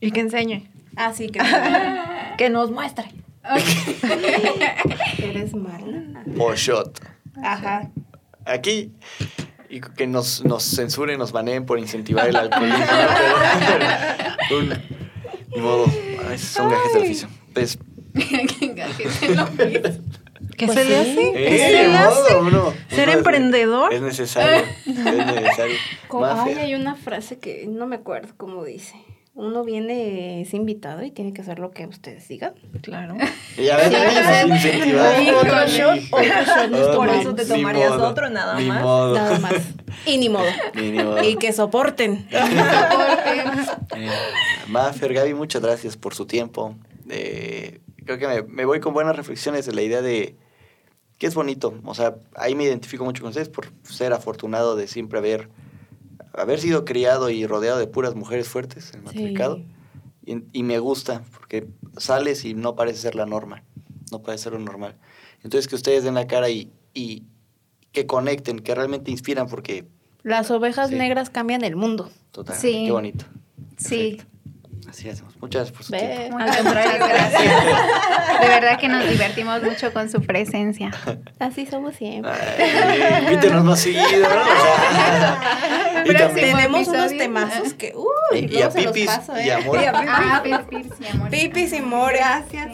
Y 0.00 0.12
que 0.12 0.20
enseñe. 0.20 0.70
Ah, 0.96 1.12
sí, 1.12 1.28
que, 1.28 1.40
que 2.38 2.50
nos 2.50 2.70
muestre. 2.70 3.06
Eres 5.18 5.54
mala. 5.54 6.24
O 6.38 6.54
shot. 6.54 7.00
Ajá. 7.42 7.90
Aquí, 8.44 8.92
y 9.68 9.80
que 9.80 10.06
nos, 10.06 10.44
nos 10.44 10.64
censuren, 10.64 11.18
nos 11.18 11.32
baneen 11.32 11.64
por 11.66 11.78
incentivar 11.78 12.28
el 12.28 12.36
alcoholismo. 12.36 12.84
un, 14.50 14.68
ni 15.54 15.60
modo, 15.60 15.86
son 16.36 16.70
gajes 16.70 16.92
del 16.94 17.02
oficio. 17.02 17.28
Pues, 17.52 17.78
¿Qué 20.56 20.68
se 20.68 20.84
le 20.84 20.96
hace? 20.96 21.32
¿Qué 21.32 21.58
se 21.58 21.88
le 21.88 21.96
hace? 21.96 22.34
¿Ser 22.88 23.08
emprendedor? 23.10 23.92
Es 23.92 24.02
necesario. 24.02 24.64
Es 24.86 24.96
necesario. 24.96 25.76
Ay, 26.24 26.54
hay 26.54 26.74
una 26.74 26.94
frase 26.96 27.38
que 27.38 27.66
no 27.66 27.86
me 27.86 27.96
acuerdo 27.96 28.34
cómo 28.36 28.64
dice 28.64 28.96
uno 29.40 29.64
viene, 29.64 30.42
es 30.42 30.52
invitado 30.54 31.02
y 31.02 31.10
tiene 31.10 31.32
que 31.32 31.40
hacer 31.40 31.60
lo 31.60 31.70
que 31.70 31.86
ustedes 31.86 32.28
digan. 32.28 32.52
Claro. 32.82 33.16
Y 33.56 33.68
a 33.68 33.76
veces 33.76 34.46
incentivar. 34.46 35.20
Otro 35.34 35.66
shot, 35.66 35.98
otro 36.10 36.68
shot. 36.70 36.96
Por 36.96 37.08
eso 37.08 37.34
te 37.34 37.46
tomarías 37.46 37.92
otro 37.92 38.28
nada 38.28 38.58
más. 38.60 38.82
Nada 38.82 39.38
más. 39.38 39.54
Y 40.04 40.18
ni 40.18 40.28
modo. 40.28 40.44
Y 41.22 41.36
que 41.36 41.52
soporten. 41.52 42.26
eh, 42.30 44.10
Mafer, 44.68 45.14
Gaby, 45.14 45.34
muchas 45.34 45.62
gracias 45.62 45.96
por 45.96 46.14
su 46.14 46.26
tiempo. 46.26 46.74
Eh, 47.08 47.80
creo 48.04 48.18
que 48.18 48.26
me, 48.26 48.42
me 48.42 48.64
voy 48.64 48.80
con 48.80 48.94
buenas 48.94 49.16
reflexiones 49.16 49.66
de 49.66 49.72
la 49.72 49.82
idea 49.82 50.02
de 50.02 50.36
que 51.18 51.26
es 51.26 51.34
bonito. 51.34 51.74
O 51.84 51.94
sea, 51.94 52.16
ahí 52.34 52.54
me 52.54 52.64
identifico 52.64 53.04
mucho 53.04 53.22
con 53.22 53.28
ustedes 53.28 53.48
por 53.48 53.66
ser 53.82 54.12
afortunado 54.12 54.74
de 54.74 54.88
siempre 54.88 55.18
haber 55.18 55.48
haber 56.32 56.60
sido 56.60 56.84
criado 56.84 57.30
y 57.30 57.46
rodeado 57.46 57.78
de 57.78 57.86
puras 57.86 58.14
mujeres 58.14 58.48
fuertes, 58.48 58.92
el 58.94 59.02
matricado. 59.02 59.62
Y, 60.24 60.62
me 60.62 60.78
gusta, 60.78 61.24
porque 61.32 61.66
sales 61.96 62.44
y 62.44 62.54
no 62.54 62.76
parece 62.76 63.00
ser 63.00 63.16
la 63.16 63.26
norma, 63.26 63.64
no 64.12 64.22
parece 64.22 64.44
ser 64.44 64.52
lo 64.52 64.60
normal. 64.60 64.96
Entonces 65.42 65.66
que 65.66 65.74
ustedes 65.74 66.04
den 66.04 66.14
la 66.14 66.28
cara 66.28 66.48
y, 66.50 66.70
y 66.94 67.24
que 67.90 68.06
conecten, 68.06 68.60
que 68.60 68.72
realmente 68.74 69.10
inspiran, 69.10 69.48
porque... 69.48 69.88
Las 70.22 70.52
ovejas 70.52 70.92
negras 70.92 71.30
cambian 71.30 71.64
el 71.64 71.74
mundo. 71.74 72.12
Total, 72.30 72.56
qué 72.60 72.92
bonito. 72.92 73.24
Sí. 73.76 74.20
Así 74.90 75.08
hacemos. 75.08 75.36
Muchas 75.40 75.70
gracias 75.70 75.76
por 75.76 75.86
su 75.86 75.92
tiempo. 75.92 76.36
Muchas, 76.36 76.64
gracias. 76.64 77.32
De 78.40 78.48
verdad 78.48 78.80
que 78.80 78.88
nos 78.88 79.08
divertimos 79.08 79.62
mucho 79.62 79.92
con 79.92 80.10
su 80.10 80.20
presencia. 80.20 80.90
Así 81.38 81.64
somos 81.66 81.94
siempre. 81.94 82.32
invítenos 83.22 83.64
más 83.64 83.78
seguido, 83.78 84.28
y 86.04 86.14
tenemos 86.34 86.88
unos 86.88 87.16
temazos 87.16 87.74
que... 87.74 87.94
Uy, 87.94 88.48
y, 88.50 88.62
a 88.62 88.70
Pipis 88.70 89.10
¿eh? 89.36 89.46
y 89.46 89.50
Amor. 89.50 89.78
Ah, 89.78 90.42
Pipis 90.42 90.92
y 91.00 91.06
Amor. 91.06 91.30
Pipis 91.30 91.72
y 91.72 91.76
Amor. 91.76 92.12
Gracias. 92.12 92.72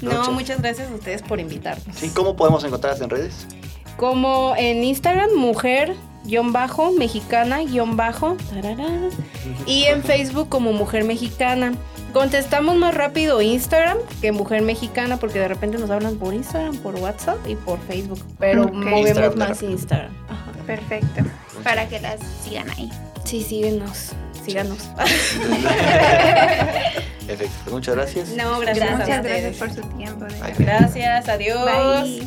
no, 0.00 0.32
muchas 0.32 0.62
gracias 0.62 0.90
a 0.90 0.94
ustedes 0.94 1.20
por 1.20 1.40
invitarnos. 1.40 1.94
Sí, 1.94 2.10
¿cómo 2.14 2.36
podemos 2.36 2.64
encontrarlas 2.64 3.02
en 3.02 3.10
redes? 3.10 3.46
Como 3.98 4.54
en 4.56 4.82
Instagram, 4.82 5.34
mujer 5.34 5.94
guion 6.24 6.52
bajo, 6.52 6.92
mexicana, 6.92 7.58
guion 7.60 7.96
bajo, 7.96 8.36
y 9.66 9.84
en 9.84 10.02
Facebook 10.02 10.48
como 10.48 10.72
Mujer 10.72 11.04
Mexicana. 11.04 11.72
Contestamos 12.12 12.74
más 12.76 12.92
rápido 12.94 13.40
Instagram 13.40 13.98
que 14.20 14.32
Mujer 14.32 14.62
Mexicana 14.62 15.16
porque 15.18 15.38
de 15.38 15.46
repente 15.46 15.78
nos 15.78 15.90
hablan 15.90 16.16
por 16.16 16.34
Instagram, 16.34 16.76
por 16.78 16.96
WhatsApp 16.96 17.38
y 17.48 17.54
por 17.54 17.78
Facebook, 17.86 18.20
pero 18.38 18.68
movemos 18.68 19.36
más 19.36 19.62
Instagram. 19.62 20.10
Perfecto, 20.66 21.22
para 21.62 21.88
que 21.88 22.00
las 22.00 22.18
sigan 22.44 22.68
ahí. 22.70 22.90
Sí, 23.24 23.42
síguenos, 23.42 24.10
síganos. 24.44 24.78
Perfecto, 27.26 27.70
muchas 27.70 27.94
gracias. 27.94 28.30
No, 28.30 28.58
gracias. 28.58 28.98
Muchas 28.98 29.22
gracias 29.22 29.56
por 29.56 29.72
su 29.72 29.82
tiempo. 29.96 30.26
Gracias, 30.58 31.28
adiós. 31.28 32.26